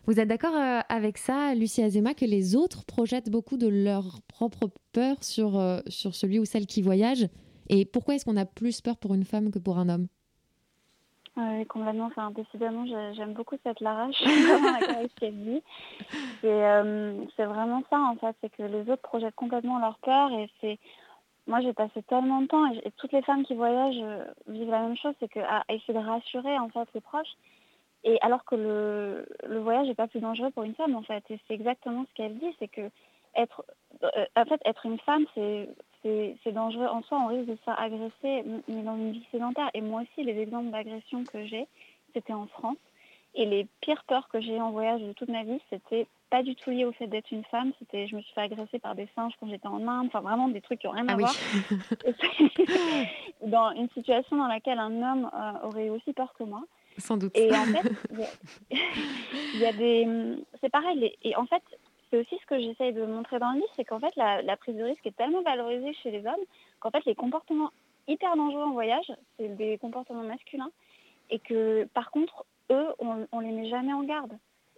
Vous 0.06 0.18
êtes 0.18 0.28
d'accord 0.28 0.54
avec 0.88 1.18
ça, 1.18 1.54
Lucie 1.54 1.82
Azema, 1.82 2.14
que 2.14 2.24
les 2.24 2.56
autres 2.56 2.84
projettent 2.84 3.30
beaucoup 3.30 3.56
de 3.56 3.68
leur 3.68 4.22
propre 4.22 4.70
peur 4.92 5.22
sur, 5.22 5.82
sur 5.86 6.14
celui 6.14 6.38
ou 6.38 6.44
celle 6.44 6.66
qui 6.66 6.82
voyage? 6.82 7.28
Et 7.68 7.84
pourquoi 7.84 8.14
est-ce 8.14 8.24
qu'on 8.24 8.36
a 8.36 8.46
plus 8.46 8.80
peur 8.80 8.96
pour 8.96 9.14
une 9.14 9.24
femme 9.24 9.50
que 9.50 9.58
pour 9.58 9.78
un 9.78 9.88
homme? 9.88 10.08
Oui, 11.36 11.66
complètement. 11.66 12.06
Enfin, 12.06 12.30
décidément, 12.30 12.84
j'ai- 12.86 13.14
j'aime 13.14 13.32
beaucoup 13.32 13.56
cette 13.62 13.80
Lara. 13.80 14.10
Je 14.10 14.16
suis 14.18 14.24
vraiment 14.60 14.72
d'accord 14.72 14.96
avec 14.96 15.10
ce 15.12 15.16
qu'elle 15.16 15.44
dit. 15.44 15.62
C'est 16.40 16.64
euh, 16.64 17.24
c'est 17.36 17.44
vraiment 17.46 17.82
ça, 17.88 17.98
en 17.98 18.16
fait. 18.16 18.36
C'est 18.40 18.50
que 18.54 18.62
les 18.62 18.90
autres 18.90 19.02
projettent 19.02 19.34
complètement 19.34 19.78
leur 19.78 19.98
peur. 19.98 20.30
Et 20.32 20.50
c'est. 20.60 20.78
Moi, 21.48 21.60
j'ai 21.60 21.72
passé 21.72 22.02
tellement 22.04 22.42
de 22.42 22.46
temps, 22.46 22.66
et 22.72 22.92
toutes 22.98 23.10
les 23.12 23.22
femmes 23.22 23.44
qui 23.44 23.54
voyagent 23.54 23.96
euh, 24.00 24.24
vivent 24.46 24.70
la 24.70 24.82
même 24.82 24.96
chose, 24.96 25.14
c'est 25.18 25.26
qu'à 25.28 25.64
essayer 25.68 25.92
de 25.92 26.04
rassurer, 26.04 26.56
en 26.56 26.68
fait, 26.68 26.86
les 26.94 27.00
proches. 27.00 27.32
Et 28.04 28.16
alors 28.20 28.44
que 28.44 28.54
le, 28.54 29.26
le 29.48 29.58
voyage 29.58 29.88
n'est 29.88 29.94
pas 29.96 30.06
plus 30.06 30.20
dangereux 30.20 30.50
pour 30.50 30.62
une 30.62 30.74
femme, 30.74 30.94
en 30.94 31.02
fait. 31.02 31.24
Et 31.30 31.40
c'est 31.48 31.54
exactement 31.54 32.04
ce 32.08 32.14
qu'elle 32.14 32.38
dit, 32.38 32.54
c'est 32.60 32.68
que 32.68 32.90
être, 33.34 33.64
euh, 34.04 34.24
en 34.36 34.44
fait, 34.44 34.60
être 34.64 34.86
une 34.86 34.98
femme, 35.00 35.24
c'est 35.34 35.68
c'est 36.02 36.52
dangereux 36.52 36.86
en 36.86 37.02
soi, 37.02 37.18
on 37.20 37.26
risque 37.28 37.48
de 37.50 37.56
se 37.56 37.62
faire 37.62 37.78
agresser, 37.80 38.44
mais 38.68 38.82
dans 38.82 38.96
une 38.96 39.12
vie 39.12 39.26
sédentaire. 39.30 39.70
Et 39.74 39.80
moi 39.80 40.02
aussi, 40.02 40.24
les 40.24 40.38
exemples 40.40 40.70
d'agression 40.70 41.24
que 41.24 41.44
j'ai, 41.46 41.66
c'était 42.14 42.32
en 42.32 42.46
France. 42.46 42.76
Et 43.34 43.46
les 43.46 43.66
pires 43.80 44.04
peurs 44.04 44.28
que 44.28 44.40
j'ai 44.40 44.60
en 44.60 44.72
voyage 44.72 45.00
de 45.00 45.12
toute 45.14 45.28
ma 45.30 45.42
vie, 45.42 45.60
c'était 45.70 46.06
pas 46.28 46.42
du 46.42 46.54
tout 46.54 46.70
lié 46.70 46.84
au 46.84 46.92
fait 46.92 47.06
d'être 47.06 47.30
une 47.30 47.44
femme. 47.44 47.72
C'était, 47.78 48.06
je 48.06 48.16
me 48.16 48.20
suis 48.20 48.32
fait 48.34 48.42
agresser 48.42 48.78
par 48.78 48.94
des 48.94 49.08
singes 49.14 49.32
quand 49.40 49.48
j'étais 49.48 49.66
en 49.68 49.86
Inde. 49.88 50.06
Enfin, 50.08 50.20
vraiment 50.20 50.48
des 50.48 50.60
trucs 50.60 50.80
qui 50.80 50.86
n'ont 50.86 50.92
rien 50.92 51.08
à 51.08 51.12
Ah 51.12 51.16
oui. 51.16 51.22
voir. 51.22 51.34
Dans 53.46 53.70
une 53.72 53.88
situation 53.90 54.36
dans 54.36 54.46
laquelle 54.46 54.78
un 54.78 55.02
homme 55.02 55.30
euh, 55.34 55.66
aurait 55.66 55.88
aussi 55.90 56.12
peur 56.12 56.32
que 56.38 56.44
moi. 56.44 56.62
Sans 56.98 57.16
doute. 57.16 57.36
Et 57.36 57.56
en 57.56 57.64
fait, 57.72 57.86
il 58.10 58.18
y 58.18 58.24
a- 58.24 58.32
il 59.54 59.60
y 59.60 59.66
a 59.66 59.72
des. 59.72 60.06
C'est 60.60 60.70
pareil. 60.70 61.14
Et 61.22 61.34
en 61.36 61.46
fait, 61.46 61.62
c'est 62.12 62.18
aussi 62.18 62.38
ce 62.38 62.46
que 62.46 62.60
j'essaye 62.60 62.92
de 62.92 63.06
montrer 63.06 63.38
dans 63.38 63.52
le 63.52 63.60
livre, 63.60 63.72
c'est 63.74 63.84
qu'en 63.84 63.98
fait, 63.98 64.14
la, 64.16 64.56
prise 64.58 64.76
de 64.76 64.84
risque 64.84 65.06
est 65.06 65.16
tellement 65.16 65.40
valorisée 65.40 65.94
chez 65.94 66.10
les 66.10 66.26
hommes 66.26 66.44
qu'en 66.78 66.90
fait, 66.90 67.04
les 67.06 67.14
comportements 67.14 67.70
hyper 68.06 68.36
dangereux 68.36 68.64
en 68.64 68.72
voyage, 68.72 69.10
c'est 69.38 69.48
des 69.56 69.78
comportements 69.78 70.22
masculins. 70.22 70.70
Et 71.30 71.38
que, 71.38 71.88
par 71.94 72.10
contre, 72.10 72.44
eux, 72.70 72.88
on, 72.98 73.26
on 73.32 73.40
les 73.40 73.52
met 73.52 73.70
jamais 73.70 73.94
en 73.94 74.02
garde. 74.02 74.32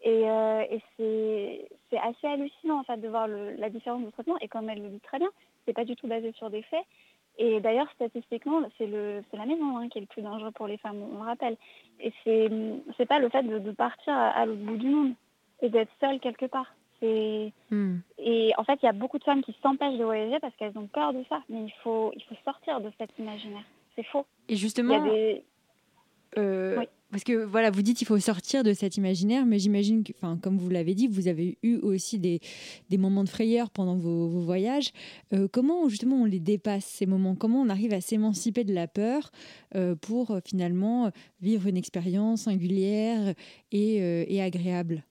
Et, 0.04 0.30
euh, 0.30 0.62
c'est 0.96 1.98
assez 1.98 2.26
hallucinant, 2.26 2.78
en 2.78 2.84
fait, 2.84 2.98
de 2.98 3.08
voir 3.08 3.26
la 3.26 3.68
différence 3.68 4.04
de 4.04 4.10
traitement. 4.10 4.38
Et 4.40 4.46
comme 4.46 4.70
elle 4.70 4.82
le 4.82 4.90
dit 4.90 5.00
très 5.00 5.18
bien, 5.18 5.30
c'est 5.66 5.72
pas 5.72 5.84
du 5.84 5.96
tout 5.96 6.06
basé 6.06 6.32
sur 6.32 6.50
des 6.50 6.62
faits. 6.62 6.84
Et 7.38 7.58
d'ailleurs, 7.58 7.90
statistiquement, 7.96 8.60
c'est 8.78 8.86
la 8.86 9.46
maison 9.46 9.76
hein, 9.76 9.88
qui 9.88 9.98
est 9.98 10.02
le 10.02 10.06
plus 10.06 10.22
dangereux 10.22 10.52
pour 10.52 10.68
les 10.68 10.78
femmes, 10.78 11.02
on 11.02 11.18
le 11.18 11.26
rappelle. 11.26 11.56
Et 11.98 12.12
c'est, 12.22 13.06
pas 13.06 13.18
le 13.18 13.28
fait 13.28 13.42
de, 13.42 13.58
de 13.58 13.72
partir 13.72 14.12
à, 14.12 14.28
à 14.28 14.46
l'autre 14.46 14.60
bout 14.60 14.76
du 14.76 14.88
monde 14.88 15.14
et 15.62 15.68
d'être 15.68 15.90
seule 16.00 16.20
quelque 16.20 16.46
part. 16.46 16.72
Hmm. 17.70 17.96
et 18.18 18.52
en 18.56 18.64
fait, 18.64 18.78
il 18.82 18.86
y 18.86 18.88
a 18.88 18.92
beaucoup 18.92 19.18
de 19.18 19.24
femmes 19.24 19.42
qui 19.42 19.54
s'empêchent 19.62 19.98
de 19.98 20.04
voyager 20.04 20.38
parce 20.40 20.54
qu'elles 20.56 20.76
ont 20.78 20.86
peur 20.86 21.12
de 21.12 21.22
ça. 21.28 21.42
Mais 21.48 21.62
il 21.64 21.72
faut, 21.82 22.12
il 22.14 22.22
faut 22.24 22.36
sortir 22.44 22.80
de 22.80 22.90
cet 22.98 23.10
imaginaire. 23.18 23.64
C'est 23.96 24.04
faux. 24.06 24.26
Et 24.48 24.52
Il 24.52 24.56
y 24.56 24.58
justement, 24.58 25.02
a 25.02 25.08
des... 25.08 25.42
Euh, 26.38 26.76
Oui. 26.78 26.84
Parce 27.10 27.22
que 27.22 27.44
voilà, 27.44 27.70
vous 27.70 27.82
dites 27.82 27.96
qu'il 27.96 28.08
faut 28.08 28.18
sortir 28.18 28.64
de 28.64 28.72
cet 28.72 28.96
imaginaire, 28.96 29.46
mais 29.46 29.60
j'imagine 29.60 30.02
que, 30.02 30.10
enfin, 30.16 30.36
comme 30.42 30.58
vous 30.58 30.68
l'avez 30.68 30.94
dit, 30.96 31.06
vous 31.06 31.28
avez 31.28 31.58
eu 31.62 31.76
aussi 31.76 32.18
des, 32.18 32.40
des 32.90 32.98
moments 32.98 33.22
de 33.22 33.28
frayeur 33.28 33.70
pendant 33.70 33.94
vos, 33.94 34.26
vos 34.26 34.40
voyages. 34.40 34.90
Euh, 35.32 35.46
comment 35.52 35.88
justement 35.88 36.16
on 36.16 36.24
les 36.24 36.40
dépasse 36.40 36.84
ces 36.84 37.06
moments? 37.06 37.36
Comment 37.36 37.60
on 37.60 37.68
arrive 37.68 37.92
à 37.92 38.00
s'émanciper 38.00 38.64
de 38.64 38.74
la 38.74 38.88
peur 38.88 39.30
euh, 39.76 39.94
pour 39.94 40.36
finalement 40.44 41.12
vivre 41.40 41.68
une 41.68 41.76
expérience 41.76 42.42
singulière 42.42 43.34
et, 43.70 43.96
et 44.34 44.42
agréable? 44.42 45.04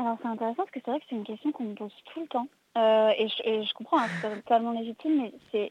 Alors 0.00 0.16
c'est 0.22 0.28
intéressant 0.28 0.56
parce 0.56 0.70
que 0.70 0.80
c'est 0.82 0.90
vrai 0.90 1.00
que 1.00 1.06
c'est 1.10 1.16
une 1.16 1.24
question 1.24 1.52
qu'on 1.52 1.64
me 1.64 1.74
pose 1.74 1.92
tout 2.06 2.20
le 2.22 2.26
temps. 2.26 2.46
Euh, 2.78 3.12
et, 3.18 3.28
je, 3.28 3.74
comprends, 3.74 3.98
hein, 3.98 4.06
c'est 4.22 4.34
totalement 4.36 4.70
légitime, 4.70 5.20
mais 5.20 5.32
c'est, 5.52 5.70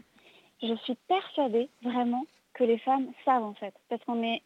je 0.61 0.75
suis 0.83 0.93
persuadée 1.07 1.67
vraiment 1.81 2.25
que 2.53 2.63
les 2.63 2.77
femmes 2.77 3.07
savent 3.25 3.43
en 3.43 3.55
fait. 3.55 3.73
Parce 3.89 4.03
qu'on 4.03 4.21
est, 4.21 4.43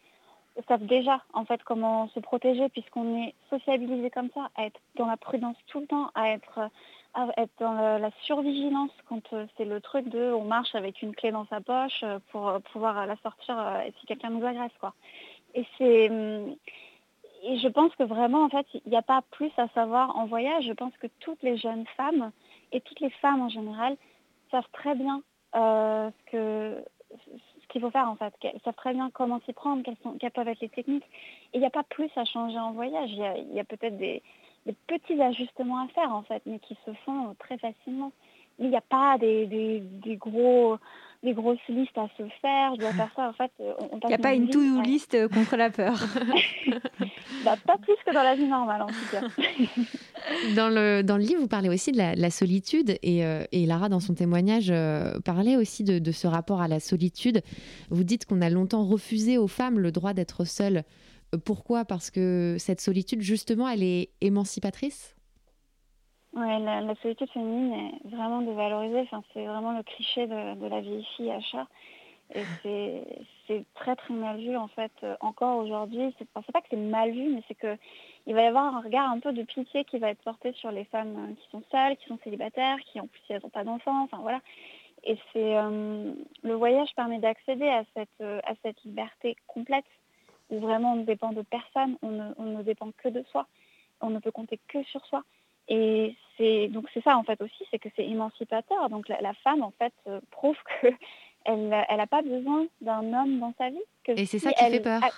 savent 0.70 0.86
déjà 0.86 1.22
en 1.34 1.44
fait 1.44 1.62
comment 1.66 2.08
se 2.10 2.22
protéger 2.22 2.70
puisqu'on 2.70 3.24
est 3.24 3.36
sociabilisé 3.50 4.10
comme 4.10 4.30
ça, 4.34 4.50
à 4.56 4.68
être 4.68 4.80
dans 4.96 5.06
la 5.06 5.18
prudence 5.18 5.58
tout 5.68 5.82
le 5.82 5.88
temps, 5.88 6.12
à 6.16 6.30
être, 6.30 6.70
à 7.14 7.28
être 7.36 7.52
dans 7.60 7.74
la, 7.74 8.00
la 8.00 8.12
survigilance 8.22 8.92
quand 9.10 9.34
euh, 9.34 9.48
c'est 9.58 9.66
le 9.66 9.82
truc 9.82 10.08
de 10.08 10.32
on 10.32 10.46
marche 10.46 10.76
avec 10.76 11.02
une 11.02 11.14
clé 11.14 11.32
dans 11.32 11.46
sa 11.48 11.60
poche 11.60 12.04
euh, 12.04 12.20
pour 12.32 12.54
pouvoir 12.72 13.06
la 13.06 13.18
sortir 13.18 13.58
si 14.00 14.06
quelqu'un 14.06 14.30
nous 14.30 14.46
agresse 14.46 14.72
quoi. 14.80 14.94
Et 15.56 15.66
c'est 15.78 16.10
hum, 16.10 16.56
et 17.44 17.58
je 17.60 17.68
pense 17.68 17.94
que 17.96 18.04
vraiment 18.04 18.44
en 18.44 18.50
fait 18.50 18.66
il 18.74 18.90
n'y 18.90 18.96
a 18.96 19.02
pas 19.02 19.22
plus 19.32 19.52
à 19.58 19.68
savoir 19.70 20.16
en 20.18 20.26
voyage. 20.26 20.66
Je 20.66 20.74
pense 20.74 20.96
que 20.98 21.08
toutes 21.20 21.42
les 21.44 21.58
jeunes 21.58 21.86
femmes 21.98 22.32
et 22.72 22.82
toutes 22.82 23.02
les 23.02 23.10
femmes 23.10 23.42
en 23.42 23.50
général 23.50 23.98
savent 24.50 24.68
très 24.72 24.96
bien 24.96 25.22
euh, 25.56 26.10
ce 26.32 27.68
qu'il 27.70 27.82
faut 27.82 27.92
faire 27.92 28.10
en 28.10 28.16
fait. 28.16 28.34
Elles 28.44 28.60
savent 28.64 28.76
très 28.76 28.94
bien 28.94 29.10
comment 29.12 29.42
s'y 29.42 29.54
prendre, 29.54 29.84
quelles, 29.84 30.32
peuvent 30.32 30.48
être 30.48 30.62
les 30.62 30.70
techniques. 30.70 31.06
Et 31.54 31.58
il 31.58 31.60
n'y 31.60 31.66
a 31.66 31.72
pas 31.72 31.84
plus 31.84 32.10
à 32.16 32.26
changer 32.26 32.58
en 32.58 32.72
voyage. 32.72 33.10
Il 33.12 33.54
y 33.54 33.60
a, 33.60 33.64
peut-être 33.64 33.98
des, 33.98 34.22
petits 34.88 35.22
ajustements 35.22 35.84
à 35.84 35.88
faire 35.90 36.16
en 36.16 36.24
fait, 36.24 36.42
mais 36.46 36.60
qui 36.60 36.78
se 36.86 36.94
font 37.06 37.36
très 37.40 37.58
facilement. 37.58 38.12
Il 38.60 38.70
n'y 38.70 38.76
a 38.76 38.82
pas 38.82 39.18
des, 39.20 39.46
des, 39.48 39.80
des 39.82 40.16
gros 40.18 40.78
des 41.24 41.34
grosses 41.34 41.58
listes 41.70 41.98
à 41.98 42.10
se 42.18 42.24
faire. 42.42 42.76
Je 42.76 42.82
dois 42.82 42.92
faire 42.92 43.10
ça 43.16 43.30
en 43.30 43.34
fait. 43.34 43.50
euh, 43.62 43.74
On, 43.80 43.98
Il 44.04 44.08
n'y 44.10 44.14
a 44.14 44.18
pas 44.18 44.34
une 44.34 44.50
to-do 44.50 44.82
list 44.82 45.16
euh, 45.16 45.30
contre 45.30 45.56
la 45.56 45.70
peur. 45.70 45.96
Bah, 47.46 47.56
pas 47.66 47.78
plus 47.78 47.96
que 48.06 48.14
dans 48.14 48.24
la 48.24 48.36
vie 48.36 48.46
normale 48.48 48.82
en 48.84 48.88
tout 48.88 48.94
cas. 49.12 49.22
Dans 50.56 50.70
le, 50.70 51.02
dans 51.02 51.18
le 51.18 51.24
livre, 51.24 51.42
vous 51.42 51.48
parlez 51.50 51.68
aussi 51.68 51.92
de 51.92 51.98
la, 51.98 52.16
la 52.16 52.30
solitude 52.30 52.98
et, 53.02 53.26
euh, 53.26 53.44
et 53.52 53.66
Lara, 53.66 53.90
dans 53.90 54.00
son 54.00 54.14
témoignage, 54.14 54.70
euh, 54.72 55.20
parlait 55.26 55.58
aussi 55.58 55.84
de, 55.84 56.00
de 56.00 56.12
ce 56.14 56.28
rapport 56.28 56.62
à 56.62 56.70
la 56.70 56.80
solitude. 56.80 57.42
Vous 57.90 58.04
dites 58.06 58.26
qu'on 58.26 58.42
a 58.42 58.50
longtemps 58.50 58.86
refusé 58.86 59.38
aux 59.38 59.48
femmes 59.50 59.80
le 59.80 59.92
droit 59.92 60.14
d'être 60.14 60.46
seules. 60.46 60.84
Pourquoi? 61.44 61.84
Parce 61.84 62.10
que 62.12 62.56
cette 62.60 62.80
solitude, 62.80 63.22
justement, 63.22 63.68
elle 63.68 63.84
est 63.84 64.10
émancipatrice? 64.22 65.16
Ouais, 66.36 66.60
la, 66.60 66.82
la 66.82 66.96
solitude 66.96 67.30
féminine 67.30 67.74
est 67.74 68.08
vraiment 68.10 68.42
dévalorisée. 68.42 69.02
Enfin, 69.02 69.24
c'est 69.34 69.46
vraiment 69.46 69.78
le 69.78 69.84
cliché 69.84 70.26
de, 70.26 70.56
de 70.56 70.68
la 70.68 70.82
vieille 70.82 71.06
fille 71.16 71.32
à 71.32 71.40
chat. 71.40 71.68
Et 72.34 72.44
c'est 73.48 73.66
très 73.76 73.96
très 73.96 74.14
mal 74.14 74.38
vu 74.38 74.58
en 74.58 74.68
fait 74.68 74.92
euh, 75.04 75.16
encore 75.22 75.58
aujourd'hui. 75.60 76.14
C'est 76.18 76.28
enfin, 76.34 76.52
pas 76.52 76.62
que 76.62 76.68
c'est 76.72 76.76
mal 76.76 77.12
vu, 77.12 77.30
mais 77.36 77.44
c'est 77.48 77.56
que 77.56 77.78
il 78.26 78.34
va 78.34 78.42
y 78.42 78.46
avoir 78.46 78.76
un 78.76 78.82
regard 78.82 79.12
un 79.12 79.20
peu 79.20 79.32
de 79.32 79.44
pitié 79.44 79.84
qui 79.86 80.00
va 80.00 80.10
être 80.10 80.24
porté 80.24 80.54
sur 80.54 80.72
les 80.72 80.86
femmes 80.86 81.16
euh, 81.18 81.34
qui 81.36 81.50
sont 81.52 81.64
seules, 81.70 81.98
qui 81.98 82.08
sont 82.08 82.18
célibataires, 82.24 82.80
qui 82.92 83.00
en 83.00 83.08
plus 83.08 83.22
elles 83.30 83.42
n'ont 83.44 83.50
pas 83.50 83.64
d'enfants. 83.64 84.04
Enfin 84.04 84.18
voilà. 84.22 84.42
Et 85.04 85.18
c'est 85.34 85.58
euh, 85.58 86.14
le 86.42 86.54
voyage 86.54 86.90
permet 86.96 87.20
d'accéder 87.20 87.68
à 87.68 87.84
cette 87.94 88.22
à 88.22 88.54
cette 88.64 88.82
liberté 88.84 89.36
complète 89.46 89.86
où 90.50 90.60
vraiment 90.60 90.94
on 90.94 90.98
ne 90.98 91.04
dépend 91.04 91.32
de 91.32 91.44
personne, 91.44 91.98
on 92.02 92.10
ne, 92.10 92.34
on 92.38 92.46
ne 92.46 92.64
dépend 92.64 92.90
que 92.98 93.10
de 93.10 93.24
soi, 93.32 93.46
on 94.02 94.10
ne 94.10 94.20
peut 94.20 94.32
compter 94.32 94.60
que 94.68 94.82
sur 94.84 95.06
soi. 95.06 95.24
Et 95.68 96.16
c'est 96.38 96.68
donc 96.68 96.88
c'est 96.94 97.04
ça 97.04 97.18
en 97.18 97.24
fait 97.24 97.42
aussi, 97.42 97.66
c'est 97.72 97.80
que 97.80 97.90
c'est 97.96 98.06
émancipateur. 98.06 98.90
Donc 98.90 99.08
la, 99.10 99.22
la 99.22 99.34
femme 99.36 99.62
en 99.64 99.72
fait 99.72 99.94
euh, 100.08 100.20
prouve 100.32 100.58
que 100.82 100.88
elle 101.46 101.86
elle 101.90 102.00
a 102.00 102.08
pas 102.08 102.22
besoin 102.22 102.66
d'un 102.82 103.14
homme 103.14 103.40
dans 103.40 103.54
sa 103.58 103.70
vie. 103.70 103.82
Que 104.04 104.12
Et 104.14 104.26
c'est 104.26 104.40
si 104.40 104.46
ça 104.46 104.52
qui 104.54 104.64
elle 104.64 104.74
fait 104.74 104.80
peur. 104.82 105.04
a- 105.04 105.10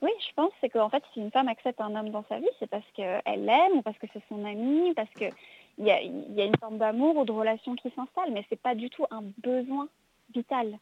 oui, 0.00 0.10
je 0.28 0.32
pense 0.34 0.52
c'est 0.60 0.68
qu'en 0.68 0.88
fait 0.90 1.02
si 1.12 1.20
une 1.20 1.32
femme 1.32 1.48
accepte 1.48 1.80
un 1.80 1.94
homme 1.96 2.10
dans 2.10 2.24
sa 2.28 2.38
vie, 2.38 2.48
c'est 2.60 2.68
parce 2.70 2.86
qu'elle 2.94 3.22
l'aime 3.44 3.72
ou 3.78 3.82
parce 3.82 3.98
que 3.98 4.06
c'est 4.12 4.22
son 4.28 4.44
ami, 4.44 4.94
parce 4.94 5.10
que 5.10 5.24
il 5.78 5.84
y 5.86 5.88
y 5.88 6.40
a 6.40 6.44
une 6.44 6.56
forme 6.60 6.78
d'amour 6.78 7.16
ou 7.16 7.24
de 7.24 7.32
relation 7.32 7.74
qui 7.74 7.90
s'installe, 7.90 8.30
mais 8.32 8.44
c'est 8.48 8.60
pas 8.60 8.74
du 8.76 8.90
tout 8.90 9.06
un 9.10 9.22
besoin 9.38 9.88
vital. 10.34 10.78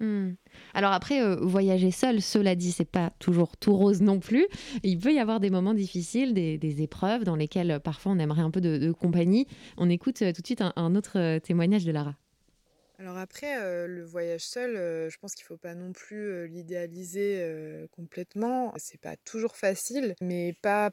Hmm. 0.00 0.32
Alors 0.74 0.92
après, 0.92 1.22
euh, 1.22 1.36
voyager 1.36 1.90
seul, 1.90 2.20
cela 2.20 2.54
dit, 2.54 2.72
c'est 2.72 2.84
pas 2.84 3.10
toujours 3.20 3.56
tout 3.56 3.74
rose 3.76 4.02
non 4.02 4.18
plus. 4.18 4.46
Il 4.82 4.98
peut 4.98 5.12
y 5.12 5.20
avoir 5.20 5.38
des 5.38 5.50
moments 5.50 5.74
difficiles, 5.74 6.34
des, 6.34 6.82
épreuves 6.82 7.24
dans 7.24 7.36
lesquelles 7.36 7.70
euh, 7.70 7.78
parfois 7.78 8.12
on 8.12 8.18
aimerait 8.18 8.42
un 8.42 8.50
peu 8.50 8.60
de, 8.60 8.92
compagnie. 8.92 9.46
On 9.76 9.88
écoute 9.88 10.22
euh, 10.22 10.32
tout 10.32 10.42
de 10.42 10.46
suite 10.46 10.60
un, 10.60 10.72
un 10.76 10.94
autre 10.96 11.38
témoignage 11.38 11.84
de 11.84 11.92
Lara. 11.92 12.16
Alors 12.98 13.18
après, 13.18 13.86
le 13.88 14.04
voyage 14.04 14.42
seul, 14.42 14.76
je 15.10 15.18
pense 15.18 15.34
qu'il 15.34 15.44
faut 15.44 15.56
pas 15.56 15.74
non 15.74 15.92
plus 15.92 16.46
l'idéaliser 16.46 17.44
complètement. 17.90 18.72
C'est 18.76 19.00
pas 19.00 19.16
toujours 19.16 19.56
facile, 19.56 20.14
mais 20.20 20.54
pas 20.62 20.92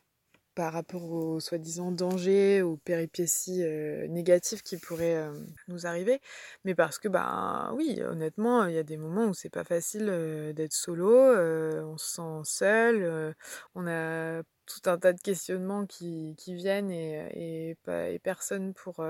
par 0.55 0.73
rapport 0.73 1.11
aux 1.11 1.39
soi-disant 1.39 1.91
dangers, 1.91 2.61
aux 2.61 2.77
péripéties 2.77 3.63
euh, 3.63 4.07
négatives 4.07 4.61
qui 4.63 4.77
pourraient 4.77 5.15
euh, 5.15 5.33
nous 5.67 5.85
arriver, 5.85 6.21
mais 6.65 6.75
parce 6.75 6.99
que, 6.99 7.07
bah 7.07 7.71
oui, 7.73 8.01
honnêtement, 8.03 8.65
il 8.65 8.75
y 8.75 8.77
a 8.77 8.83
des 8.83 8.97
moments 8.97 9.27
où 9.27 9.33
c'est 9.33 9.49
pas 9.49 9.63
facile 9.63 10.07
euh, 10.09 10.53
d'être 10.53 10.73
solo, 10.73 11.11
on 11.11 11.97
se 11.97 12.15
sent 12.15 12.41
seul, 12.43 13.35
on 13.75 13.87
a 13.87 14.43
tout 14.65 14.89
un 14.89 14.97
tas 14.97 15.13
de 15.13 15.21
questionnements 15.21 15.85
qui, 15.85 16.35
qui 16.37 16.53
viennent 16.53 16.91
et, 16.91 17.75
et, 17.87 18.13
et 18.13 18.19
personne 18.19 18.73
pour, 18.73 19.05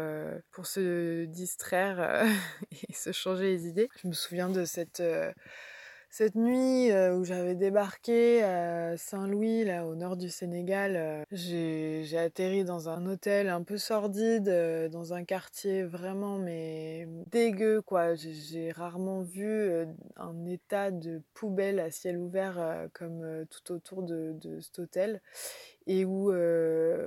pour 0.52 0.66
se 0.66 1.26
distraire 1.26 2.26
et 2.90 2.94
se 2.94 3.12
changer 3.12 3.46
les 3.46 3.68
idées. 3.68 3.90
Je 4.02 4.08
me 4.08 4.14
souviens 4.14 4.50
de 4.50 4.66
cette, 4.66 5.02
cette 6.14 6.36
nuit 6.36 6.92
euh, 6.92 7.16
où 7.16 7.24
j'avais 7.24 7.56
débarqué 7.56 8.44
à 8.44 8.98
Saint-Louis, 8.98 9.64
là 9.64 9.88
au 9.88 9.96
nord 9.96 10.18
du 10.18 10.30
Sénégal, 10.30 10.98
euh, 10.98 11.24
j'ai 11.32 12.18
atterri 12.18 12.66
dans 12.66 12.90
un 12.90 13.06
hôtel 13.06 13.48
un 13.48 13.64
peu 13.64 13.78
sordide, 13.78 14.50
euh, 14.50 14.90
dans 14.90 15.14
un 15.14 15.24
quartier 15.24 15.84
vraiment 15.84 16.38
mais 16.38 17.08
dégueu 17.32 17.82
quoi. 17.82 18.16
J'ai- 18.16 18.74
rarement 18.74 19.22
vu 19.22 19.72
un 20.18 20.46
état 20.46 20.92
de 20.92 21.22
poubelle 21.34 21.80
à 21.80 21.92
ciel 21.92 22.18
ouvert 22.18 22.88
comme 22.94 23.46
tout 23.50 23.74
autour 23.74 24.04
de, 24.04 24.34
de 24.42 24.60
cet 24.60 24.80
hôtel 24.80 25.22
et 25.88 26.06
où 26.06 26.32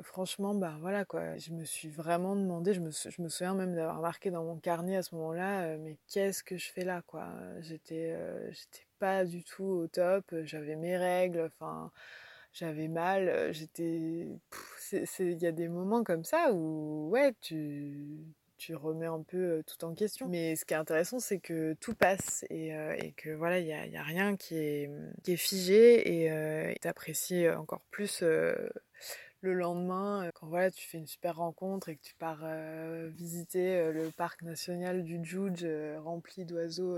franchement 0.02 0.54
bah 0.54 0.76
voilà 0.80 1.04
quoi 1.04 1.36
je 1.36 1.52
me 1.52 1.64
suis 1.64 1.88
vraiment 1.88 2.36
demandé 2.36 2.74
je 2.74 2.80
me, 2.80 2.90
je 2.90 3.22
me 3.22 3.28
souviens 3.28 3.54
même 3.54 3.74
d'avoir 3.74 4.00
marqué 4.00 4.30
dans 4.30 4.44
mon 4.44 4.56
carnet 4.58 4.96
à 4.96 5.02
ce 5.02 5.14
moment-là 5.14 5.76
mais 5.78 5.96
qu'est-ce 6.08 6.42
que 6.42 6.56
je 6.56 6.70
fais 6.70 6.84
là 6.84 7.02
quoi? 7.06 7.28
J'étais 7.60 8.16
j'étais 8.50 8.86
pas 8.98 9.24
du 9.24 9.44
tout 9.44 9.64
au 9.64 9.86
top 9.86 10.24
j'avais 10.44 10.76
mes 10.76 10.96
règles 10.96 11.50
enfin 11.54 11.90
j'avais 12.52 12.88
mal 12.88 13.52
j'étais 13.52 14.28
il 14.92 15.38
y 15.42 15.46
a 15.46 15.52
des 15.52 15.68
moments 15.68 16.04
comme 16.04 16.24
ça 16.24 16.52
où 16.52 17.08
ouais 17.10 17.32
tu 17.40 18.24
tu 18.56 18.74
remets 18.74 19.06
un 19.06 19.22
peu 19.22 19.62
tout 19.66 19.84
en 19.84 19.94
question. 19.94 20.28
Mais 20.28 20.56
ce 20.56 20.64
qui 20.64 20.74
est 20.74 20.76
intéressant, 20.76 21.18
c'est 21.18 21.38
que 21.38 21.74
tout 21.80 21.94
passe 21.94 22.44
et, 22.50 22.74
euh, 22.74 22.96
et 22.98 23.12
que 23.12 23.30
voilà, 23.30 23.58
il 23.58 23.66
n'y 23.66 23.72
a, 23.72 23.86
y 23.86 23.96
a 23.96 24.02
rien 24.02 24.36
qui 24.36 24.56
est, 24.56 24.90
qui 25.22 25.32
est 25.32 25.36
figé 25.36 26.22
et 26.22 26.30
euh, 26.30 26.72
tu 26.80 26.88
apprécies 26.88 27.48
encore 27.48 27.84
plus 27.90 28.20
euh, 28.22 28.54
le 29.40 29.52
lendemain 29.54 30.30
quand 30.34 30.46
voilà, 30.46 30.70
tu 30.70 30.86
fais 30.88 30.98
une 30.98 31.06
super 31.06 31.36
rencontre 31.36 31.88
et 31.88 31.96
que 31.96 32.02
tu 32.02 32.14
pars 32.14 32.46
visiter 33.10 33.92
le 33.92 34.10
parc 34.10 34.42
national 34.42 35.04
du 35.04 35.20
Djoudj 35.22 35.64
euh, 35.64 36.00
rempli 36.00 36.44
d'oiseaux 36.46 36.96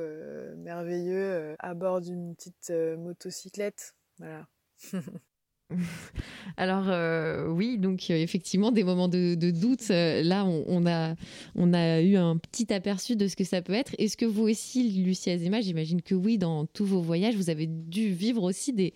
merveilleux 0.56 1.56
à 1.58 1.74
bord 1.74 2.00
d'une 2.00 2.34
petite 2.36 2.70
motocyclette. 2.70 3.94
Voilà. 4.18 4.46
Alors 6.56 6.88
euh, 6.88 7.48
oui, 7.48 7.78
donc 7.78 8.06
euh, 8.10 8.14
effectivement, 8.14 8.70
des 8.70 8.84
moments 8.84 9.08
de, 9.08 9.34
doute, 9.50 9.90
euh, 9.90 10.22
là, 10.22 10.44
on, 10.44 10.86
a, 10.86 11.14
on 11.54 11.72
a 11.72 12.00
eu 12.00 12.16
un 12.16 12.36
petit 12.36 12.72
aperçu 12.72 13.16
de 13.16 13.26
ce 13.26 13.36
que 13.36 13.44
ça 13.44 13.62
peut 13.62 13.72
être. 13.72 13.94
Est-ce 13.98 14.16
que 14.16 14.26
vous 14.26 14.44
aussi, 14.48 15.02
Lucie 15.02 15.30
Azema, 15.30 15.60
j'imagine 15.60 16.02
que 16.02 16.14
oui, 16.14 16.38
dans 16.38 16.66
tous 16.66 16.84
vos 16.84 17.00
voyages, 17.00 17.34
vous 17.34 17.50
avez 17.50 17.66
dû 17.66 18.10
vivre 18.10 18.42
aussi 18.42 18.72
des, 18.72 18.94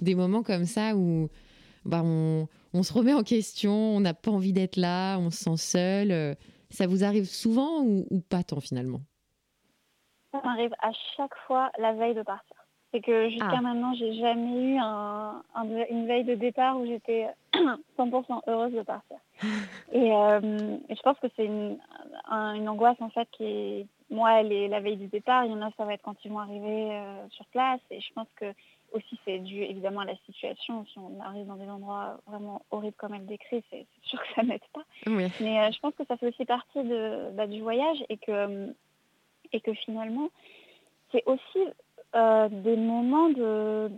des 0.00 0.14
moments 0.14 0.42
comme 0.42 0.64
ça 0.64 0.96
où 0.96 1.28
bah, 1.84 2.02
on, 2.04 2.46
on 2.72 2.82
se 2.82 2.92
remet 2.92 3.14
en 3.14 3.24
question, 3.24 3.72
on 3.72 4.00
n'a 4.00 4.14
pas 4.14 4.30
envie 4.30 4.52
d'être 4.52 4.76
là, 4.76 5.18
on 5.18 5.30
se 5.30 5.44
sent 5.44 5.56
seul. 5.56 6.36
Ça 6.70 6.86
vous 6.86 7.04
arrive 7.04 7.26
souvent 7.26 7.82
ou, 7.82 8.06
ou 8.10 8.20
pas 8.20 8.44
tant 8.44 8.60
finalement? 8.60 9.00
Ça 10.30 10.40
m'arrive 10.42 10.72
à 10.80 10.92
chaque 11.16 11.34
fois 11.46 11.70
la 11.78 11.92
veille 11.92 12.14
de 12.14 12.22
partir. 12.22 12.61
C'est 12.92 13.00
que 13.00 13.30
jusqu'à 13.30 13.48
Ah. 13.56 13.60
maintenant, 13.62 13.94
j'ai 13.94 14.12
jamais 14.14 14.74
eu 14.74 14.78
un, 14.78 15.42
un- 15.54 15.86
une 15.90 16.06
veille 16.06 16.24
de 16.24 16.34
départ 16.34 16.78
où 16.78 16.84
j'étais 16.86 17.26
100% 17.98 18.42
heureuse 18.46 18.72
de 18.72 18.82
partir. 18.82 19.16
Et, 19.92 20.12
euh, 20.14 20.76
et 20.88 20.94
je 20.94 21.02
pense 21.02 21.18
que 21.18 21.26
c'est 21.36 21.44
une, 21.46 21.78
un- 22.28 22.54
une 22.54 22.68
angoisse 22.68 23.00
en 23.00 23.08
fait 23.10 23.28
qui 23.32 23.44
est, 23.44 23.86
moi, 24.10 24.40
elle 24.40 24.52
est 24.52 24.68
la 24.68 24.80
veille 24.80 24.96
du 24.98 25.06
départ. 25.08 25.44
Il 25.46 25.50
y 25.52 25.54
en 25.54 25.62
a, 25.62 25.70
ça 25.76 25.84
va 25.84 25.94
être 25.94 26.02
quand 26.02 26.16
ils 26.24 26.30
vont 26.30 26.38
arriver 26.38 26.92
euh, 26.92 27.26
sur 27.30 27.44
place. 27.46 27.80
Et 27.90 28.00
je 28.00 28.12
pense 28.14 28.28
que 28.36 28.52
aussi 28.92 29.18
c'est 29.24 29.38
dû 29.38 29.62
évidemment 29.62 30.00
à 30.00 30.04
la 30.04 30.16
situation. 30.26 30.84
Si 30.92 30.98
on 30.98 31.18
arrive 31.22 31.46
dans 31.46 31.56
des 31.56 31.68
endroits 31.68 32.18
vraiment 32.26 32.60
horribles 32.70 32.96
comme 32.98 33.14
elle 33.14 33.24
décrit, 33.26 33.62
c'est 33.70 33.86
sûr 34.02 34.20
que 34.22 34.28
ça 34.34 34.42
m'aide 34.42 34.60
pas. 34.74 34.84
Oui. 35.06 35.28
Mais 35.40 35.60
euh, 35.60 35.70
je 35.72 35.80
pense 35.80 35.94
que 35.94 36.04
ça 36.06 36.16
fait 36.18 36.28
aussi 36.28 36.44
partie 36.44 36.82
de, 36.82 37.30
bah, 37.32 37.46
du 37.46 37.62
voyage 37.62 38.04
et 38.10 38.18
que, 38.18 38.74
et 39.52 39.60
que 39.60 39.72
finalement, 39.72 40.28
c'est 41.10 41.22
aussi 41.26 41.58
euh, 42.14 42.48
des 42.50 42.76
moments 42.76 43.28
de... 43.28 43.90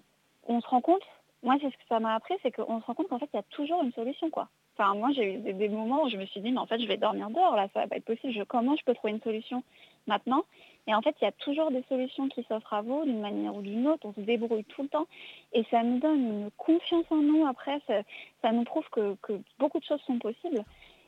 on 0.46 0.60
se 0.60 0.66
rend 0.66 0.80
compte, 0.80 1.02
moi 1.42 1.56
c'est 1.60 1.70
ce 1.70 1.76
que 1.76 1.86
ça 1.88 2.00
m'a 2.00 2.14
appris, 2.14 2.34
c'est 2.42 2.50
qu'on 2.50 2.80
se 2.80 2.86
rend 2.86 2.94
compte 2.94 3.08
qu'en 3.08 3.18
fait 3.18 3.28
il 3.32 3.36
y 3.36 3.40
a 3.40 3.44
toujours 3.50 3.82
une 3.82 3.92
solution 3.92 4.30
quoi. 4.30 4.48
Enfin 4.76 4.94
moi 4.94 5.10
j'ai 5.12 5.34
eu 5.34 5.38
des, 5.38 5.68
moments 5.68 6.04
où 6.04 6.08
je 6.08 6.16
me 6.16 6.26
suis 6.26 6.40
dit 6.40 6.50
mais 6.50 6.60
en 6.60 6.66
fait 6.66 6.80
je 6.80 6.86
vais 6.86 6.96
dormir 6.96 7.30
dehors 7.30 7.56
là, 7.56 7.68
ça 7.74 7.80
va 7.80 7.86
pas 7.88 7.96
être 7.96 8.04
possible, 8.04 8.32
je, 8.32 8.42
comment 8.42 8.76
je 8.76 8.84
peux 8.84 8.94
trouver 8.94 9.12
une 9.12 9.22
solution 9.22 9.62
maintenant? 10.06 10.44
Et 10.86 10.94
en 10.94 11.00
fait, 11.00 11.16
il 11.20 11.24
y 11.24 11.28
a 11.28 11.32
toujours 11.32 11.70
des 11.70 11.82
solutions 11.88 12.28
qui 12.28 12.44
s'offrent 12.44 12.74
à 12.74 12.82
vous 12.82 13.04
d'une 13.04 13.20
manière 13.20 13.54
ou 13.54 13.62
d'une 13.62 13.86
autre. 13.88 14.06
On 14.06 14.12
se 14.12 14.20
débrouille 14.20 14.64
tout 14.64 14.82
le 14.82 14.88
temps. 14.88 15.06
Et 15.52 15.64
ça 15.70 15.82
nous 15.82 15.98
donne 15.98 16.20
une 16.20 16.50
confiance 16.58 17.06
en 17.10 17.16
nous. 17.16 17.46
Après, 17.46 17.80
ça, 17.86 18.02
ça 18.42 18.52
nous 18.52 18.64
prouve 18.64 18.88
que, 18.90 19.16
que 19.22 19.40
beaucoup 19.58 19.78
de 19.78 19.84
choses 19.84 20.02
sont 20.02 20.18
possibles. 20.18 20.62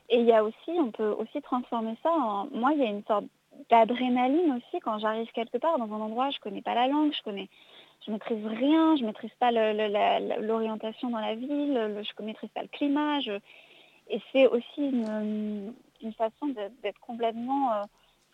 Et 0.09 0.19
il 0.19 0.25
y 0.25 0.33
a 0.33 0.43
aussi, 0.43 0.69
on 0.69 0.91
peut 0.91 1.09
aussi 1.09 1.41
transformer 1.41 1.95
ça 2.01 2.09
en... 2.09 2.47
Moi, 2.51 2.71
il 2.73 2.79
y 2.79 2.83
a 2.83 2.89
une 2.89 3.03
sorte 3.03 3.25
d'adrénaline 3.69 4.51
aussi 4.53 4.79
quand 4.81 4.99
j'arrive 4.99 5.29
quelque 5.31 5.57
part 5.57 5.77
dans 5.77 5.93
un 5.93 6.01
endroit, 6.01 6.29
je 6.31 6.39
connais 6.39 6.61
pas 6.61 6.75
la 6.75 6.87
langue, 6.87 7.13
je 7.13 7.21
connais, 7.23 7.49
je 8.05 8.11
maîtrise 8.11 8.45
rien, 8.45 8.95
je 8.95 9.03
maîtrise 9.03 9.33
pas 9.39 9.51
l'orientation 9.51 11.09
dans 11.09 11.19
la 11.19 11.35
ville, 11.35 11.73
le- 11.73 12.03
je 12.03 12.23
maîtrise 12.23 12.49
pas 12.51 12.61
le 12.61 12.67
climat. 12.69 13.19
Et 14.09 14.21
c'est 14.31 14.47
aussi 14.47 14.81
une, 14.81 15.73
façon 16.17 16.47
d'être 16.47 16.99
complètement, 17.01 17.73
euh, 17.73 17.83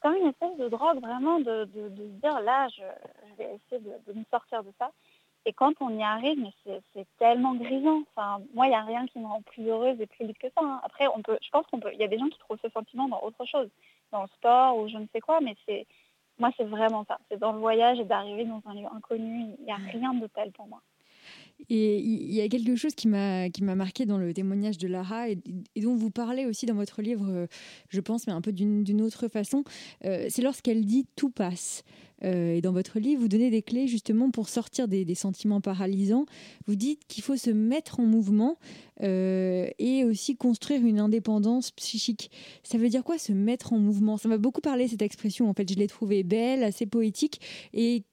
comme 0.02 0.16
une 0.16 0.28
espèce 0.28 0.58
de 0.58 0.68
drogue 0.70 1.00
vraiment 1.02 1.40
de, 1.40 1.66
de, 1.66 1.90
se 1.90 2.20
dire 2.22 2.40
là, 2.42 2.68
je, 2.70 2.84
vais 3.38 3.56
essayer 3.56 3.82
de, 3.82 4.14
me 4.14 4.24
sortir 4.30 4.64
de 4.64 4.72
ça. 4.78 4.92
Et 5.46 5.52
quand 5.52 5.74
on 5.82 5.90
y 5.98 6.04
arrive, 6.04 6.40
mais 6.40 6.54
c'est 6.64 6.82
c'est 6.94 7.08
tellement 7.18 7.54
grisant. 7.56 8.04
Enfin, 8.16 8.42
moi, 8.54 8.68
il 8.68 8.70
n'y 8.70 8.76
a 8.76 8.84
rien 8.84 9.06
qui 9.08 9.20
me 9.20 9.28
rend 9.28 9.42
plus 9.42 9.68
heureuse 9.68 10.00
et 10.00 10.08
plus 10.08 10.26
libre 10.26 10.40
que 10.40 10.48
ça. 10.48 10.62
hein. 10.64 10.80
Après, 10.84 11.08
on 11.08 11.22
peut, 11.22 11.38
je 11.42 11.50
pense 11.50 11.66
qu'on 11.68 11.80
peut. 11.80 11.92
Il 11.94 12.00
y 12.00 12.04
a 12.04 12.08
des 12.08 12.18
gens 12.18 12.30
qui 12.30 12.40
trouvent 12.40 12.60
ce 12.62 12.70
sentiment 12.70 13.10
dans 13.10 13.22
autre 13.22 13.44
chose, 13.46 13.70
dans 14.14 14.22
le 14.22 14.30
sport 14.30 14.78
ou 14.78 14.88
je 14.88 14.98
ne 14.98 15.06
sais 15.12 15.20
quoi, 15.20 15.42
mais 15.42 15.56
c'est, 15.66 15.86
moi, 16.40 16.52
c'est 16.56 16.64
vraiment 16.64 17.04
ça. 17.06 17.20
C'est 17.30 17.40
dans 17.40 17.52
le 17.52 17.60
voyage 17.60 18.00
et 18.00 18.06
d'arriver 18.06 18.46
dans 18.46 18.62
un 18.66 18.74
lieu 18.74 18.88
inconnu. 18.96 19.48
Il 19.60 19.66
n'y 19.66 19.72
a 19.72 19.76
rien 19.76 20.14
de 20.14 20.28
tel 20.28 20.52
pour 20.54 20.68
moi. 20.68 20.82
Et 21.70 22.00
il 22.00 22.34
y 22.34 22.42
a 22.42 22.50
quelque 22.50 22.76
chose 22.76 22.94
qui 22.94 23.08
m'a 23.08 23.50
qui 23.50 23.64
m'a 23.64 23.76
marqué 23.76 24.06
dans 24.06 24.18
le 24.18 24.34
témoignage 24.34 24.78
de 24.78 24.88
Lara 24.88 25.30
et, 25.30 25.38
et 25.76 25.82
dont 25.82 25.96
vous 25.96 26.10
parlez 26.10 26.46
aussi 26.46 26.66
dans 26.66 26.74
votre 26.74 27.02
livre, 27.02 27.26
euh, 27.30 27.48
je 27.90 28.02
pense, 28.02 28.28
mais 28.28 28.34
un 28.34 28.42
peu 28.42 28.52
d'une 28.52 28.84
d'une 28.84 29.02
autre 29.02 29.28
façon. 29.30 29.64
Euh, 30.04 30.26
c'est 30.30 30.42
lorsqu'elle 30.42 30.84
dit 30.84 31.06
tout 31.16 31.30
passe. 31.30 31.84
Euh, 32.26 32.56
et 32.56 32.62
dans 32.62 32.72
votre 32.72 33.00
livre, 33.00 33.22
vous 33.22 33.28
donnez 33.28 33.50
des 33.50 33.62
clés 33.62 33.88
justement 33.88 34.32
pour 34.32 34.50
sortir 34.50 34.88
des, 34.88 35.14
sentiments 35.16 35.62
paralysants. 35.62 36.26
Vous 36.66 36.76
dites 36.76 37.06
qu'il 37.08 37.24
faut 37.24 37.38
se 37.38 37.52
mettre 37.52 38.00
en 38.00 38.04
mouvement 38.04 38.58
euh, 39.02 39.68
et 39.78 40.04
aussi 40.06 40.36
construire 40.36 40.84
une 40.86 41.00
indépendance 41.00 41.72
psychique. 41.72 42.32
Ça 42.64 42.78
veut 42.78 42.90
dire 42.90 43.04
quoi 43.04 43.18
se 43.18 43.32
mettre 43.32 43.74
en 43.74 43.80
mouvement? 43.80 44.18
Ça 44.18 44.28
m'a 44.28 44.38
beaucoup 44.38 44.62
parlé 44.62 44.88
cette 44.88 45.02
expression. 45.02 45.50
En 45.50 45.54
fait, 45.54 45.70
je 45.70 45.76
l'ai 45.76 45.88
trouvée 45.88 46.24
belle, 46.24 46.64
assez 46.64 46.86
poétique 46.86 47.42
et 47.74 48.04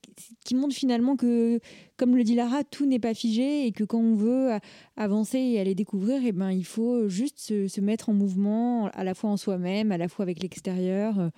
qui 0.45 0.55
montre 0.55 0.75
finalement 0.75 1.17
que, 1.17 1.61
comme 1.97 2.17
le 2.17 2.25
dit 2.25 2.35
Lara, 2.35 2.65
tout 2.65 2.85
n'est 2.85 2.99
pas 2.99 3.15
figé 3.15 3.67
et 3.67 3.73
que 3.73 3.85
quand 3.85 4.01
on 4.01 4.15
veut 4.15 4.51
avancer 4.97 5.39
et 5.39 5.61
aller 5.61 5.75
découvrir, 5.75 6.21
eh 6.25 6.33
ben, 6.33 6.51
il 6.51 6.67
faut 6.67 7.09
juste 7.09 7.39
se, 7.39 7.81
mettre 7.81 8.11
en 8.11 8.13
mouvement 8.13 8.89
à 8.89 9.05
la 9.05 9.15
fois 9.15 9.31
en 9.31 9.39
soi-même, 9.39 9.91
à 9.91 9.97
la 9.97 10.09
fois 10.09 10.25
avec 10.25 10.43
l'extérieur. 10.43 11.31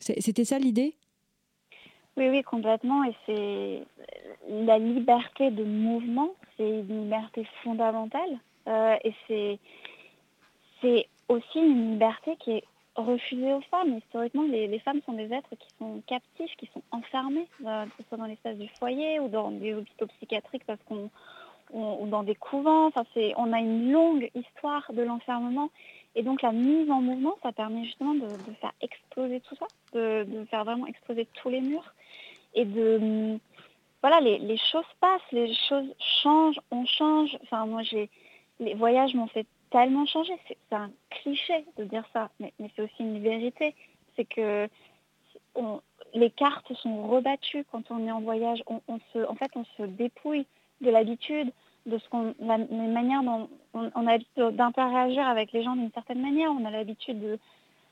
C'est- 0.00 0.20
C'était 0.20 0.44
ça 0.44 0.58
l'idée? 0.58 0.96
Oui, 2.20 2.28
oui, 2.28 2.42
complètement. 2.42 3.02
Et 3.04 3.14
c'est 3.24 3.82
la 4.50 4.78
liberté 4.78 5.50
de 5.50 5.64
mouvement, 5.64 6.34
c'est 6.58 6.68
une 6.68 7.04
liberté 7.04 7.46
fondamentale. 7.64 8.38
Euh, 8.68 8.94
et 9.02 9.14
c'est 9.26 9.58
c'est 10.82 11.06
aussi 11.28 11.58
une 11.58 11.92
liberté 11.92 12.36
qui 12.36 12.50
est 12.50 12.64
refusée 12.94 13.54
aux 13.54 13.62
femmes. 13.62 13.96
Historiquement, 13.96 14.42
les, 14.42 14.78
femmes 14.80 15.00
sont 15.06 15.14
des 15.14 15.32
êtres 15.32 15.56
qui 15.58 15.68
sont 15.78 16.02
captifs, 16.06 16.54
qui 16.58 16.68
sont 16.74 16.82
enfermés, 16.90 17.48
euh, 17.64 17.86
que 17.86 18.02
ce 18.02 18.08
soit 18.08 18.18
dans 18.18 18.26
l'espace 18.26 18.58
du 18.58 18.68
foyer 18.78 19.18
ou 19.18 19.28
dans 19.28 19.50
des 19.50 19.72
hôpitaux 19.72 20.06
psychiatriques 20.18 20.66
parce 20.66 20.82
qu'on 20.86 21.08
on- 21.72 22.02
ou 22.02 22.06
dans 22.06 22.22
des 22.22 22.34
couvents. 22.34 22.88
Enfin, 22.88 23.04
c'est, 23.14 23.32
on 23.38 23.50
a 23.54 23.60
une 23.60 23.92
longue 23.92 24.30
histoire 24.34 24.92
de 24.92 25.00
l'enfermement. 25.00 25.70
Et 26.14 26.22
donc 26.22 26.42
la 26.42 26.52
mise 26.52 26.90
en 26.90 27.00
mouvement, 27.00 27.38
ça 27.42 27.52
permet 27.52 27.84
justement 27.84 28.12
de, 28.12 28.28
faire 28.60 28.72
exploser 28.82 29.40
tout 29.40 29.56
ça, 29.56 29.68
de 29.94 30.44
faire 30.50 30.64
vraiment 30.64 30.86
exploser 30.86 31.26
tous 31.40 31.48
les 31.48 31.62
murs 31.62 31.94
et 32.54 32.64
de 32.64 33.38
voilà 34.02 34.20
les, 34.20 34.38
les 34.38 34.56
choses 34.56 34.84
passent, 35.00 35.20
les 35.32 35.54
choses 35.68 35.94
changent, 36.22 36.60
on 36.70 36.84
change. 36.86 37.36
Enfin 37.42 37.66
moi 37.66 37.82
j'ai 37.82 38.08
les 38.58 38.74
voyages 38.74 39.14
m'ont 39.14 39.26
fait 39.28 39.46
tellement 39.70 40.06
changer. 40.06 40.34
C'est, 40.46 40.56
un 40.72 40.90
cliché 41.10 41.64
de 41.78 41.84
dire 41.84 42.04
ça, 42.12 42.30
mais, 42.38 42.52
mais 42.58 42.70
c'est 42.74 42.82
aussi 42.82 43.00
une 43.00 43.20
vérité. 43.20 43.74
C'est 44.16 44.24
que 44.24 44.68
on- 45.54 45.80
les 46.14 46.30
cartes 46.30 46.72
sont 46.74 47.06
rebattues 47.08 47.64
quand 47.70 47.90
on 47.90 48.06
est 48.06 48.10
en 48.10 48.20
voyage. 48.20 48.62
On, 48.66 48.80
on 48.88 48.98
se, 49.12 49.26
en 49.26 49.34
fait, 49.34 49.50
on 49.54 49.64
se 49.76 49.82
dépouille 49.82 50.46
de 50.80 50.90
l'habitude, 50.90 51.52
de 51.86 51.98
ce 51.98 52.08
qu'on, 52.08 52.34
la, 52.40 52.58
les 52.58 52.66
manières 52.66 53.22
dont 53.22 53.48
on, 53.74 53.90
on 53.94 54.06
a 54.06 54.12
l'habitude 54.12 54.56
d'interagir 54.56 55.26
avec 55.26 55.52
les 55.52 55.62
gens 55.62 55.76
d'une 55.76 55.92
certaine 55.92 56.20
manière. 56.20 56.50
On 56.50 56.64
a 56.64 56.70
l'habitude 56.70 57.20
de, 57.20 57.38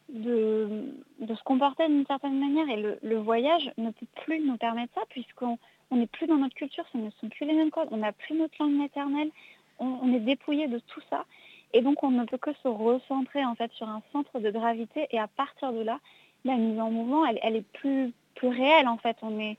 de, 0.08 0.94
de 1.20 1.34
se 1.34 1.42
comporter 1.42 1.86
d'une 1.88 2.06
certaine 2.06 2.38
manière. 2.38 2.68
Et 2.68 2.80
le, 2.80 2.98
le 3.02 3.16
voyage 3.16 3.70
ne 3.76 3.90
peut 3.90 4.06
plus 4.24 4.40
nous 4.40 4.56
permettre 4.56 4.94
ça 4.94 5.02
puisqu'on 5.08 5.58
on 5.90 5.96
n'est 5.96 6.06
plus 6.06 6.26
dans 6.26 6.36
notre 6.36 6.54
culture, 6.54 6.84
ce 6.92 6.98
ne 6.98 7.10
sont 7.12 7.28
plus 7.28 7.46
les 7.46 7.54
mêmes 7.54 7.70
codes, 7.70 7.88
on 7.90 7.98
n'a 7.98 8.12
plus 8.12 8.34
notre 8.36 8.54
langue 8.60 8.76
maternelle, 8.76 9.30
on, 9.78 9.86
on 10.02 10.12
est 10.12 10.20
dépouillé 10.20 10.68
de 10.68 10.78
tout 10.80 11.00
ça. 11.08 11.24
Et 11.72 11.80
donc 11.80 12.02
on 12.02 12.10
ne 12.10 12.24
peut 12.24 12.38
que 12.38 12.52
se 12.62 12.68
recentrer 12.68 13.44
en 13.44 13.54
fait 13.54 13.72
sur 13.72 13.88
un 13.88 14.02
centre 14.12 14.38
de 14.38 14.50
gravité 14.50 15.06
et 15.10 15.18
à 15.18 15.28
partir 15.28 15.72
de 15.72 15.80
là, 15.80 15.98
la 16.44 16.56
mise 16.56 16.78
en 16.80 16.90
mouvement, 16.90 17.26
elle, 17.26 17.38
elle 17.42 17.56
est 17.56 17.72
plus, 17.72 18.12
plus 18.34 18.48
réelle 18.48 18.88
en 18.88 18.96
fait. 18.96 19.16
On 19.22 19.38
est, 19.40 19.58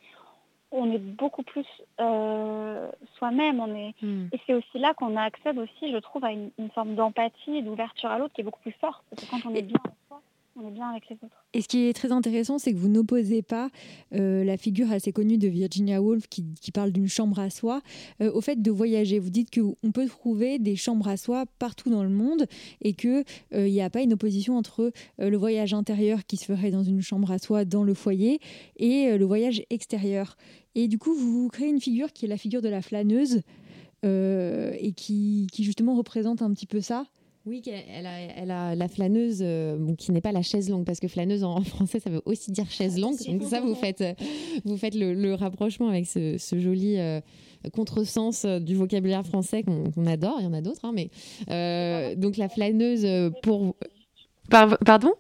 on 0.72 0.92
est 0.92 1.00
beaucoup 1.00 1.44
plus 1.44 1.66
euh, 2.00 2.90
soi-même. 3.18 3.60
On 3.60 3.76
est, 3.76 3.94
Et 4.32 4.40
c'est 4.46 4.54
aussi 4.54 4.80
là 4.80 4.94
qu'on 4.94 5.16
accède 5.18 5.58
aussi, 5.58 5.92
je 5.92 5.98
trouve, 5.98 6.24
à 6.24 6.32
une, 6.32 6.52
une 6.58 6.70
forme 6.70 6.96
d'empathie 6.96 7.58
et 7.58 7.62
d'ouverture 7.62 8.10
à 8.10 8.20
l'autre 8.20 8.34
qui 8.34 8.42
est 8.42 8.44
beaucoup 8.44 8.62
plus 8.62 8.76
forte. 8.80 9.04
Parce 9.10 9.26
que 9.26 9.30
quand 9.32 9.50
on 9.50 9.56
est 9.56 9.62
bien 9.62 9.80
en 9.86 9.94
soi, 10.08 10.22
on 10.62 10.68
est 10.68 10.72
bien 10.72 10.90
avec 10.90 11.10
les 11.10 11.16
autres. 11.16 11.46
Et 11.54 11.62
ce 11.62 11.68
qui 11.68 11.88
est 11.88 11.94
très 11.94 12.12
intéressant, 12.12 12.60
c'est 12.60 12.74
que 12.74 12.78
vous 12.78 12.90
n'opposez 12.90 13.42
pas 13.42 13.70
euh, 14.14 14.44
la 14.44 14.58
figure 14.58 14.92
assez 14.92 15.12
connue 15.12 15.38
de 15.38 15.48
Virginia 15.48 16.02
Woolf 16.02 16.28
qui, 16.28 16.44
parle 16.74 16.92
d'une 16.92 17.08
chambre 17.08 17.40
à 17.40 17.50
soi 17.50 17.82
euh, 18.22 18.32
au 18.32 18.42
fait 18.42 18.62
de 18.62 18.72
voyager. 18.72 19.20
Vous 19.20 19.32
dites 19.32 19.50
qu'on 19.54 19.92
peut 19.92 20.08
trouver 20.08 20.60
des 20.60 20.76
chambres 20.76 21.08
à 21.08 21.18
soi 21.18 21.46
partout 21.58 21.90
dans 21.90 22.04
le 22.04 22.10
monde 22.10 22.46
et 22.82 22.94
qu'il 22.94 23.26
n'y 23.54 23.82
a 23.82 23.90
pas 23.90 24.02
une 24.02 24.14
opposition 24.14 24.58
entre 24.58 24.92
euh, 25.20 25.30
le 25.30 25.38
voyage 25.38 25.74
intérieur 25.74 26.26
qui 26.26 26.38
se 26.38 26.46
ferait 26.46 26.72
dans 26.72 26.84
une 26.84 27.02
chambre 27.02 27.32
à 27.32 27.40
soi 27.40 27.66
dans 27.66 27.84
le 27.84 27.94
foyer 27.94 28.40
et 28.78 29.08
euh, 29.08 29.18
le 29.18 29.26
voyage 29.26 29.64
extérieur. 29.70 30.38
Et 30.76 30.88
du 30.88 30.98
coup, 30.98 31.14
vous 31.14 31.50
créez 31.50 31.70
une 31.70 31.82
figure 31.82 32.14
qui 32.14 32.26
est 32.26 32.28
la 32.28 32.38
figure 32.38 32.62
de 32.62 32.70
la 32.70 32.82
flâneuse 32.82 33.42
euh, 34.06 34.74
et 34.80 34.94
qui 34.94 35.48
justement 35.58 35.96
représente 35.96 36.42
un 36.42 36.52
petit 36.54 36.68
peu 36.68 36.82
ça. 36.82 37.06
Oui, 37.50 37.64
elle 37.68 38.06
a, 38.06 38.20
elle 38.38 38.52
a 38.52 38.76
la 38.76 38.88
flâneuse, 38.88 39.40
euh, 39.42 39.94
qui 39.96 40.12
n'est 40.12 40.22
pas 40.22 40.32
la 40.32 40.44
chaise 40.44 40.70
longue, 40.70 40.86
parce 40.86 41.00
que 41.00 41.08
flâneuse 41.08 41.44
en 41.44 41.62
français, 41.62 42.00
ça 42.00 42.10
veut 42.12 42.22
aussi 42.26 42.52
dire 42.52 42.70
chaise 42.70 43.00
longue. 43.00 43.18
Donc 43.26 43.44
ça, 43.44 43.60
vous 43.60 43.74
faites, 43.76 44.04
vous 44.66 44.78
faites 44.78 44.94
le, 44.96 45.14
le 45.14 45.34
rapprochement 45.34 45.90
avec 45.90 46.06
ce, 46.06 46.38
ce 46.38 46.60
joli 46.60 46.98
euh, 47.00 47.20
contresens 47.74 48.46
euh, 48.46 48.60
du 48.60 48.76
vocabulaire 48.76 49.26
français 49.26 49.64
qu'on 49.64 50.06
adore. 50.06 50.36
Il 50.40 50.44
y 50.44 50.48
en 50.48 50.54
a 50.54 50.62
d'autres, 50.62 50.86
hein, 50.86 50.92
mais 50.94 51.10
euh, 51.50 52.16
donc 52.16 52.38
la 52.38 52.50
flâneuse 52.50 53.06
pour. 53.42 53.76
Par- 54.50 54.78
pardon? 54.80 55.12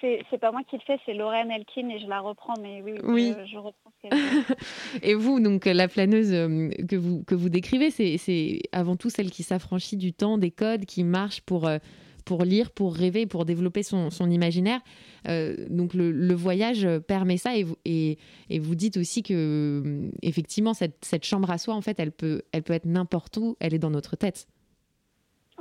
C'est 0.00 0.38
pas 0.40 0.50
moi 0.52 0.62
qui 0.68 0.76
le 0.76 0.82
fais, 0.86 0.98
c'est 1.06 1.14
Lorraine 1.14 1.50
Elkin 1.50 1.88
et 1.88 2.00
je 2.00 2.06
la 2.06 2.20
reprends, 2.20 2.54
mais 2.60 2.82
oui, 2.82 2.94
Oui. 3.04 3.34
Je, 3.38 3.52
je 3.52 3.58
reprends 3.58 3.90
ce 3.90 4.08
qu'elle 4.08 4.18
dit. 4.18 5.02
Et 5.02 5.14
vous, 5.14 5.38
donc 5.40 5.64
la 5.66 5.88
flâneuse 5.88 6.32
euh, 6.32 6.68
que 6.88 6.96
vous, 6.96 7.22
que 7.24 7.34
vous 7.34 7.48
décrivez, 7.48 7.90
c'est 7.90 8.60
avant 8.72 8.96
tout 8.96 9.10
celle 9.10 9.30
qui 9.30 9.42
s'affranchit 9.42 9.96
du 9.96 10.12
temps, 10.12 10.38
des 10.38 10.50
codes, 10.50 10.86
qui 10.86 11.04
marche 11.04 11.40
pour, 11.42 11.66
euh, 11.68 11.78
pour 12.24 12.42
lire, 12.42 12.72
pour 12.72 12.94
rêver, 12.94 13.26
pour 13.26 13.44
développer 13.44 13.82
son, 13.82 14.10
son 14.10 14.28
imaginaire. 14.30 14.80
Euh, 15.28 15.54
donc 15.70 15.94
le, 15.94 16.10
le 16.10 16.34
voyage 16.34 16.88
permet 17.06 17.36
ça 17.36 17.56
et 17.56 17.62
vous, 17.62 17.76
et, 17.84 18.18
et 18.50 18.58
vous 18.58 18.74
dites 18.74 18.96
aussi 18.96 19.22
que 19.22 20.10
effectivement 20.22 20.74
cette, 20.74 21.04
cette 21.04 21.24
chambre 21.24 21.50
à 21.50 21.58
soi, 21.58 21.74
en 21.74 21.80
fait, 21.80 22.00
elle 22.00 22.12
peut, 22.12 22.42
elle 22.52 22.62
peut 22.62 22.72
être 22.74 22.86
n'importe 22.86 23.36
où, 23.36 23.56
elle 23.60 23.74
est 23.74 23.78
dans 23.78 23.90
notre 23.90 24.16
tête. 24.16 24.48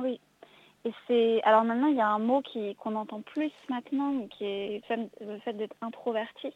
Oui. 0.01 0.19
Et 0.85 0.91
c'est 1.07 1.41
alors 1.43 1.63
maintenant 1.63 1.87
il 1.87 1.95
y 1.95 2.01
a 2.01 2.07
un 2.07 2.19
mot 2.19 2.43
qu'on 2.77 2.95
entend 2.95 3.21
plus 3.21 3.51
maintenant, 3.69 4.27
qui 4.27 4.45
est 4.45 4.81
le 5.19 5.39
fait- 5.39 5.53
d'être 5.53 5.75
introverti. 5.81 6.53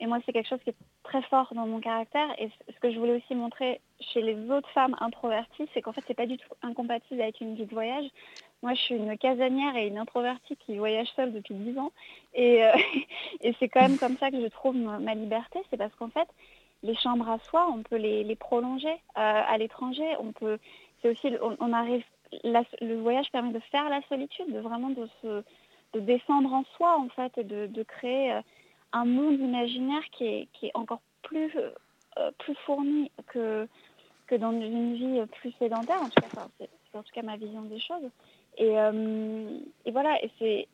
Et 0.00 0.06
moi 0.06 0.18
c'est 0.24 0.32
quelque 0.32 0.48
chose 0.48 0.60
qui 0.62 0.70
est 0.70 0.76
très 1.02 1.22
fort 1.22 1.52
dans 1.54 1.66
mon 1.66 1.80
caractère. 1.80 2.28
Et 2.40 2.50
ce 2.68 2.78
que 2.78 2.92
je 2.92 2.98
voulais 3.00 3.16
aussi 3.16 3.34
montrer 3.34 3.80
chez 4.00 4.22
les 4.22 4.36
autres 4.48 4.68
femmes 4.70 4.94
introverties, 5.00 5.68
c'est 5.74 5.82
qu'en 5.82 5.92
fait 5.92 6.04
c'est 6.06 6.14
pas 6.14 6.26
du 6.26 6.38
tout 6.38 6.48
incompatible 6.62 7.20
avec 7.20 7.40
une 7.40 7.56
vie 7.56 7.66
de 7.66 7.74
voyage. 7.74 8.06
Moi 8.62 8.74
je 8.74 8.80
suis 8.80 8.94
une 8.94 9.18
casanière 9.18 9.74
et 9.74 9.88
une 9.88 9.98
introvertie 9.98 10.56
qui 10.56 10.76
voyage 10.78 11.08
seule 11.16 11.32
depuis 11.32 11.54
10 11.54 11.78
ans. 11.78 11.90
Et, 12.34 12.64
euh, 12.64 12.70
et 13.40 13.56
c'est 13.58 13.68
quand 13.68 13.80
même 13.80 13.98
comme 13.98 14.16
ça 14.18 14.30
que 14.30 14.40
je 14.40 14.46
trouve 14.46 14.76
ma, 14.76 15.14
liberté. 15.16 15.58
C'est 15.68 15.76
parce 15.76 15.94
qu'en 15.96 16.10
fait 16.10 16.28
les 16.84 16.94
chambres 16.94 17.28
à 17.28 17.40
soi, 17.40 17.68
on 17.74 17.82
peut 17.82 17.96
les, 17.96 18.36
prolonger 18.36 18.88
euh, 18.88 18.94
à 19.16 19.58
l'étranger. 19.58 20.14
On 20.20 20.30
peut, 20.30 20.58
c'est 21.02 21.08
aussi, 21.10 21.28
on 21.58 21.72
arrive, 21.72 22.04
le 22.44 22.94
voyage 23.00 23.30
permet 23.30 23.52
de 23.52 23.60
faire 23.70 23.88
la 23.88 24.02
solitude, 24.08 24.52
de 24.52 24.60
vraiment 24.60 24.90
de 24.90 26.00
descendre 26.00 26.52
en 26.52 26.64
soi 26.76 26.98
en 26.98 27.08
fait, 27.08 27.36
et 27.38 27.44
de, 27.44 27.82
créer 27.82 28.32
euh, 28.32 28.40
un 28.92 29.04
monde 29.04 29.38
imaginaire 29.40 30.04
qui 30.12 30.24
est, 30.24 30.70
encore 30.74 31.00
plus, 31.22 31.52
euh, 31.56 32.30
plus 32.38 32.54
fourni 32.66 33.10
que, 33.28 33.68
que 34.26 34.34
dans 34.34 34.52
une 34.52 34.94
vie 34.94 35.26
plus 35.40 35.52
sédentaire. 35.58 36.00
En 36.00 36.08
tout 36.08 36.20
cas, 36.20 36.48
c'est 36.58 36.98
en 36.98 37.02
tout 37.02 37.12
cas 37.12 37.22
ma 37.22 37.36
vision 37.36 37.62
des 37.62 37.80
choses. 37.80 38.10
Et, 38.56 38.78
euh, 38.78 39.60
voilà, 39.90 40.22
et 40.22 40.30
c'est 40.38 40.68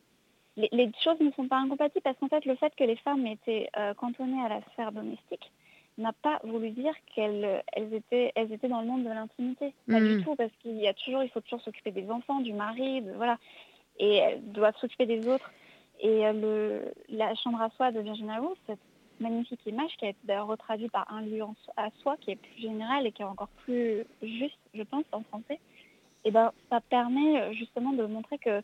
les, 0.57 0.91
choses 1.03 1.19
ne 1.19 1.31
sont 1.31 1.47
pas 1.47 1.57
incompatibles 1.57 2.01
parce 2.01 2.17
qu'en 2.17 2.29
fait, 2.29 2.45
le 2.45 2.55
fait 2.55 2.73
que 2.75 2.83
les 2.83 2.95
femmes 2.97 3.27
étaient 3.27 3.69
euh, 3.77 3.93
cantonnées 3.93 4.41
à 4.43 4.49
la 4.49 4.61
sphère 4.71 4.91
domestique 4.91 5.51
n'a 5.97 6.13
pas 6.13 6.39
voulu 6.43 6.71
dire 6.71 6.93
qu'elles 7.13 7.63
elles 7.71 7.93
étaient, 7.93 8.31
elles 8.35 8.51
étaient 8.51 8.67
dans 8.67 8.81
le 8.81 8.87
monde 8.87 9.03
de 9.03 9.09
l'intimité. 9.09 9.73
Pas 9.89 9.99
Mhm. 9.99 10.17
du 10.17 10.23
tout, 10.23 10.35
parce 10.35 10.51
qu'il 10.61 10.75
y 10.77 10.87
a 10.87 10.93
toujours, 10.93 11.23
il 11.23 11.29
faut 11.29 11.41
toujours 11.41 11.61
s'occuper 11.61 11.91
des 11.91 12.09
enfants, 12.11 12.41
du 12.41 12.53
mari, 12.53 13.01
de, 13.01 13.11
voilà. 13.13 13.37
Et 13.99 14.15
elles 14.15 14.51
doivent 14.51 14.75
s'occuper 14.77 15.05
des 15.05 15.27
autres. 15.27 15.49
Et 16.01 16.25
euh, 16.27 16.33
le, 16.33 16.93
la 17.09 17.33
chambre 17.35 17.61
à 17.61 17.69
soi 17.71 17.91
de 17.91 18.01
Virginia 18.01 18.41
Woolf, 18.41 18.57
cette 18.67 18.79
magnifique 19.21 19.65
image 19.65 19.95
qui 19.97 20.05
a 20.05 20.09
été 20.09 20.19
d'ailleurs 20.25 20.47
retraduite 20.47 20.91
par 20.91 21.09
un 21.11 21.21
lieu 21.21 21.41
à 21.77 21.89
soi, 22.01 22.17
qui 22.19 22.31
est 22.31 22.35
plus 22.35 22.61
général 22.61 23.07
et 23.07 23.13
qui 23.13 23.21
est 23.21 23.25
encore 23.25 23.47
plus 23.63 24.03
juste, 24.21 24.59
je 24.73 24.83
pense, 24.83 25.05
en 25.13 25.21
français, 25.23 25.59
et 26.25 26.31
ben, 26.31 26.51
ça 26.69 26.81
permet 26.81 27.39
euh, 27.39 27.53
justement 27.53 27.93
de 27.93 28.05
montrer 28.05 28.37
que 28.39 28.61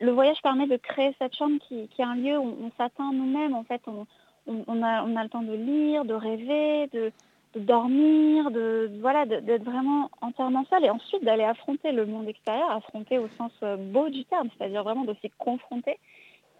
le 0.00 0.12
voyage 0.12 0.40
permet 0.42 0.66
de 0.66 0.76
créer 0.76 1.14
cette 1.18 1.34
chambre 1.34 1.58
qui, 1.66 1.88
qui 1.88 2.02
est 2.02 2.04
un 2.04 2.14
lieu 2.14 2.38
où 2.38 2.56
on 2.62 2.70
s'atteint 2.76 3.12
nous-mêmes. 3.12 3.54
En 3.54 3.64
fait, 3.64 3.80
on, 3.86 4.06
on, 4.46 4.64
on 4.66 4.82
a, 4.82 5.04
on 5.04 5.16
a 5.16 5.22
le 5.22 5.28
temps 5.28 5.42
de 5.42 5.54
lire, 5.54 6.04
de 6.04 6.14
rêver, 6.14 6.88
de, 6.92 7.12
de 7.54 7.60
dormir, 7.60 8.50
de 8.50 8.90
voilà, 9.00 9.26
d'être 9.26 9.64
vraiment 9.64 10.10
entièrement 10.20 10.64
seul 10.70 10.84
et 10.84 10.90
ensuite 10.90 11.24
d'aller 11.24 11.44
affronter 11.44 11.92
le 11.92 12.06
monde 12.06 12.28
extérieur, 12.28 12.70
affronter 12.70 13.18
au 13.18 13.28
sens 13.38 13.52
euh, 13.62 13.76
beau 13.76 14.08
du 14.08 14.24
terme, 14.24 14.48
c'est-à-dire 14.56 14.82
vraiment 14.82 15.04
de 15.04 15.14
s'y 15.20 15.30
confronter 15.38 15.98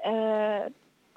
euh, 0.06 0.60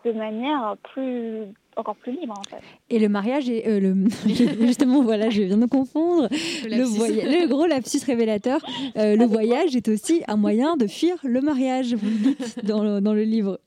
de 0.06 0.12
manière 0.12 0.76
plus 0.94 1.42
encore 1.78 1.96
plus 1.98 2.14
libre 2.14 2.36
en 2.40 2.44
fait. 2.50 2.62
Et 2.90 3.00
le 3.00 3.10
mariage 3.10 3.50
est 3.50 3.68
euh, 3.68 3.80
le 3.82 3.96
justement 4.66 5.02
voilà 5.02 5.30
je 5.30 5.42
viens 5.42 5.58
de 5.58 5.66
confondre 5.66 6.30
le, 6.64 7.42
le 7.42 7.48
gros 7.48 7.66
lapsus 7.66 8.00
révélateur 8.06 8.62
euh, 8.98 9.16
le 9.18 9.26
voyage 9.26 9.76
est 9.76 9.90
aussi 9.90 10.24
un 10.28 10.38
moyen 10.38 10.78
de 10.78 10.88
fuir 10.88 11.18
le 11.24 11.42
mariage 11.42 11.96
vous 11.96 12.08
le 12.08 12.16
dites 12.34 12.64
dans 12.66 12.82
le, 12.84 13.02
dans 13.02 13.14
le 13.14 13.24
livre 13.24 13.60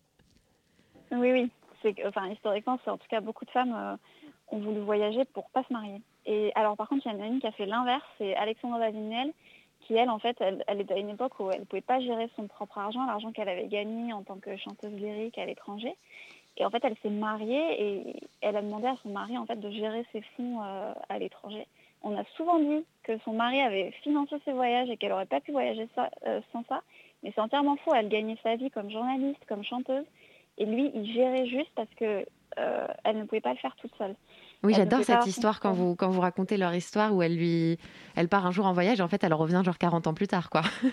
Oui, 1.13 1.33
oui. 1.33 1.51
Historiquement, 2.31 2.79
c'est 2.85 2.91
en 2.91 2.99
tout 2.99 3.09
cas 3.09 3.21
beaucoup 3.21 3.45
de 3.45 3.51
femmes 3.51 3.75
euh, 3.75 3.97
ont 4.49 4.59
voulu 4.59 4.81
voyager 4.81 5.25
pour 5.25 5.51
pas 5.51 5.63
se 5.65 5.73
marier. 5.73 6.01
Et 6.27 6.53
alors, 6.55 6.77
par 6.77 6.89
contre, 6.89 7.07
il 7.07 7.13
y 7.13 7.15
en 7.15 7.23
a 7.23 7.27
une 7.27 7.41
qui 7.41 7.47
a 7.47 7.53
fait 7.53 7.67
l'inverse, 7.67 8.05
c'est 8.19 8.35
Alexandra 8.37 8.79
Davinel, 8.79 9.33
qui 9.81 9.95
elle, 9.95 10.11
en 10.11 10.19
fait, 10.19 10.37
elle, 10.41 10.63
est 10.69 10.91
à 10.91 10.99
une 10.99 11.11
époque 11.11 11.39
où 11.41 11.51
elle 11.51 11.65
pouvait 11.65 11.81
pas 11.81 12.01
gérer 12.01 12.29
son 12.37 12.47
propre 12.47 12.79
argent, 12.79 13.07
l'argent 13.07 13.33
qu'elle 13.33 13.49
avait 13.49 13.69
gagné 13.69 14.13
en 14.13 14.23
tant 14.23 14.37
que 14.37 14.57
chanteuse 14.57 14.93
lyrique 14.93 15.39
à 15.39 15.47
l'étranger. 15.47 15.95
Et 16.59 16.65
en 16.65 16.71
fait, 16.71 16.85
elle 16.85 16.97
s'est 17.03 17.11
mariée 17.11 17.83
et 17.83 18.17
elle 18.41 18.57
a 18.57 18.63
demandé 18.63 18.87
à 18.87 18.97
son 19.03 19.11
mari 19.11 19.39
en 19.39 19.47
fait 19.47 19.57
de 19.61 19.71
gérer 19.71 20.05
ses 20.13 20.23
fonds 20.37 20.61
euh, 20.63 20.93
à 21.09 21.19
l'étranger. 21.19 21.67
On 22.03 22.17
a 22.17 22.25
souvent 22.37 22.59
dit 22.59 22.85
que 23.05 23.19
son 23.25 23.33
mari 23.33 23.61
avait 23.61 23.93
financé 24.03 24.37
ses 24.45 24.53
voyages 24.53 24.91
et 24.91 24.97
qu'elle 24.97 25.13
aurait 25.13 25.27
pas 25.27 25.41
pu 25.41 25.53
voyager 25.53 25.89
euh, 26.27 26.41
sans 26.53 26.65
ça, 26.69 26.83
mais 27.23 27.33
c'est 27.35 27.41
entièrement 27.41 27.77
faux. 27.77 27.95
Elle 27.95 28.09
gagnait 28.09 28.39
sa 28.43 28.57
vie 28.57 28.71
comme 28.71 28.91
journaliste, 28.91 29.45
comme 29.49 29.65
chanteuse, 29.65 30.05
et 30.59 30.67
lui, 30.67 30.91
il 30.95 31.13
gérait 31.13 31.47
juste 31.47 31.71
parce 31.75 31.89
que 31.99 32.25
euh, 32.59 32.87
elle 33.05 33.19
ne 33.19 33.25
pouvait 33.25 33.41
pas 33.41 33.51
le 33.53 33.59
faire 33.59 33.75
toute 33.77 33.93
seule. 33.97 34.15
Oui, 34.65 34.75
j'adore 34.75 35.05
cette 35.05 35.27
histoire 35.27 35.61
quand 35.61 35.73
vous, 35.73 35.95
quand 35.95 36.09
vous 36.11 36.21
racontez 36.21 36.57
leur 36.57 36.75
histoire 36.75 37.15
où 37.15 37.23
elle 37.23 37.37
lui, 37.37 37.79
elle 38.17 38.29
part 38.29 38.45
un 38.45 38.51
jour 38.51 38.67
en 38.67 38.73
voyage 38.73 38.99
et 38.99 39.03
en 39.03 39.09
fait 39.09 39.23
elle 39.23 39.35
revient 39.35 39.63
genre 39.65 39.79
40 39.79 40.07
ans 40.09 40.15
plus 40.15 40.27
tard 40.29 40.51
quoi. 40.51 40.63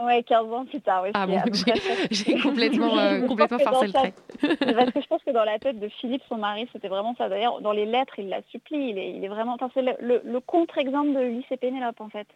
Ouais, 0.00 0.22
15 0.22 0.52
ans 0.52 0.64
plus 0.64 0.80
tard, 0.80 1.02
oui. 1.02 1.10
Ah 1.14 1.26
bon, 1.26 1.40
j'ai- 2.12 2.38
complètement, 2.40 2.96
euh, 2.98 3.20
complètement 3.26 3.58
forcé 3.58 3.86
le 3.88 3.92
trait. 3.92 4.14
Parce 4.40 4.92
que 4.92 5.00
je 5.00 5.06
pense 5.08 5.22
que 5.24 5.32
dans 5.32 5.42
la 5.44 5.58
tête 5.58 5.80
de 5.80 5.88
Philippe, 5.88 6.22
son 6.28 6.36
mari, 6.36 6.68
c'était 6.72 6.86
vraiment 6.86 7.16
ça. 7.16 7.28
D'ailleurs, 7.28 7.60
dans 7.62 7.72
les 7.72 7.84
lettres, 7.84 8.16
il 8.18 8.28
la 8.28 8.40
supplie. 8.50 8.90
Il 8.90 8.98
est, 8.98 9.10
il 9.16 9.24
est 9.24 9.28
vraiment. 9.28 9.54
Enfin, 9.54 9.70
c'est 9.74 9.82
le, 9.82 9.94
le- 9.98 10.22
le 10.24 10.40
contre-exemple 10.40 11.14
de 11.14 11.24
Ulysse 11.24 11.50
et 11.50 11.56
Pénélope, 11.56 12.00
en 12.00 12.10
fait. 12.10 12.28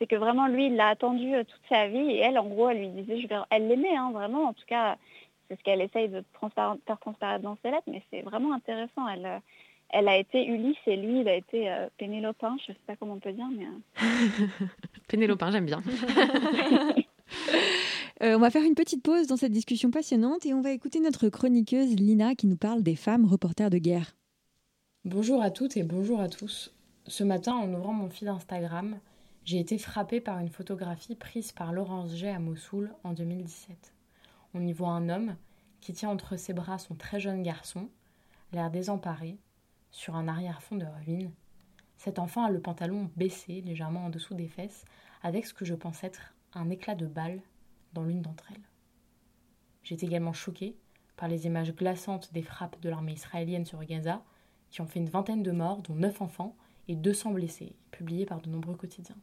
C'est 0.00 0.08
que 0.08 0.16
vraiment, 0.16 0.48
lui, 0.48 0.66
il 0.66 0.74
l'a 0.76 0.88
attendu 0.88 1.32
euh, 1.34 1.44
toute 1.44 1.60
sa 1.68 1.86
vie. 1.86 2.10
Et 2.10 2.18
elle, 2.18 2.36
en 2.36 2.46
gros, 2.46 2.68
elle 2.70 2.78
lui 2.78 2.88
disait, 2.88 3.20
je 3.20 3.28
vais... 3.28 3.36
elle 3.50 3.68
l'aimait, 3.68 3.94
hein, 3.96 4.10
vraiment. 4.12 4.48
En 4.48 4.52
tout 4.52 4.66
cas, 4.66 4.96
c'est 5.48 5.58
ce 5.58 5.62
qu'elle 5.62 5.80
essaye 5.80 6.08
de 6.08 6.22
faire 6.54 6.98
transparaître 7.00 7.42
dans 7.42 7.56
ses 7.62 7.70
lettres. 7.70 7.88
Mais 7.88 8.02
c'est 8.10 8.22
vraiment 8.22 8.52
intéressant. 8.54 9.08
Elle, 9.08 9.26
euh, 9.26 9.38
elle 9.90 10.08
a 10.08 10.16
été 10.16 10.44
Ulysse 10.44 10.76
et 10.86 10.96
lui, 10.96 11.20
il 11.20 11.28
a 11.28 11.34
été 11.34 11.70
euh, 11.70 11.88
Pénélopin. 11.98 12.56
Je 12.66 12.72
sais 12.72 12.78
pas 12.86 12.96
comment 12.96 13.14
on 13.14 13.20
peut 13.20 13.32
dire, 13.32 13.46
mais. 13.56 13.66
euh, 14.02 14.66
Pénélopin, 15.08 15.50
j'aime 15.50 15.66
bien. 15.66 15.82
Euh, 18.22 18.36
on 18.36 18.38
va 18.38 18.50
faire 18.50 18.62
une 18.62 18.76
petite 18.76 19.02
pause 19.02 19.26
dans 19.26 19.36
cette 19.36 19.50
discussion 19.50 19.90
passionnante 19.90 20.46
et 20.46 20.54
on 20.54 20.60
va 20.60 20.70
écouter 20.70 21.00
notre 21.00 21.28
chroniqueuse 21.28 21.96
Lina 21.96 22.36
qui 22.36 22.46
nous 22.46 22.56
parle 22.56 22.82
des 22.82 22.94
femmes 22.94 23.24
reporters 23.24 23.70
de 23.70 23.78
guerre 23.78 24.14
Bonjour 25.04 25.42
à 25.42 25.50
toutes 25.50 25.76
et 25.76 25.82
bonjour 25.82 26.20
à 26.20 26.28
tous. 26.28 26.72
Ce 27.08 27.24
matin, 27.24 27.54
en 27.54 27.74
ouvrant 27.74 27.92
mon 27.92 28.08
feed 28.08 28.28
Instagram, 28.28 28.98
j'ai 29.44 29.58
été 29.58 29.78
frappée 29.78 30.20
par 30.20 30.38
une 30.38 30.48
photographie 30.48 31.16
prise 31.16 31.50
par 31.50 31.72
Laurence 31.72 32.14
J 32.14 32.28
à 32.28 32.38
Mossoul 32.38 32.92
en 33.02 33.14
2017. 33.14 33.93
On 34.54 34.64
y 34.66 34.72
voit 34.72 34.90
un 34.90 35.08
homme 35.08 35.36
qui 35.80 35.92
tient 35.92 36.10
entre 36.10 36.36
ses 36.36 36.52
bras 36.52 36.78
son 36.78 36.94
très 36.94 37.18
jeune 37.18 37.42
garçon, 37.42 37.90
l'air 38.52 38.70
désemparé, 38.70 39.36
sur 39.90 40.14
un 40.14 40.28
arrière-fond 40.28 40.76
de 40.76 40.86
ruines. 40.86 41.32
Cet 41.98 42.18
enfant 42.18 42.44
a 42.44 42.50
le 42.50 42.60
pantalon 42.60 43.10
baissé 43.16 43.60
légèrement 43.60 44.06
en 44.06 44.10
dessous 44.10 44.34
des 44.34 44.48
fesses, 44.48 44.84
avec 45.22 45.44
ce 45.44 45.54
que 45.54 45.64
je 45.64 45.74
pense 45.74 46.04
être 46.04 46.34
un 46.52 46.70
éclat 46.70 46.94
de 46.94 47.06
balle 47.06 47.40
dans 47.92 48.04
l'une 48.04 48.22
d'entre 48.22 48.44
elles. 48.52 48.62
J'ai 49.82 49.96
également 50.02 50.32
choquée 50.32 50.76
par 51.16 51.28
les 51.28 51.46
images 51.46 51.74
glaçantes 51.74 52.32
des 52.32 52.42
frappes 52.42 52.80
de 52.80 52.88
l'armée 52.88 53.12
israélienne 53.12 53.66
sur 53.66 53.84
Gaza, 53.84 54.22
qui 54.70 54.80
ont 54.80 54.86
fait 54.86 55.00
une 55.00 55.10
vingtaine 55.10 55.42
de 55.42 55.52
morts, 55.52 55.82
dont 55.82 55.94
9 55.94 56.22
enfants 56.22 56.56
et 56.88 56.96
200 56.96 57.32
blessés, 57.32 57.74
publiées 57.90 58.26
par 58.26 58.40
de 58.40 58.50
nombreux 58.50 58.76
quotidiens. 58.76 59.16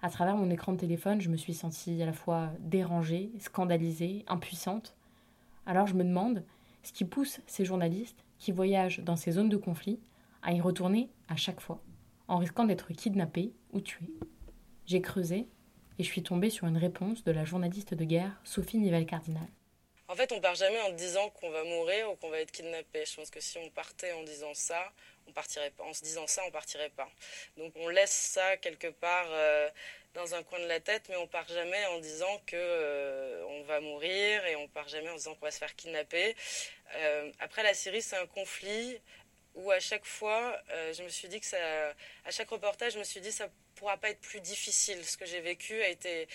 À 0.00 0.10
travers 0.10 0.36
mon 0.36 0.48
écran 0.48 0.72
de 0.72 0.78
téléphone, 0.78 1.20
je 1.20 1.28
me 1.28 1.36
suis 1.36 1.54
sentie 1.54 2.00
à 2.00 2.06
la 2.06 2.12
fois 2.12 2.52
dérangée, 2.60 3.32
scandalisée, 3.40 4.24
impuissante. 4.28 4.94
Alors 5.66 5.88
je 5.88 5.94
me 5.94 6.04
demande 6.04 6.44
ce 6.84 6.92
qui 6.92 7.04
pousse 7.04 7.40
ces 7.48 7.64
journalistes 7.64 8.24
qui 8.38 8.52
voyagent 8.52 9.00
dans 9.00 9.16
ces 9.16 9.32
zones 9.32 9.48
de 9.48 9.56
conflit 9.56 9.98
à 10.42 10.52
y 10.52 10.60
retourner 10.60 11.10
à 11.28 11.34
chaque 11.34 11.60
fois, 11.60 11.82
en 12.28 12.38
risquant 12.38 12.64
d'être 12.64 12.92
kidnappés 12.92 13.52
ou 13.72 13.80
tués. 13.80 14.14
J'ai 14.86 15.02
creusé 15.02 15.48
et 15.98 16.04
je 16.04 16.08
suis 16.08 16.22
tombée 16.22 16.50
sur 16.50 16.68
une 16.68 16.78
réponse 16.78 17.24
de 17.24 17.32
la 17.32 17.44
journaliste 17.44 17.94
de 17.94 18.04
guerre 18.04 18.40
Sophie 18.44 18.78
Nivelle-Cardinal. 18.78 19.48
En 20.06 20.14
fait, 20.14 20.32
on 20.32 20.40
part 20.40 20.54
jamais 20.54 20.80
en 20.88 20.92
disant 20.92 21.28
qu'on 21.30 21.50
va 21.50 21.64
mourir 21.64 22.10
ou 22.10 22.16
qu'on 22.16 22.30
va 22.30 22.40
être 22.40 22.52
kidnappé. 22.52 23.04
Je 23.04 23.16
pense 23.16 23.30
que 23.30 23.40
si 23.40 23.58
on 23.58 23.68
partait 23.70 24.12
en 24.12 24.22
disant 24.22 24.54
ça, 24.54 24.92
on 25.28 25.32
partirait 25.32 25.70
pas. 25.70 25.84
En 25.84 25.92
se 25.92 26.02
disant 26.02 26.26
ça, 26.26 26.42
on 26.46 26.50
partirait 26.50 26.90
pas. 26.90 27.08
Donc 27.56 27.72
on 27.76 27.88
laisse 27.88 28.12
ça 28.12 28.56
quelque 28.56 28.88
part 28.88 29.26
euh, 29.30 29.68
dans 30.14 30.34
un 30.34 30.42
coin 30.42 30.58
de 30.58 30.66
la 30.66 30.80
tête, 30.80 31.04
mais 31.08 31.16
on 31.16 31.26
part 31.26 31.46
jamais 31.48 31.84
en 31.86 31.98
disant 32.00 32.40
que 32.46 32.56
euh, 32.56 33.44
on 33.48 33.62
va 33.64 33.80
mourir 33.80 34.44
et 34.46 34.56
on 34.56 34.68
part 34.68 34.88
jamais 34.88 35.10
en 35.10 35.14
disant 35.14 35.34
qu'on 35.34 35.46
va 35.46 35.50
se 35.50 35.58
faire 35.58 35.74
kidnapper. 35.76 36.34
Euh, 36.96 37.30
après, 37.40 37.62
la 37.62 37.74
Syrie, 37.74 38.02
c'est 38.02 38.16
un 38.16 38.26
conflit 38.26 39.00
où 39.54 39.70
à 39.70 39.80
chaque 39.80 40.04
fois, 40.04 40.56
je 40.92 41.02
me 41.02 41.08
suis 41.08 41.26
dit 41.26 41.40
que 41.40 41.46
ça, 41.46 41.56
à 42.24 42.30
chaque 42.30 42.48
reportage, 42.48 42.92
je 42.92 42.98
me 43.00 43.04
suis 43.04 43.20
dit 43.20 43.32
ça 43.32 43.48
pourra 43.74 43.96
pas 43.96 44.10
être 44.10 44.20
plus 44.20 44.40
difficile. 44.40 45.04
Ce 45.04 45.16
que 45.16 45.26
j'ai 45.26 45.40
vécu 45.40 45.80
a 45.82 45.88
été 45.88 46.28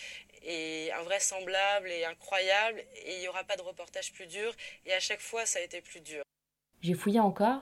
est 0.46 0.91
invraisemblable 0.91 1.89
et 1.89 2.04
incroyable, 2.06 2.84
et 3.06 3.16
il 3.16 3.20
n'y 3.22 3.28
aura 3.28 3.44
pas 3.44 3.56
de 3.56 3.62
reportage 3.62 4.12
plus 4.12 4.28
dur. 4.28 4.54
Et 4.86 4.94
à 4.94 5.00
chaque 5.00 5.22
fois, 5.22 5.46
ça 5.46 5.60
a 5.60 5.62
été 5.62 5.82
plus 5.82 6.02
dur. 6.02 6.22
J'ai 6.82 6.94
fouillé 6.94 7.20
encore 7.20 7.62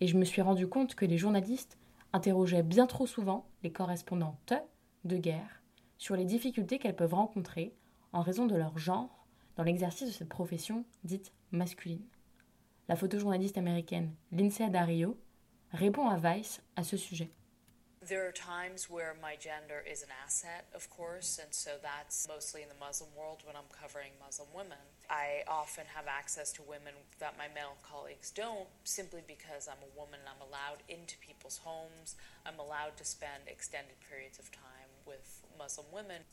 et 0.00 0.06
je 0.06 0.16
me 0.16 0.24
suis 0.24 0.42
rendu 0.42 0.66
compte 0.66 0.94
que 0.94 1.04
les 1.04 1.18
journalistes 1.18 1.78
interrogeaient 2.12 2.62
bien 2.62 2.86
trop 2.86 3.06
souvent 3.06 3.46
les 3.62 3.72
correspondantes 3.72 4.54
de 5.04 5.16
guerre 5.16 5.62
sur 5.98 6.16
les 6.16 6.24
difficultés 6.24 6.78
qu'elles 6.78 6.96
peuvent 6.96 7.14
rencontrer 7.14 7.74
en 8.12 8.22
raison 8.22 8.46
de 8.46 8.56
leur 8.56 8.78
genre 8.78 9.26
dans 9.56 9.62
l'exercice 9.62 10.08
de 10.08 10.12
cette 10.12 10.28
profession 10.28 10.84
dite 11.04 11.32
masculine. 11.52 12.04
La 12.88 12.96
photojournaliste 12.96 13.58
américaine 13.58 14.12
Lindsay 14.32 14.68
Dario 14.70 15.16
répond 15.72 16.08
à 16.08 16.16
Vice 16.16 16.62
à 16.76 16.82
ce 16.82 16.96
sujet. 16.96 17.30
There 18.00 18.26
are 18.26 18.32
times 18.32 18.88
where 18.88 19.14
my 19.20 19.36
gender 19.36 19.84
is 19.84 20.02
an 20.02 20.08
asset, 20.24 20.64
of 20.74 20.88
course, 20.88 21.38
and 21.38 21.52
so 21.52 21.72
that's 21.82 22.26
mostly 22.26 22.62
in 22.62 22.70
the 22.70 22.80
Muslim 22.80 23.10
world 23.14 23.42
when 23.44 23.56
I'm 23.56 23.68
covering 23.68 24.16
Muslim 24.24 24.48
women. 24.56 24.80
I 25.10 25.44
often 25.46 25.84
have 25.94 26.06
access 26.08 26.50
to 26.52 26.62
women 26.62 26.96
that 27.18 27.36
my 27.36 27.48
male 27.52 27.76
colleagues 27.84 28.30
don't, 28.30 28.72
simply 28.84 29.20
because 29.28 29.68
I'm 29.68 29.84
a 29.84 29.92
woman 30.00 30.16
and 30.24 30.32
I'm 30.32 30.40
allowed 30.40 30.80
into 30.88 31.18
people's 31.20 31.60
homes. 31.60 32.16
I'm 32.46 32.58
allowed 32.58 32.96
to 32.96 33.04
spend 33.04 33.44
extended 33.46 34.00
periods 34.08 34.38
of 34.38 34.50
time 34.50 34.88
with 35.04 35.44
Muslim 35.58 35.92
women. 35.92 36.24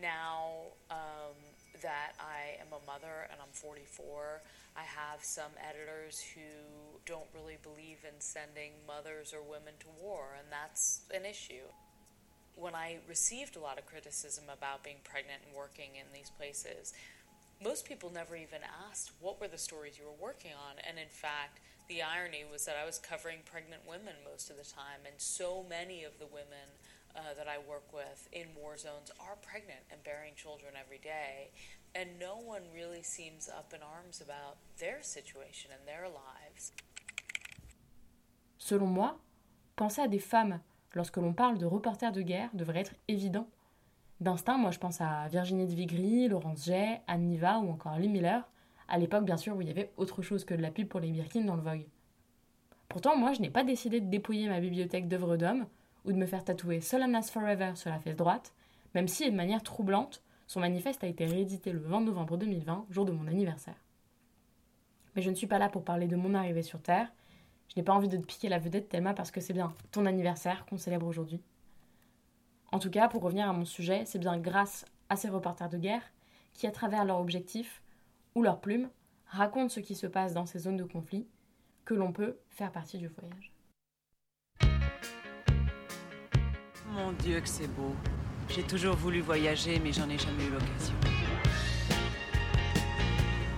Now 0.00 0.72
um, 0.90 1.36
that 1.82 2.16
I 2.16 2.56
am 2.64 2.72
a 2.72 2.80
mother 2.88 3.28
and 3.28 3.36
I'm 3.44 3.52
44, 3.52 4.40
I 4.74 4.88
have 4.88 5.20
some 5.20 5.52
editors 5.60 6.24
who 6.32 6.40
don't 7.06 7.28
really 7.34 7.58
believe 7.62 8.04
in 8.04 8.20
sending 8.20 8.72
mothers 8.86 9.34
or 9.34 9.42
women 9.42 9.74
to 9.80 9.86
war, 10.00 10.36
and 10.38 10.48
that's 10.50 11.02
an 11.14 11.24
issue. 11.24 11.66
When 12.54 12.74
I 12.74 12.98
received 13.08 13.56
a 13.56 13.60
lot 13.60 13.78
of 13.78 13.86
criticism 13.86 14.44
about 14.52 14.84
being 14.84 15.00
pregnant 15.04 15.42
and 15.46 15.56
working 15.56 15.96
in 15.96 16.06
these 16.12 16.30
places, 16.30 16.92
most 17.62 17.84
people 17.84 18.10
never 18.12 18.36
even 18.36 18.60
asked 18.90 19.12
what 19.20 19.40
were 19.40 19.48
the 19.48 19.58
stories 19.58 19.98
you 19.98 20.04
were 20.04 20.26
working 20.26 20.50
on. 20.52 20.76
And 20.86 20.98
in 20.98 21.08
fact, 21.08 21.60
the 21.88 22.02
irony 22.02 22.44
was 22.50 22.64
that 22.66 22.76
I 22.80 22.86
was 22.86 22.98
covering 22.98 23.38
pregnant 23.44 23.82
women 23.86 24.14
most 24.28 24.50
of 24.50 24.56
the 24.56 24.64
time, 24.64 25.06
and 25.06 25.14
so 25.18 25.64
many 25.68 26.04
of 26.04 26.18
the 26.18 26.26
women 26.26 26.78
uh, 27.14 27.34
that 27.36 27.48
I 27.48 27.58
work 27.58 27.92
with 27.92 28.28
in 28.32 28.46
war 28.56 28.76
zones 28.78 29.10
are 29.20 29.36
pregnant 29.42 29.84
and 29.90 30.02
bearing 30.02 30.32
children 30.36 30.72
every 30.78 30.98
day, 30.98 31.50
and 31.94 32.18
no 32.18 32.36
one 32.36 32.62
really 32.74 33.02
seems 33.02 33.48
up 33.48 33.72
in 33.74 33.80
arms 33.82 34.20
about 34.20 34.56
their 34.78 35.02
situation 35.02 35.70
and 35.76 35.86
their 35.86 36.08
lives. 36.08 36.72
Selon 38.62 38.86
moi, 38.86 39.18
penser 39.74 40.02
à 40.02 40.06
des 40.06 40.20
femmes 40.20 40.60
lorsque 40.94 41.16
l'on 41.16 41.32
parle 41.32 41.58
de 41.58 41.66
reporters 41.66 42.12
de 42.12 42.22
guerre 42.22 42.48
devrait 42.54 42.78
être 42.82 42.94
évident. 43.08 43.48
D'instinct, 44.20 44.56
moi 44.56 44.70
je 44.70 44.78
pense 44.78 45.00
à 45.00 45.26
Virginie 45.26 45.66
de 45.66 45.74
Vigry, 45.74 46.28
Laurence 46.28 46.66
Jay, 46.66 47.00
Anne 47.08 47.26
Niva 47.26 47.58
ou 47.58 47.68
encore 47.68 47.98
Lee 47.98 48.08
Miller, 48.08 48.48
à 48.86 48.98
l'époque 48.98 49.24
bien 49.24 49.36
sûr 49.36 49.56
où 49.56 49.62
il 49.62 49.66
y 49.66 49.70
avait 49.72 49.90
autre 49.96 50.22
chose 50.22 50.44
que 50.44 50.54
de 50.54 50.62
la 50.62 50.70
pub 50.70 50.86
pour 50.86 51.00
les 51.00 51.10
Birkin 51.10 51.40
dans 51.40 51.56
le 51.56 51.62
Vogue. 51.62 51.88
Pourtant, 52.88 53.16
moi 53.16 53.32
je 53.32 53.40
n'ai 53.40 53.50
pas 53.50 53.64
décidé 53.64 54.00
de 54.00 54.08
dépouiller 54.08 54.48
ma 54.48 54.60
bibliothèque 54.60 55.08
d'œuvres 55.08 55.36
d'hommes 55.36 55.66
ou 56.04 56.12
de 56.12 56.16
me 56.16 56.26
faire 56.26 56.44
tatouer 56.44 56.80
Solanas 56.80 57.32
Forever 57.32 57.72
sur 57.74 57.90
la 57.90 57.98
fesse 57.98 58.14
droite, 58.16 58.52
même 58.94 59.08
si, 59.08 59.28
de 59.28 59.34
manière 59.34 59.64
troublante, 59.64 60.22
son 60.46 60.60
manifeste 60.60 61.02
a 61.02 61.08
été 61.08 61.26
réédité 61.26 61.72
le 61.72 61.80
20 61.80 62.02
novembre 62.02 62.36
2020, 62.36 62.86
jour 62.90 63.06
de 63.06 63.12
mon 63.12 63.26
anniversaire. 63.26 63.82
Mais 65.16 65.22
je 65.22 65.30
ne 65.30 65.34
suis 65.34 65.48
pas 65.48 65.58
là 65.58 65.68
pour 65.68 65.82
parler 65.82 66.06
de 66.06 66.14
mon 66.14 66.34
arrivée 66.34 66.62
sur 66.62 66.80
Terre, 66.80 67.12
je 67.72 67.80
n'ai 67.80 67.84
pas 67.84 67.94
envie 67.94 68.08
de 68.08 68.18
te 68.18 68.26
piquer 68.26 68.50
la 68.50 68.58
vedette, 68.58 68.90
Thelma, 68.90 69.14
parce 69.14 69.30
que 69.30 69.40
c'est 69.40 69.54
bien 69.54 69.72
ton 69.92 70.04
anniversaire 70.04 70.66
qu'on 70.66 70.76
célèbre 70.76 71.06
aujourd'hui. 71.06 71.40
En 72.70 72.78
tout 72.78 72.90
cas, 72.90 73.08
pour 73.08 73.22
revenir 73.22 73.48
à 73.48 73.54
mon 73.54 73.64
sujet, 73.64 74.04
c'est 74.04 74.18
bien 74.18 74.36
grâce 74.36 74.84
à 75.08 75.16
ces 75.16 75.30
reporters 75.30 75.70
de 75.70 75.78
guerre 75.78 76.02
qui, 76.52 76.66
à 76.66 76.70
travers 76.70 77.06
leurs 77.06 77.18
objectifs 77.18 77.82
ou 78.34 78.42
leurs 78.42 78.60
plumes, 78.60 78.90
racontent 79.26 79.70
ce 79.70 79.80
qui 79.80 79.94
se 79.94 80.06
passe 80.06 80.34
dans 80.34 80.44
ces 80.44 80.58
zones 80.58 80.76
de 80.76 80.84
conflit, 80.84 81.26
que 81.86 81.94
l'on 81.94 82.12
peut 82.12 82.36
faire 82.50 82.72
partie 82.72 82.98
du 82.98 83.08
voyage. 83.08 83.52
Mon 86.90 87.12
Dieu, 87.12 87.40
que 87.40 87.48
c'est 87.48 87.68
beau. 87.68 87.94
J'ai 88.50 88.64
toujours 88.64 88.96
voulu 88.96 89.22
voyager, 89.22 89.80
mais 89.82 89.92
j'en 89.92 90.10
ai 90.10 90.18
jamais 90.18 90.44
eu 90.44 90.50
l'occasion. 90.50 90.94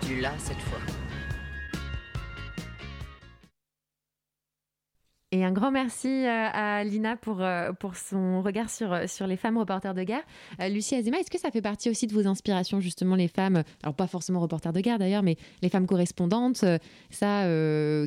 Tu 0.02 0.20
l'as 0.20 0.38
cette 0.38 0.60
fois. 0.60 0.93
Et 5.34 5.44
un 5.44 5.50
grand 5.50 5.72
merci 5.72 6.06
euh, 6.06 6.28
à 6.52 6.84
Lina 6.84 7.16
pour, 7.16 7.42
euh, 7.42 7.72
pour 7.72 7.96
son 7.96 8.40
regard 8.40 8.70
sur, 8.70 8.92
euh, 8.92 9.08
sur 9.08 9.26
les 9.26 9.36
femmes 9.36 9.58
reporters 9.58 9.92
de 9.92 10.04
guerre. 10.04 10.22
Lucie 10.70 10.94
Azema, 10.94 11.18
est-ce 11.18 11.30
que 11.30 11.40
ça 11.40 11.50
fait 11.50 11.60
partie 11.60 11.90
aussi 11.90 12.06
de 12.06 12.12
vos 12.12 12.28
inspirations, 12.28 12.78
justement, 12.78 13.16
les 13.16 13.26
femmes, 13.26 13.64
alors 13.82 13.96
pas 13.96 14.06
forcément 14.06 14.38
reporters 14.38 14.72
de 14.72 14.78
guerre 14.78 15.00
d'ailleurs, 15.00 15.24
mais 15.24 15.36
les 15.60 15.68
femmes 15.70 15.88
correspondantes, 15.88 16.64
ça, 17.10 17.48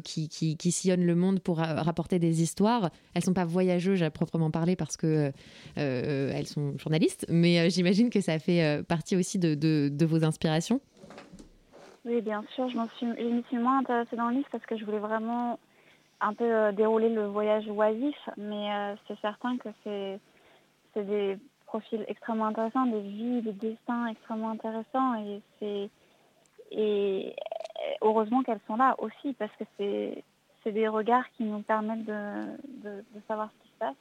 qui, 0.06 0.72
sillonnent 0.72 1.06
le 1.06 1.16
monde 1.16 1.42
pour 1.42 1.58
ra- 1.58 1.84
rapporter 1.84 2.18
des 2.18 2.42
histoires? 2.42 2.92
Elles 3.14 3.26
sont 3.26 3.34
pas 3.34 3.44
voyageuses 3.44 4.04
à 4.04 4.10
proprement 4.10 4.50
parler 4.50 4.78
parce 4.78 4.96
que 4.96 5.34
euh, 5.78 6.32
elles 6.34 6.48
sont 6.48 6.78
journalistes, 6.78 7.26
mais 7.28 7.70
j'imagine 7.70 8.10
que 8.10 8.22
ça 8.22 8.40
fait 8.40 8.86
partie 8.88 9.18
aussi 9.18 9.38
de, 9.38 9.54
de, 9.54 10.06
vos 10.06 10.24
inspirations. 10.24 10.80
Oui, 12.06 12.22
bien 12.22 12.42
sûr. 12.56 12.70
Je, 12.70 12.78
m'en 12.78 12.88
suis, 12.98 13.06
m'y 13.06 13.44
suis 13.50 13.58
moins 13.58 13.80
intéressée 13.80 14.16
dans 14.16 14.30
le 14.30 14.36
livre 14.36 14.48
parce 14.50 14.66
que 14.66 14.78
je 14.78 14.86
voulais 14.86 15.00
vraiment 15.00 15.60
un 16.20 16.34
peu 16.34 16.46
euh, 16.46 16.72
dérouler 16.72 17.10
le 17.10 17.28
voyage 17.28 17.68
oisif, 17.68 18.18
mais 18.38 18.74
euh, 18.74 18.96
c'est 19.08 19.20
certain 19.20 19.58
que 19.58 19.70
c'est, 19.84 20.20
des 20.96 21.38
profils 21.68 22.04
extrêmement 22.08 22.46
intéressants, 22.48 22.88
des 22.88 23.02
vies, 23.02 23.42
des 23.44 23.52
destins 23.54 24.08
extrêmement 24.08 24.50
intéressants 24.50 25.14
et 25.24 25.42
c'est 25.60 25.90
et 26.72 27.36
heureusement 28.02 28.42
qu'elles 28.42 28.60
sont 28.66 28.78
là 28.78 28.96
aussi 28.98 29.34
parce 29.34 29.52
que 29.58 29.64
c'est 29.78 30.72
des 30.72 30.88
regards 30.88 31.30
qui 31.38 31.44
nous 31.44 31.62
permettent 31.62 32.06
de, 32.06 32.58
de, 32.84 33.04
savoir 33.28 33.50
ce 33.52 33.64
qui 33.64 33.74
se 33.74 33.78
passe. 33.78 33.96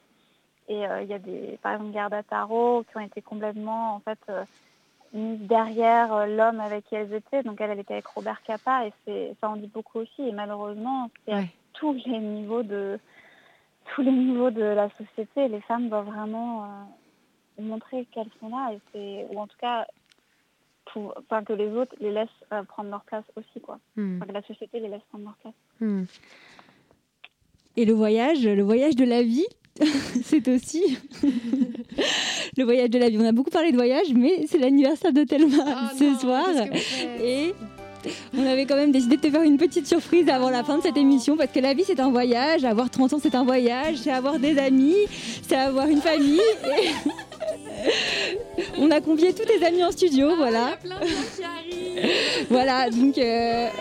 Et 0.68 0.86
euh, 0.86 1.02
il 1.02 1.08
y 1.08 1.12
a 1.12 1.18
des, 1.18 1.58
par 1.62 1.74
exemple, 1.74 1.92
Gerda 1.92 2.22
Taro 2.22 2.82
qui 2.90 2.96
ont 2.96 3.00
été 3.00 3.20
complètement 3.20 3.94
en 3.94 4.00
fait 4.00 4.18
euh, 4.30 4.44
derrière 5.12 6.26
l'homme 6.26 6.60
avec 6.60 6.86
qui 6.86 6.94
elles 6.94 7.12
étaient. 7.12 7.42
Donc 7.42 7.60
elle, 7.60 7.72
elle 7.72 7.80
était 7.80 7.92
avec 7.92 8.06
Robert 8.06 8.42
Capa 8.42 8.86
et 8.86 9.34
ça 9.38 9.50
en 9.50 9.56
dit 9.56 9.70
beaucoup 9.72 9.98
aussi. 9.98 10.22
Et 10.26 10.32
malheureusement, 10.32 11.10
c'est 11.26 11.34
tous 11.78 11.94
les 12.06 12.18
niveaux 12.18 12.62
de 12.62 12.98
tous 13.94 14.02
les 14.02 14.10
niveaux 14.10 14.50
de 14.50 14.62
la 14.62 14.90
société, 14.90 15.48
les 15.48 15.60
femmes 15.62 15.88
doivent 15.88 16.06
vraiment 16.06 16.64
euh, 16.64 17.62
montrer 17.62 18.06
qu'elles 18.12 18.30
sont 18.40 18.48
là 18.48 18.72
et 18.72 18.80
c'est 18.92 19.26
ou 19.30 19.38
en 19.38 19.46
tout 19.46 19.56
cas 19.60 19.86
pour, 20.92 21.14
enfin 21.18 21.44
que 21.44 21.52
les 21.52 21.68
autres 21.68 21.94
les 22.00 22.12
laissent 22.12 22.28
euh, 22.52 22.62
prendre 22.64 22.90
leur 22.90 23.04
place 23.04 23.24
aussi 23.36 23.60
quoi. 23.60 23.78
Hmm. 23.96 24.16
Enfin, 24.16 24.26
que 24.26 24.32
la 24.32 24.42
société 24.42 24.80
les 24.80 24.88
laisse 24.88 25.02
prendre 25.08 25.24
leur 25.24 25.36
place. 25.36 25.54
Hmm. 25.80 26.04
Et 27.76 27.84
le 27.84 27.92
voyage, 27.92 28.46
le 28.46 28.62
voyage 28.62 28.96
de 28.96 29.04
la 29.04 29.22
vie, 29.22 29.46
c'est 30.22 30.48
aussi 30.48 30.98
le 32.56 32.64
voyage 32.64 32.90
de 32.90 32.98
la 32.98 33.10
vie. 33.10 33.18
On 33.18 33.26
a 33.26 33.32
beaucoup 33.32 33.50
parlé 33.50 33.70
de 33.70 33.76
voyage, 33.76 34.12
mais 34.14 34.46
c'est 34.46 34.58
l'anniversaire 34.58 35.12
de 35.12 35.24
Thelma 35.24 35.90
ce 35.98 36.14
soir. 36.18 36.48
Et 37.20 37.52
on 38.36 38.46
avait 38.46 38.66
quand 38.66 38.76
même 38.76 38.92
décidé 38.92 39.16
de 39.16 39.22
te 39.22 39.30
faire 39.30 39.42
une 39.42 39.58
petite 39.58 39.86
surprise 39.86 40.28
avant 40.28 40.50
la 40.50 40.64
fin 40.64 40.78
de 40.78 40.82
cette 40.82 40.96
émission, 40.96 41.36
parce 41.36 41.50
que 41.52 41.60
la 41.60 41.74
vie 41.74 41.84
c'est 41.86 42.00
un 42.00 42.10
voyage, 42.10 42.64
avoir 42.64 42.90
30 42.90 43.12
ans 43.14 43.18
c'est 43.22 43.34
un 43.34 43.44
voyage, 43.44 43.96
c'est 44.02 44.10
avoir 44.12 44.38
des 44.38 44.58
amis, 44.58 44.96
c'est 45.46 45.56
avoir 45.56 45.86
une 45.86 46.00
famille. 46.00 46.40
Et 46.64 46.90
on 48.78 48.90
a 48.90 49.00
convié 49.00 49.32
tous 49.32 49.44
tes 49.44 49.64
amis 49.64 49.84
en 49.84 49.92
studio, 49.92 50.34
voilà. 50.36 50.76
voilà, 52.50 52.90
donc... 52.90 53.16
euh, 53.18 53.68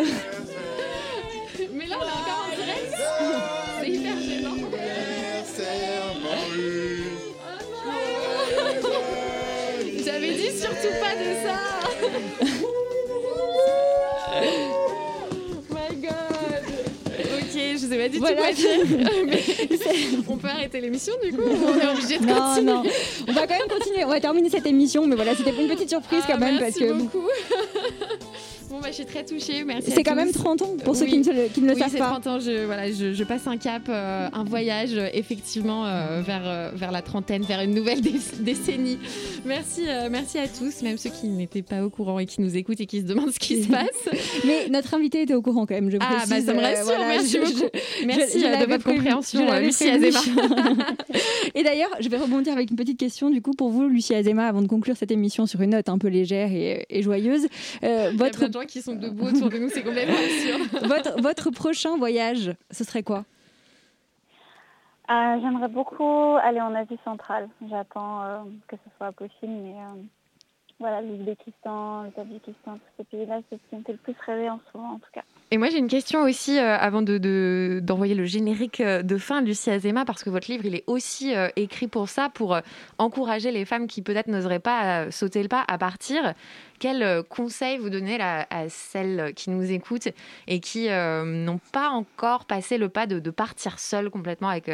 Mais 1.73 1.87
là, 1.87 1.97
on 1.99 2.03
est 2.03 2.11
encore 2.11 2.45
en 2.45 2.49
direct. 2.55 2.93
C'est 3.81 3.89
hyper 3.89 4.19
gênant. 4.19 4.55
J'avais 10.05 10.33
dit 10.33 10.51
surtout 10.57 10.93
pas 11.01 11.15
de 11.15 11.35
ça. 11.43 11.57
My 15.69 15.91
God. 16.01 16.63
Sais 17.95 18.01
pas 18.01 18.09
du 18.09 18.17
Voilà. 18.19 18.53
tout. 18.53 19.25
Mais 19.27 19.41
on 20.27 20.37
peut 20.37 20.47
arrêter 20.47 20.81
l'émission 20.81 21.13
du 21.23 21.31
coup 21.31 21.41
ou 21.41 21.65
On 21.67 21.79
est 21.79 21.87
obligé 21.93 22.17
de 22.17 22.25
non, 22.25 22.35
continuer. 22.35 22.71
non. 22.73 22.83
On 23.27 23.33
va 23.33 23.47
quand 23.47 23.57
même 23.57 23.67
continuer. 23.69 24.03
On 24.05 24.09
va 24.09 24.19
terminer 24.19 24.49
cette 24.49 24.65
émission, 24.65 25.05
mais 25.07 25.15
voilà, 25.15 25.35
c'était 25.35 25.51
une 25.51 25.67
petite 25.67 25.89
surprise 25.89 26.23
quand 26.27 26.37
même 26.37 26.59
parce 26.59 26.75
Ah, 26.75 26.79
Merci 26.79 26.79
que 26.79 26.93
beaucoup. 26.93 27.27
Bah, 28.85 28.91
je 28.91 28.97
suis 28.97 29.05
très 29.05 29.25
touchée. 29.25 29.63
Merci. 29.65 29.89
c'est 29.89 30.03
quand 30.03 30.13
même 30.15 30.31
tous. 30.31 30.37
30 30.43 30.61
ans 30.61 30.69
pour 30.83 30.95
ceux 30.95 31.05
Oui. 31.05 31.11
qui 31.11 31.17
ne, 31.29 31.33
le- 31.33 31.47
qui 31.51 31.59
ne 31.61 31.67
le 31.69 31.73
oui, 31.73 31.79
savent 31.79 31.89
c'est 31.91 31.97
pas. 31.97 32.09
30 32.11 32.27
ans. 32.27 32.39
Je, 32.39 32.65
voilà, 32.65 32.91
je, 32.91 33.13
je 33.13 33.23
passe 33.23 33.47
un 33.47 33.57
cap, 33.57 33.81
euh, 33.89 34.27
un 34.31 34.43
voyage, 34.43 34.91
euh, 34.93 35.07
effectivement, 35.11 35.87
euh, 35.87 36.21
vers, 36.23 36.71
vers 36.75 36.91
la 36.91 37.01
trentaine, 37.01 37.41
vers 37.41 37.61
une 37.61 37.73
nouvelle 37.73 38.01
dé- 38.01 38.11
décennie. 38.41 38.99
Merci, 39.43 39.85
euh, 39.87 40.09
merci 40.11 40.37
à 40.37 40.47
tous, 40.47 40.83
même 40.83 40.99
ceux 40.99 41.09
qui 41.09 41.27
n'étaient 41.27 41.63
pas 41.63 41.83
au 41.83 41.89
courant 41.89 42.19
et 42.19 42.27
qui 42.27 42.41
nous 42.41 42.55
écoutent 42.55 42.79
et 42.79 42.85
qui 42.85 42.99
se 43.01 43.05
demandent 43.05 43.31
ce 43.31 43.39
qui 43.39 43.63
se 43.63 43.69
passe. 43.69 44.07
Mais 44.45 44.67
notre 44.69 44.93
invité 44.93 45.23
était 45.23 45.33
au 45.33 45.41
courant 45.41 45.65
quand 45.65 45.73
même, 45.73 45.89
je 45.89 45.97
Ah, 45.99 46.17
précise. 46.17 46.45
bah, 46.45 46.53
ça 46.53 46.53
me 46.53 46.61
rassure, 46.61 46.85
voilà, 46.85 47.07
merci 47.07 47.39
beaucoup. 47.39 47.51
je- 48.01 48.05
Merci, 48.05 48.37
de 48.39 48.69
votre 48.69 48.83
prévu, 48.83 48.97
compréhension, 48.99 49.59
Lucie. 49.61 49.89
Azema. 49.89 50.19
et 51.55 51.63
d'ailleurs, 51.63 51.89
je 51.99 52.07
vais 52.09 52.17
rebondir 52.17 52.53
avec 52.53 52.69
une 52.69 52.75
petite 52.77 52.99
question 52.99 53.29
du 53.31 53.41
coup 53.41 53.53
pour 53.53 53.69
vous, 53.69 53.87
Lucie 53.87 54.13
Azema, 54.13 54.47
avant 54.47 54.61
de 54.61 54.67
conclure 54.67 54.95
cette 54.95 55.11
émission 55.11 55.47
sur 55.47 55.61
une 55.61 55.71
note 55.71 55.89
un 55.89 55.97
peu 55.97 56.07
légère 56.07 56.51
et, 56.51 56.85
et 56.89 57.01
joyeuse. 57.01 57.47
Euh, 57.83 58.09
Il 58.13 58.19
y 58.19 58.21
a 58.21 58.25
votre, 58.25 58.37
plein 58.39 58.47
de 58.49 58.53
gens 58.53 58.65
qui 58.67 58.74
sont 58.81 58.95
debout 58.95 59.27
autour 59.27 59.49
de 59.49 59.57
nous, 59.57 59.69
c'est 59.69 59.83
complètement 59.83 60.15
absurde. 60.15 60.87
votre, 60.87 61.21
votre 61.21 61.51
prochain 61.51 61.97
voyage, 61.97 62.53
ce 62.71 62.83
serait 62.83 63.03
quoi? 63.03 63.25
Euh, 65.09 65.39
J'aimerais 65.41 65.67
beaucoup 65.67 66.37
aller 66.41 66.61
en 66.61 66.73
Asie 66.73 66.97
centrale. 67.03 67.47
J'attends 67.69 68.23
euh, 68.23 68.37
que 68.67 68.75
ce 68.75 68.89
soit 68.97 69.11
possible, 69.11 69.53
mais 69.53 69.75
euh, 69.75 70.01
voilà, 70.79 71.01
l'Ouzbékistan, 71.01 72.03
le 72.03 72.11
Tadjikistan, 72.11 72.73
tous 72.73 72.91
ces 72.97 73.03
pays-là, 73.03 73.41
c'est 73.49 73.57
ce 73.57 73.69
qui 73.69 73.75
me 73.75 73.83
fait 73.83 73.91
le 73.91 73.97
plus 73.99 74.15
rêver 74.25 74.49
en 74.49 74.59
ce 74.59 74.77
moment, 74.77 74.93
en 74.93 74.99
tout 74.99 75.11
cas. 75.13 75.23
Et 75.55 75.57
moi, 75.57 75.69
j'ai 75.69 75.77
une 75.77 75.87
question 75.87 76.23
aussi 76.23 76.59
euh, 76.59 76.75
avant 76.77 77.01
de, 77.01 77.17
de- 77.17 77.79
d'envoyer 77.81 78.13
le 78.13 78.25
générique 78.25 78.81
euh, 78.81 79.03
de 79.03 79.17
fin, 79.17 79.41
Lucie 79.41 79.69
Azema, 79.69 80.03
parce 80.03 80.21
que 80.21 80.29
votre 80.29 80.51
livre, 80.51 80.65
il 80.65 80.75
est 80.75 80.83
aussi 80.85 81.33
euh, 81.33 81.47
écrit 81.55 81.87
pour 81.87 82.09
ça, 82.09 82.27
pour 82.27 82.55
euh, 82.55 82.59
encourager 82.97 83.51
les 83.51 83.63
femmes 83.63 83.87
qui 83.87 84.01
peut-être 84.01 84.27
n'oseraient 84.27 84.59
pas 84.59 85.09
sauter 85.11 85.41
le 85.41 85.47
pas 85.47 85.63
à 85.65 85.77
partir. 85.77 86.33
Quel 86.77 87.23
conseil 87.29 87.77
vous 87.77 87.89
donnez 87.89 88.17
là, 88.17 88.45
à 88.49 88.67
celles 88.67 89.33
qui 89.33 89.49
nous 89.49 89.71
écoutent 89.71 90.09
et 90.45 90.59
qui 90.59 90.89
n'ont 90.89 91.61
pas 91.71 91.87
encore 91.87 92.43
passé 92.43 92.77
le 92.77 92.89
pas 92.89 93.07
de, 93.07 93.19
de 93.19 93.29
partir 93.31 93.79
seules 93.79 94.09
complètement 94.09 94.49
avec, 94.49 94.69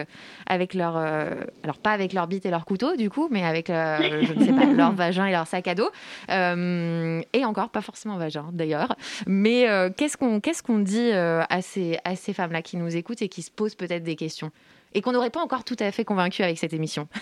avec 0.48 0.74
leur... 0.74 0.98
alors, 0.98 1.78
pas 1.84 1.92
avec 1.92 2.14
leur 2.14 2.26
bite 2.26 2.48
et 2.48 2.50
leur 2.50 2.66
couteau, 2.66 2.96
du 2.96 3.12
coup, 3.12 3.28
mais 3.30 3.46
avec, 3.46 3.68
je 3.68 4.34
ne 4.34 4.44
sais 4.44 4.52
pas, 4.52 4.66
leur 4.66 4.94
vagin 4.94 5.28
et 5.28 5.32
leur 5.32 5.46
sac 5.46 5.68
à 5.68 5.76
dos. 5.76 5.92
Et 6.28 7.46
encore, 7.46 7.70
pas 7.70 7.82
forcément 7.82 8.18
vagin, 8.18 8.50
d'ailleurs. 8.52 8.96
Mais 9.28 9.68
qu'est-ce 9.96 10.18
qu'on 10.18 10.40
qu'est-ce 10.40 10.64
qu'on 10.64 10.71
dit 10.80 11.12
euh, 11.12 11.44
à 11.50 11.62
ces, 11.62 12.00
femmes-là 12.34 12.62
qui 12.62 12.78
nous 12.78 12.96
écoutent 12.96 13.22
et 13.22 13.30
qui 13.30 13.42
se 13.42 13.52
posent 13.52 13.76
peut-être 13.76 14.04
des 14.04 14.16
questions 14.16 14.52
et 14.94 15.02
qu'on 15.02 15.12
n'aurait 15.12 15.30
pas 15.30 15.42
encore 15.42 15.64
tout 15.64 15.78
à 15.80 15.92
fait 15.92 16.06
convaincu 16.06 16.44
avec 16.44 16.58
cette 16.58 16.74
émission 16.74 17.08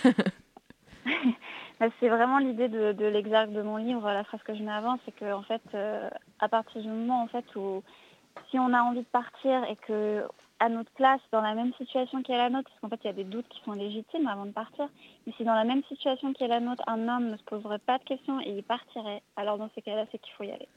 Bah, 1.80 1.88
c'est 2.02 2.10
vraiment 2.10 2.40
l'idée 2.40 2.68
de, 2.68 2.92
de 2.92 3.06
l'exergue 3.06 3.54
de 3.54 3.62
mon 3.62 3.78
livre, 3.78 4.06
la 4.12 4.26
phrase 4.26 4.44
que 4.44 4.54
je 4.54 4.62
mets 4.62 4.72
avant, 4.72 5.00
c'est 5.06 5.16
que 5.16 5.32
en 5.32 5.44
fait, 5.44 5.62
euh, 5.74 6.10
à 6.40 6.50
partir 6.50 6.82
du 6.82 6.90
moment 6.90 7.26
où 7.56 7.84
si 8.52 8.60
on 8.60 8.74
a 8.74 8.82
envie 8.82 9.00
de 9.00 9.06
partir 9.06 9.64
et 9.64 9.78
que 9.88 10.26
à 10.60 10.68
notre 10.68 10.92
place, 10.92 11.22
dans 11.32 11.42
la 11.42 11.54
même 11.54 11.74
situation 11.76 12.22
qu'est 12.22 12.36
la 12.36 12.50
nôtre, 12.50 12.70
parce 12.70 12.82
qu'en 12.82 12.90
fait, 12.90 13.00
il 13.06 13.08
y 13.08 13.10
a 13.12 13.14
des 13.14 13.24
doutes 13.24 13.48
qui 13.48 13.62
sont 13.64 13.72
légitimes 13.72 14.28
avant 14.28 14.46
de 14.46 14.52
partir, 14.52 14.90
mais 15.26 15.34
si 15.38 15.46
dans 15.46 15.54
la 15.54 15.64
même 15.64 15.84
situation 15.86 16.34
qu'est 16.34 16.50
la 16.50 16.60
nôtre, 16.60 16.84
un 16.86 17.08
homme 17.08 17.30
ne 17.30 17.38
se 17.38 17.44
poserait 17.44 17.80
pas 17.80 17.98
de 17.98 18.04
questions 18.04 18.42
et 18.42 18.50
il 18.50 18.64
partirait, 18.64 19.22
alors 19.38 19.58
dans 19.58 19.70
ces 19.74 19.82
cas-là, 19.82 20.06
c'est 20.12 20.18
qu'il 20.18 20.34
faut 20.34 20.44
y 20.44 20.52
aller. 20.52 20.68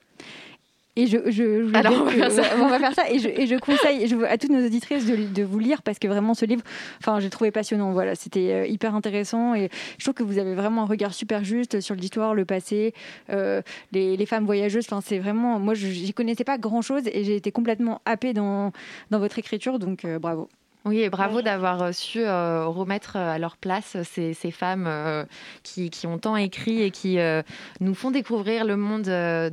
Et 0.94 1.06
je, 1.06 1.16
je, 1.30 1.68
je 1.68 1.74
Alors, 1.74 1.92
on 2.02 2.04
va 2.04 2.12
que- 2.12 2.18
faire 2.18 2.30
ça. 2.30 2.42
on 2.60 2.68
va 2.68 2.78
faire 2.78 2.94
ça. 2.94 3.10
Et 3.10 3.18
je, 3.18 3.28
et 3.28 3.46
je 3.46 3.56
conseille 3.56 4.06
je, 4.08 4.16
à 4.24 4.36
toutes 4.36 4.50
nos 4.50 4.64
auditrices 4.64 5.06
de, 5.06 5.16
de 5.32 5.42
vous 5.42 5.58
lire 5.58 5.80
parce 5.82 5.98
que 5.98 6.06
vraiment 6.06 6.34
ce 6.34 6.44
livre, 6.44 6.62
enfin, 7.00 7.18
j'ai 7.18 7.30
trouvé 7.30 7.50
passionnant. 7.50 7.92
Voilà, 7.92 8.14
c'était 8.14 8.52
euh, 8.52 8.66
hyper 8.66 8.94
intéressant 8.94 9.54
et 9.54 9.70
je 9.96 10.04
trouve 10.04 10.14
que 10.14 10.22
vous 10.22 10.38
avez 10.38 10.54
vraiment 10.54 10.82
un 10.82 10.86
regard 10.86 11.14
super 11.14 11.44
juste 11.44 11.80
sur 11.80 11.94
l'histoire, 11.94 12.34
le 12.34 12.44
passé, 12.44 12.92
euh, 13.30 13.62
les, 13.92 14.16
les 14.18 14.26
femmes 14.26 14.44
voyageuses. 14.44 14.84
Enfin, 14.86 15.00
c'est 15.00 15.18
vraiment, 15.18 15.58
moi, 15.58 15.72
je 15.74 15.86
j'y 15.86 16.12
connaissais 16.12 16.44
pas 16.44 16.58
grand 16.58 16.82
chose 16.82 17.02
et 17.06 17.24
j'ai 17.24 17.36
été 17.36 17.52
complètement 17.52 18.02
happée 18.04 18.34
dans, 18.34 18.72
dans 19.10 19.18
votre 19.18 19.38
écriture. 19.38 19.78
Donc, 19.78 20.04
euh, 20.04 20.18
bravo. 20.18 20.48
Oui, 20.84 20.98
et 21.00 21.10
bravo 21.10 21.42
d'avoir 21.42 21.80
euh, 21.82 21.92
su 21.92 22.20
euh, 22.20 22.66
remettre 22.66 23.14
euh, 23.16 23.30
à 23.34 23.38
leur 23.38 23.56
place 23.56 23.96
ces, 24.02 24.34
ces 24.34 24.50
femmes 24.50 24.86
euh, 24.88 25.24
qui, 25.62 25.90
qui 25.90 26.08
ont 26.08 26.18
tant 26.18 26.36
écrit 26.36 26.82
et 26.82 26.90
qui 26.90 27.20
euh, 27.20 27.42
nous 27.80 27.94
font 27.94 28.10
découvrir 28.10 28.64
le 28.64 28.76
monde 28.76 29.02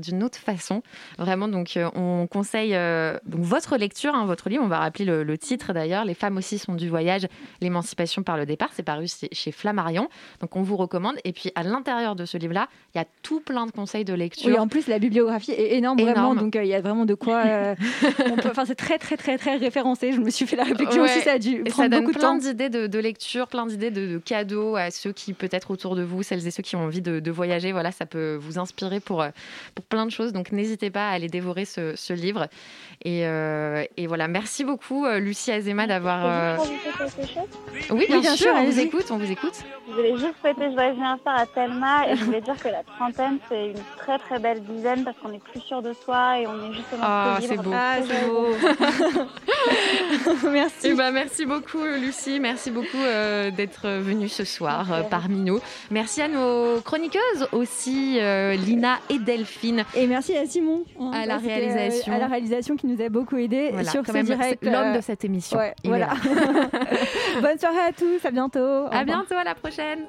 d'une 0.02 0.24
autre 0.24 0.40
façon. 0.40 0.82
Vraiment, 1.20 1.48
donc 1.48 1.78
on 1.96 2.26
conseille 2.28 2.72
donc 3.26 3.42
votre 3.42 3.78
lecture, 3.78 4.16
hein, 4.16 4.26
votre 4.26 4.50
livre. 4.50 4.64
On 4.64 4.68
va 4.68 4.80
rappeler 4.80 5.06
le, 5.06 5.24
le 5.24 5.38
titre 5.38 5.72
d'ailleurs. 5.74 6.04
Les 6.06 6.14
femmes 6.16 6.38
aussi 6.38 6.58
sont 6.58 6.74
du 6.74 6.90
voyage, 6.90 7.28
l'émancipation 7.62 8.24
par 8.24 8.38
le 8.38 8.46
départ. 8.46 8.70
C'est 8.74 8.84
paru 8.84 9.06
chez, 9.32 9.52
Flammarion. 9.52 10.10
Donc 10.42 10.56
on 10.56 10.62
vous 10.64 10.78
recommande. 10.78 11.16
Et 11.26 11.32
puis 11.34 11.52
à 11.56 11.64
l'intérieur 11.64 12.16
de 12.16 12.26
ce 12.26 12.38
livre-là, 12.38 12.68
il 12.96 12.98
y 12.98 13.02
a 13.02 13.06
tout 13.22 13.40
plein 13.40 13.66
de 13.66 13.72
conseils 13.72 14.06
de 14.06 14.14
lecture. 14.14 14.50
Oui, 14.50 14.58
en 14.58 14.68
plus, 14.68 14.88
la 14.88 14.98
bibliographie 15.00 15.52
est 15.52 15.76
énorme, 15.78 16.00
vraiment. 16.02 16.34
Donc, 16.36 16.56
il 16.56 16.66
y 16.66 16.74
a 16.74 16.82
vraiment 16.82 17.06
de 17.06 17.14
quoi. 17.14 17.44
on 18.26 18.36
peut- 18.36 18.50
Enfin, 18.50 18.66
c'est 18.66 18.76
très, 18.76 18.98
très, 18.98 19.16
très, 19.18 19.38
très 19.38 19.58
référencé. 19.58 20.12
Je 20.12 20.20
me 20.20 20.30
suis 20.32 20.48
fait 20.48 20.56
la 20.56 20.64
réflexion 20.64 21.04
Ouais. 21.04 21.19
Aussi. 21.20 21.26
Ça 21.26 21.34
a 21.34 21.40
dû 21.40 21.56
Et 21.56 21.64
prendre 21.70 21.76
ça 21.76 21.90
donne 21.90 22.00
beaucoup 22.02 22.14
de 22.14 22.20
plein 22.20 22.36
d'idées 22.36 22.70
de, 22.70 22.88
de 22.88 23.00
lecture, 23.00 23.48
plein 23.48 23.66
d'idées 23.66 23.92
de, 23.92 24.08
de 24.08 24.18
cadeaux 24.18 24.76
à 24.76 24.92
ceux 24.92 25.12
qui 25.12 25.34
peut-être 25.34 25.72
autour 25.72 25.96
de 25.96 26.04
vous, 26.04 26.24
celles 26.24 26.46
et 26.48 26.52
ceux 26.52 26.64
qui 26.64 26.76
ont 26.76 26.84
envie 26.86 27.02
de, 27.02 27.20
de 27.20 27.32
voyager. 27.32 27.72
Voilà, 27.72 27.92
ça 27.92 28.06
peut 28.06 28.36
vous 28.40 28.58
inspirer 28.60 29.00
pour, 29.00 29.22
euh, 29.22 29.30
pour 29.76 29.86
plein 29.86 30.06
de 30.06 30.12
choses. 30.12 30.34
Donc 30.34 30.52
n'hésitez 30.52 30.90
pas 30.90 31.10
à 31.10 31.12
aller 31.14 31.28
dévorer 31.28 31.66
ce, 31.66 31.96
ce 31.96 32.14
livre. 32.14 32.48
Et, 33.06 33.26
euh, 33.26 33.84
et 33.98 34.08
voilà, 34.08 34.28
merci 34.28 34.64
beaucoup 34.64 35.06
euh, 35.06 35.20
Lucie 35.20 35.52
Azema 35.52 35.88
d'avoir. 35.88 36.26
euh, 36.26 36.58
Oui, 37.92 38.06
bien, 38.08 38.20
bien 38.20 38.36
sûr, 38.36 38.48
sûr, 38.48 38.56
on 38.58 38.64
vous 38.66 38.80
écoute, 38.80 39.06
on 39.12 39.18
vous 39.18 39.32
écoute. 39.32 39.54
Je 39.88 39.94
voulais 39.94 40.12
juste 40.18 40.36
souhaiter 40.42 40.72
joyeux 40.74 40.90
anniversaire 40.92 41.34
à 41.36 41.46
Thelma 41.46 42.08
et 42.10 42.16
je 42.16 42.24
voulais 42.26 42.42
dire 42.42 42.56
que 42.62 42.68
la 42.68 42.84
trentaine 42.84 43.38
c'est 43.48 43.68
une 43.68 43.82
très 43.98 44.18
très 44.20 44.38
belle 44.40 44.62
dizaine 44.62 45.04
parce 45.04 45.18
qu'on 45.18 45.32
est 45.34 45.44
plus 45.44 45.62
sûr 45.62 45.82
de 45.82 45.94
soi 45.94 46.40
et 46.40 46.48
on 46.48 46.70
est 46.70 46.74
justement 46.74 47.02
Ah, 47.04 47.38
c'est 47.42 47.58
beau. 47.58 47.72
Ah, 47.74 47.96
c'est 48.08 48.28
beau. 48.28 48.48
Merci. 50.52 50.76
Eh 50.90 50.94
ben, 50.94 51.09
merci 51.12 51.46
beaucoup 51.46 51.84
Lucie, 51.84 52.40
merci 52.40 52.72
beaucoup 52.72 52.98
euh, 52.98 53.52
d'être 53.52 53.88
venue 53.90 54.30
ce 54.30 54.44
soir 54.44 54.92
euh, 54.92 55.02
parmi 55.04 55.40
nous. 55.40 55.60
Merci 55.92 56.22
à 56.22 56.28
nos 56.28 56.82
chroniqueuses 56.82 57.48
aussi, 57.52 58.18
euh, 58.20 58.54
Lina 58.56 59.00
et 59.10 59.20
Delphine. 59.20 59.86
Et 59.96 60.08
merci 60.08 60.36
à 60.36 60.46
Simon 60.46 60.84
hein, 61.00 61.12
À 61.14 61.26
la 61.26 61.38
que, 61.38 61.46
réalisation. 61.46 62.14
à 62.14 62.18
la 62.18 62.28
réalisation 62.28 62.76
qui 62.76 62.88
nous 62.88 63.02
a 63.02 63.10
beaucoup 63.10 63.38
aidé 63.38 63.70
Voilà, 63.72 63.90
sur 63.90 64.06
ce 64.06 64.12
même, 64.12 64.26
direct. 64.26 64.64
l'homme 64.64 64.96
de 64.96 65.02
cette 65.02 65.24
émission. 65.26 65.58
ouais, 65.58 65.74
voilà. 65.84 66.10
Bonne 67.42 67.60
soirée 67.60 67.80
à 67.88 67.92
tous, 67.92 68.26
à 68.26 68.32
bientôt. 68.32 68.86
À 68.92 69.04
bientôt, 69.04 69.36
à 69.36 69.44
la 69.44 69.56
prochaine. 69.56 70.06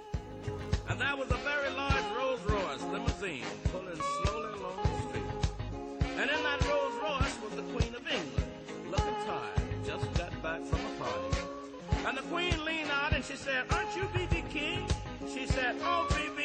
And 12.11 12.19
the 12.19 12.23
Queen 12.23 12.65
leaned 12.65 12.91
out 12.91 13.13
and 13.13 13.25
she 13.25 13.37
said, 13.37 13.67
Aren't 13.71 13.95
you 13.95 14.03
B.B. 14.13 14.43
King? 14.51 14.85
She 15.33 15.47
said, 15.47 15.77
Oh, 15.81 16.09
B.B. 16.11 16.40